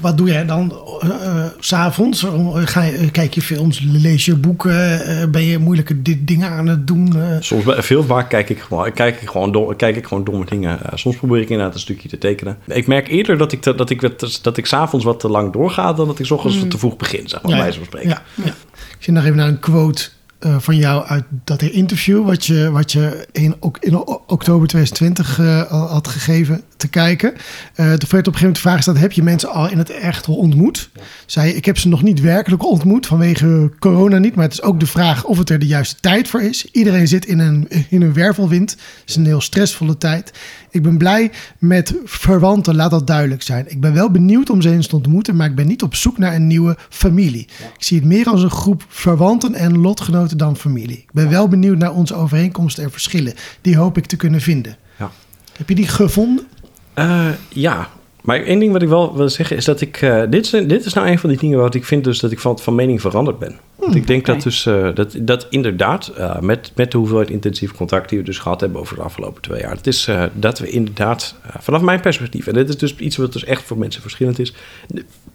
Wat 0.02 0.18
doe 0.18 0.28
jij 0.28 0.46
dan 0.46 0.74
eh, 1.02 1.10
eh, 1.10 1.46
s'avonds? 1.60 2.24
Eh, 2.24 2.66
je, 2.66 2.98
eh, 2.98 3.12
kijk 3.12 3.34
je 3.34 3.42
films, 3.42 3.80
lees 3.84 4.26
je 4.26 4.36
boeken? 4.36 5.32
ben 5.32 5.44
je 5.44 5.58
moeilijke 5.58 6.02
di- 6.02 6.24
dingen 6.26 6.50
aan 6.50 6.68
het 6.68 6.88
doen? 6.88 7.14
Soms 7.40 7.64
veel 7.68 8.04
vaak 8.04 8.30
kijk 8.30 8.50
ik 8.50 8.60
gewoon, 8.60 8.92
kijk 8.94 9.22
ik 9.22 9.30
gewoon, 9.30 9.52
dom, 9.52 9.76
kijk 9.76 9.96
ik 9.96 10.06
gewoon 10.08 10.24
domme 10.24 10.46
dingen. 10.46 10.80
Soms 10.94 11.16
probeer 11.16 11.42
ik 11.42 11.50
inderdaad 11.50 11.74
een 11.74 11.80
stukje 11.80 12.10
te 12.10 12.18
tekenen. 12.18 12.58
Ik 12.68 12.88
merk 12.88 13.08
eerder 13.08 13.38
dat 13.38 13.52
ik, 13.52 13.62
te- 13.62 13.76
dat 13.76 13.90
ik, 13.90 14.02
wat- 14.02 14.40
dat 14.42 14.58
ik 14.58 14.66
s'avonds 14.66 15.06
wat 15.06 15.20
te 15.20 15.30
lang 15.30 15.54
doorga 15.54 15.94
dan 15.94 16.08
dat 16.08 16.20
ik 16.20 16.26
's 16.26 16.32
ochtends 16.32 16.68
te 16.68 16.78
vroeg 16.78 16.98
begin, 16.98 17.28
zeg 17.28 17.42
maar, 17.42 17.52
bij 17.52 17.62
wijze 17.62 17.78
van 17.78 17.86
spreken. 17.88 18.10
ja, 18.10 18.22
ja. 18.44 18.54
Ik 18.98 18.98
zit 19.00 19.14
nog 19.14 19.24
even 19.24 19.36
naar 19.38 19.48
een 19.48 19.60
quote 19.60 20.04
eh, 20.40 20.56
van 20.60 20.76
jou 20.76 21.06
uit 21.06 21.24
dat 21.44 21.62
interview... 21.62 22.26
wat 22.26 22.46
je, 22.46 22.72
wat 22.72 22.92
je 22.92 23.28
in, 23.32 23.56
in 23.80 23.96
oktober 24.28 24.68
2020 24.68 25.40
eh, 25.40 25.62
had 25.90 26.08
gegeven 26.08 26.62
te 26.78 26.88
kijken. 26.88 27.34
Eh 27.34 27.38
toen 27.76 27.86
werd 27.86 27.98
op 27.98 28.12
een 28.12 28.16
gegeven 28.16 28.40
moment 28.40 28.56
de 28.56 28.62
vraag 28.62 28.76
gesteld... 28.76 29.00
heb 29.00 29.12
je 29.12 29.24
mensen 29.24 29.50
al 29.50 29.70
in 29.70 29.78
het 29.78 29.90
echt 29.90 30.28
ontmoet? 30.28 30.90
Zei 31.26 31.48
je, 31.48 31.56
ik 31.56 31.66
heb 31.66 31.78
ze 31.78 31.88
nog 31.88 32.02
niet 32.02 32.22
werkelijk 32.22 32.66
ontmoet 32.66 33.06
vanwege 33.08 33.72
corona 33.80 34.18
niet... 34.18 34.36
maar 34.36 34.44
het 34.44 34.54
is 34.54 34.62
ook 34.62 34.80
de 34.80 34.86
vraag 34.86 35.24
of 35.24 35.38
het 35.38 35.50
er 35.50 35.60
de 35.60 35.68
juiste 35.68 35.96
tijd 36.00 36.28
voor 36.28 36.42
is. 36.42 36.66
Iedereen 36.72 37.08
zit 37.08 37.26
in 37.26 37.40
een, 37.40 37.68
in 37.90 38.02
een 38.02 38.14
wervelwind. 38.14 38.72
Het 38.72 39.10
is 39.10 39.16
een 39.16 39.26
heel 39.26 39.42
stressvolle 39.42 39.98
tijd. 39.98 40.32
Ik 40.76 40.82
ben 40.82 40.98
blij 40.98 41.32
met 41.58 41.96
verwanten, 42.04 42.76
laat 42.76 42.92
dat 42.92 43.08
duidelijk 43.08 43.42
zijn. 43.42 43.66
Ik 43.68 43.82
ben 43.82 43.94
wel 43.94 44.12
benieuwd 44.12 44.50
om 44.50 44.62
ze 44.62 44.72
eens 44.72 44.88
te 44.88 44.96
ontmoeten... 44.96 45.36
maar 45.36 45.48
ik 45.48 45.56
ben 45.56 45.68
niet 45.68 45.84
op 45.84 45.96
zoek 45.96 46.18
naar 46.18 46.36
een 46.36 46.48
nieuwe 46.48 46.78
familie. 46.90 47.48
Ik 47.78 47.84
zie 47.84 47.98
het 47.98 48.08
meer 48.08 48.26
als 48.26 48.44
een 48.44 48.50
groep 48.50 48.86
verwanten 48.88 49.54
en 49.54 49.78
lotgenoten 49.78 50.38
dan 50.38 50.58
familie. 50.58 50.98
Ik 50.98 51.12
ben 51.12 51.30
wel 51.30 51.48
benieuwd 51.48 51.78
naar 51.78 51.94
onze 51.94 52.16
overeenkomsten 52.16 52.84
en 52.84 52.92
verschillen. 52.92 53.34
Die 53.62 53.78
hoop 53.78 53.98
ik 53.98 54.06
te 54.06 54.16
kunnen 54.16 54.42
vinden. 54.42 54.76
Ja. 55.00 55.12
Heb 55.58 55.70
je 55.70 55.76
die 55.76 55.88
gevonden? 55.88 56.46
Eh, 56.94 57.28
ja, 57.50 57.90
maar 58.22 58.42
één 58.44 58.60
ding 58.60 58.72
wat 58.72 58.82
ik 58.82 58.90
wel 58.90 59.16
wil 59.16 59.30
zeggen 59.30 59.58
is 59.58 59.66
dat 59.66 59.82
ik... 59.82 60.02
eh, 60.02 60.24
dit, 60.30 60.44
is, 60.44 60.50
dit 60.50 60.86
is 60.86 60.94
nou 60.94 61.08
een 61.08 61.20
van 61.20 61.30
die 61.30 61.40
dingen 61.40 61.60
wat 61.60 61.76
ik 61.76 61.86
vind 61.86 62.04
dus 62.04 62.20
dat 62.20 62.32
ik 62.32 62.40
van, 62.40 62.60
van 62.60 62.76
mening 62.76 63.02
veranderd 63.02 63.40
ben. 63.40 63.56
Want 63.86 63.96
ik 63.96 64.08
denk 64.08 64.26
dat 64.26 64.42
dus 64.42 64.66
eh, 64.66 64.90
dat, 64.94 65.16
dat 65.22 65.48
inderdaad 65.50 66.08
eh, 66.08 66.40
met, 66.40 66.72
met 66.76 66.92
de 66.92 66.98
hoeveelheid 66.98 67.30
intensief 67.30 67.72
contact 67.72 68.10
die 68.10 68.18
we 68.20 68.24
dus 68.26 68.38
gehad 68.38 68.60
hebben 68.60 68.80
over 68.80 68.96
de 68.96 69.02
afgelopen 69.02 69.42
twee 69.42 69.62
jaar. 69.62 69.76
Het 69.76 69.88
is 69.88 70.08
eh, 70.08 70.24
dat 70.34 70.60
we 70.60 70.70
inderdaad, 70.70 71.36
vanaf 71.60 71.82
mijn 71.82 72.00
perspectief, 72.00 72.48
en 72.48 72.54
dit 72.54 72.70
is 72.70 72.78
dus 72.78 72.96
iets 72.96 73.16
wat 73.18 73.34
dus 73.34 73.44
echt 73.44 73.64
voor 73.64 73.78
mensen 73.78 74.02
verschillend 74.02 74.40
is, 74.40 74.54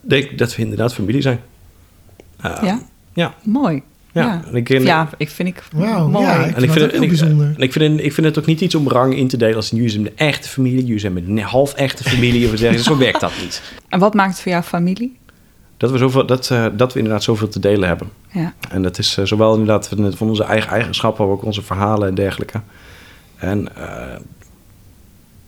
denk 0.00 0.24
ik 0.30 0.38
dat 0.38 0.56
we 0.56 0.62
inderdaad 0.62 0.94
familie 0.94 1.22
zijn. 1.22 1.40
Eh, 2.40 2.58
Ja? 2.62 2.82
Ja. 3.12 3.34
Mooi. 3.42 3.82
Ja, 4.12 4.22
Ja, 4.22 4.42
en 4.48 4.54
ik- 4.54 4.70
en- 4.70 4.82
ja 4.82 5.08
ik 5.16 5.28
vind 5.30 5.48
ik 5.48 5.62
Wauw, 5.72 6.08
mooi. 6.08 6.24
ja, 6.26 6.32
ik 6.34 6.38
En 6.38 6.50
vind 6.52 6.62
ik 6.64 6.70
vind, 6.70 6.92
het, 6.92 7.00
bijzonder. 7.08 7.46
en 7.56 7.62
ik, 7.62 7.72
vind, 7.72 8.00
ik 8.00 8.12
vind 8.12 8.26
het 8.26 8.38
ook 8.38 8.46
niet 8.46 8.60
iets 8.60 8.74
om 8.74 8.88
rang 8.88 9.16
in 9.16 9.28
te 9.28 9.36
delen 9.36 9.56
als 9.56 9.70
jullie 9.70 9.88
zijn 9.88 10.06
een 10.06 10.16
echte 10.16 10.48
familie, 10.48 10.80
jullie 10.84 10.98
zijn 10.98 11.12
met 11.12 11.26
een 11.26 11.38
half 11.38 11.74
echte 11.74 12.04
familie. 12.04 12.44
Of 12.44 12.50
we 12.50 12.56
zeggen, 12.56 12.80
zo 12.84 12.96
werkt 12.98 13.20
dat 13.20 13.32
niet. 13.42 13.62
En 13.88 13.98
wat 13.98 14.14
maakt 14.14 14.30
het 14.32 14.40
voor 14.40 14.52
jou 14.52 14.64
familie? 14.64 15.16
Dat 15.80 15.90
we, 15.90 15.98
zoveel, 15.98 16.26
dat, 16.26 16.50
eh, 16.50 16.66
dat 16.72 16.92
we 16.92 16.98
inderdaad 16.98 17.22
zoveel 17.22 17.48
te 17.48 17.60
delen 17.60 17.88
hebben. 17.88 18.08
Ja. 18.32 18.54
En 18.70 18.82
dat 18.82 18.98
is 18.98 19.16
eh, 19.16 19.24
zowel 19.24 19.52
inderdaad 19.52 19.88
van, 19.88 20.12
van 20.12 20.28
onze 20.28 20.44
eigen 20.44 20.70
eigenschappen, 20.70 21.24
maar 21.24 21.34
ook 21.34 21.44
onze 21.44 21.62
verhalen 21.62 22.08
en 22.08 22.14
dergelijke. 22.14 22.60
En 23.36 23.76
eh, 23.76 24.20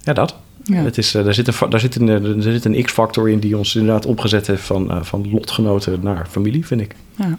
ja, 0.01 0.13
dat. 0.13 0.37
Ja. 0.65 0.83
Het 0.83 0.99
is, 0.99 1.11
daar, 1.11 1.35
zit 1.35 1.49
een, 1.49 1.71
daar, 1.71 1.81
zit 1.81 1.95
een, 1.95 2.09
er 2.09 2.43
zit 2.43 2.65
een 2.65 2.83
X-factor 2.83 3.31
in 3.31 3.39
die 3.39 3.57
ons 3.57 3.75
inderdaad 3.75 4.07
opgezet 4.07 4.47
heeft 4.47 4.63
van, 4.63 4.91
eh, 4.91 5.03
van 5.03 5.31
lotgenoten 5.31 5.99
naar 6.03 6.27
familie, 6.31 6.67
vind 6.67 6.81
ik. 6.81 6.95
ja. 7.17 7.39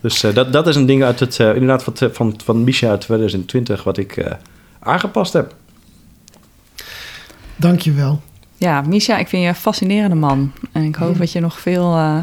Dus 0.00 0.22
eh, 0.22 0.34
dat, 0.34 0.52
dat 0.52 0.66
is 0.66 0.76
een 0.76 0.86
ding 0.86 1.04
uit 1.04 1.20
het, 1.20 1.38
inderdaad 1.38 1.84
wat, 1.84 2.08
van, 2.12 2.34
van 2.44 2.64
Misha 2.64 2.88
uit 2.88 3.00
2020 3.00 3.84
wat 3.84 3.96
ik 3.96 4.16
eh, 4.16 4.32
aangepast 4.78 5.32
heb. 5.32 5.54
Dank 7.56 7.80
je 7.80 7.92
wel. 7.92 8.20
Ja, 8.64 8.80
Misha, 8.80 9.18
ik 9.18 9.28
vind 9.28 9.42
je 9.42 9.48
een 9.48 9.54
fascinerende 9.54 10.16
man. 10.16 10.52
En 10.72 10.82
ik 10.82 10.94
hoop 10.94 11.18
dat 11.18 11.32
je 11.32 11.40
nog 11.40 11.60
veel, 11.60 11.94
eh, 11.96 12.18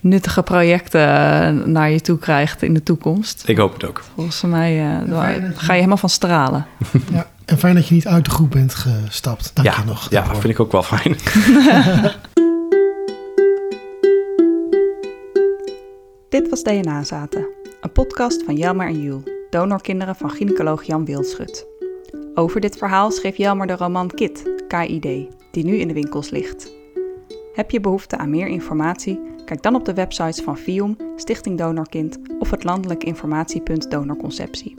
nuttige 0.00 0.42
projecten 0.42 1.00
eh, 1.00 1.50
naar 1.66 1.90
je 1.90 2.00
toe 2.00 2.18
krijgt 2.18 2.62
in 2.62 2.74
de 2.74 2.82
toekomst. 2.82 3.42
Ik 3.46 3.56
hoop 3.56 3.72
het 3.72 3.84
ook. 3.84 4.04
Volgens 4.14 4.42
mij 4.42 4.78
eh, 4.78 5.10
daar 5.10 5.52
ga 5.54 5.72
je 5.72 5.78
helemaal 5.78 5.96
van 5.96 6.08
stralen. 6.08 6.66
Ja. 7.12 7.26
En 7.44 7.58
fijn 7.58 7.74
dat 7.74 7.88
je 7.88 7.94
niet 7.94 8.06
uit 8.06 8.24
de 8.24 8.30
groep 8.30 8.50
bent 8.50 8.74
gestapt. 8.74 9.50
Dank 9.54 9.68
ja, 9.68 9.74
je 9.76 9.84
nog. 9.84 10.02
ja, 10.02 10.08
daarvoor. 10.20 10.40
vind 10.40 10.52
ik 10.52 10.60
ook 10.60 10.72
wel 10.72 10.82
fijn. 10.82 11.16
Dit 16.28 16.50
was 16.50 16.62
DNA 16.62 17.04
Zaten, 17.04 17.46
een 17.80 17.92
podcast 17.92 18.42
van 18.44 18.56
Jelmer 18.56 18.86
en 18.86 19.02
Jules, 19.02 19.22
donorkinderen 19.50 20.16
van 20.16 20.30
gynaecoloog 20.30 20.82
Jan 20.82 21.04
Wildschut. 21.04 21.66
Over 22.34 22.60
dit 22.60 22.76
verhaal 22.76 23.10
schreef 23.10 23.36
Jelmer 23.36 23.66
de 23.66 23.76
roman 23.76 24.10
Kit, 24.10 24.42
KID, 24.68 25.37
die 25.50 25.64
nu 25.64 25.76
in 25.76 25.88
de 25.88 25.94
winkels 25.94 26.30
ligt. 26.30 26.76
Heb 27.52 27.70
je 27.70 27.80
behoefte 27.80 28.16
aan 28.16 28.30
meer 28.30 28.46
informatie? 28.46 29.20
Kijk 29.44 29.62
dan 29.62 29.74
op 29.74 29.84
de 29.84 29.94
websites 29.94 30.40
van 30.40 30.56
FIOM, 30.56 30.96
Stichting 31.16 31.58
Donorkind 31.58 32.18
of 32.38 32.50
het 32.50 32.64
landelijk 32.64 33.04
informatiepunt 33.04 33.90
Donorconceptie. 33.90 34.74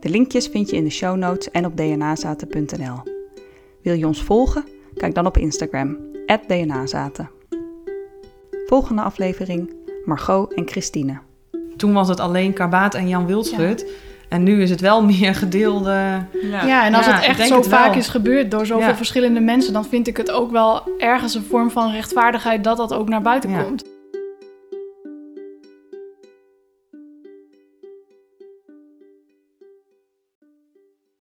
De 0.00 0.08
linkjes 0.08 0.46
vind 0.46 0.70
je 0.70 0.76
in 0.76 0.84
de 0.84 0.90
show 0.90 1.16
notes 1.16 1.50
en 1.50 1.66
op 1.66 1.76
dnazaten.nl. 1.76 3.02
Wil 3.82 3.94
je 3.94 4.06
ons 4.06 4.22
volgen? 4.22 4.64
Kijk 4.94 5.14
dan 5.14 5.26
op 5.26 5.36
Instagram, 5.36 5.98
dnazaten. 6.46 7.30
Volgende 8.66 9.02
aflevering, 9.02 9.74
Margot 10.04 10.54
en 10.54 10.68
Christine. 10.68 11.18
Toen 11.76 11.92
was 11.92 12.08
het 12.08 12.20
alleen 12.20 12.52
Karbaat 12.52 12.94
en 12.94 13.08
Jan 13.08 13.26
Wildschut. 13.26 13.86
En 14.30 14.42
nu 14.42 14.62
is 14.62 14.70
het 14.70 14.80
wel 14.80 15.02
meer 15.12 15.34
gedeelde... 15.34 16.24
Ja, 16.42 16.84
en 16.84 16.94
als 16.94 17.06
Ja, 17.06 17.12
het 17.14 17.24
echt 17.24 17.46
zo 17.46 17.56
het 17.56 17.68
vaak 17.68 17.94
is 17.94 18.08
gebeurd 18.08 18.50
door 18.50 18.66
zoveel 18.66 18.88
Ja. 18.88 18.96
verschillende 18.96 19.40
mensen, 19.40 19.72
dan 19.72 19.84
vind 19.84 20.06
ik 20.06 20.16
het 20.16 20.30
ook 20.30 20.50
wel 20.50 20.82
ergens 20.98 21.34
een 21.34 21.44
vorm 21.50 21.70
van 21.70 21.90
rechtvaardigheid 21.90 22.64
dat 22.64 22.76
dat 22.76 22.92
ook 22.94 23.08
naar 23.08 23.22
buiten 23.22 23.50
Ja. 23.50 23.62
komt. 23.62 23.84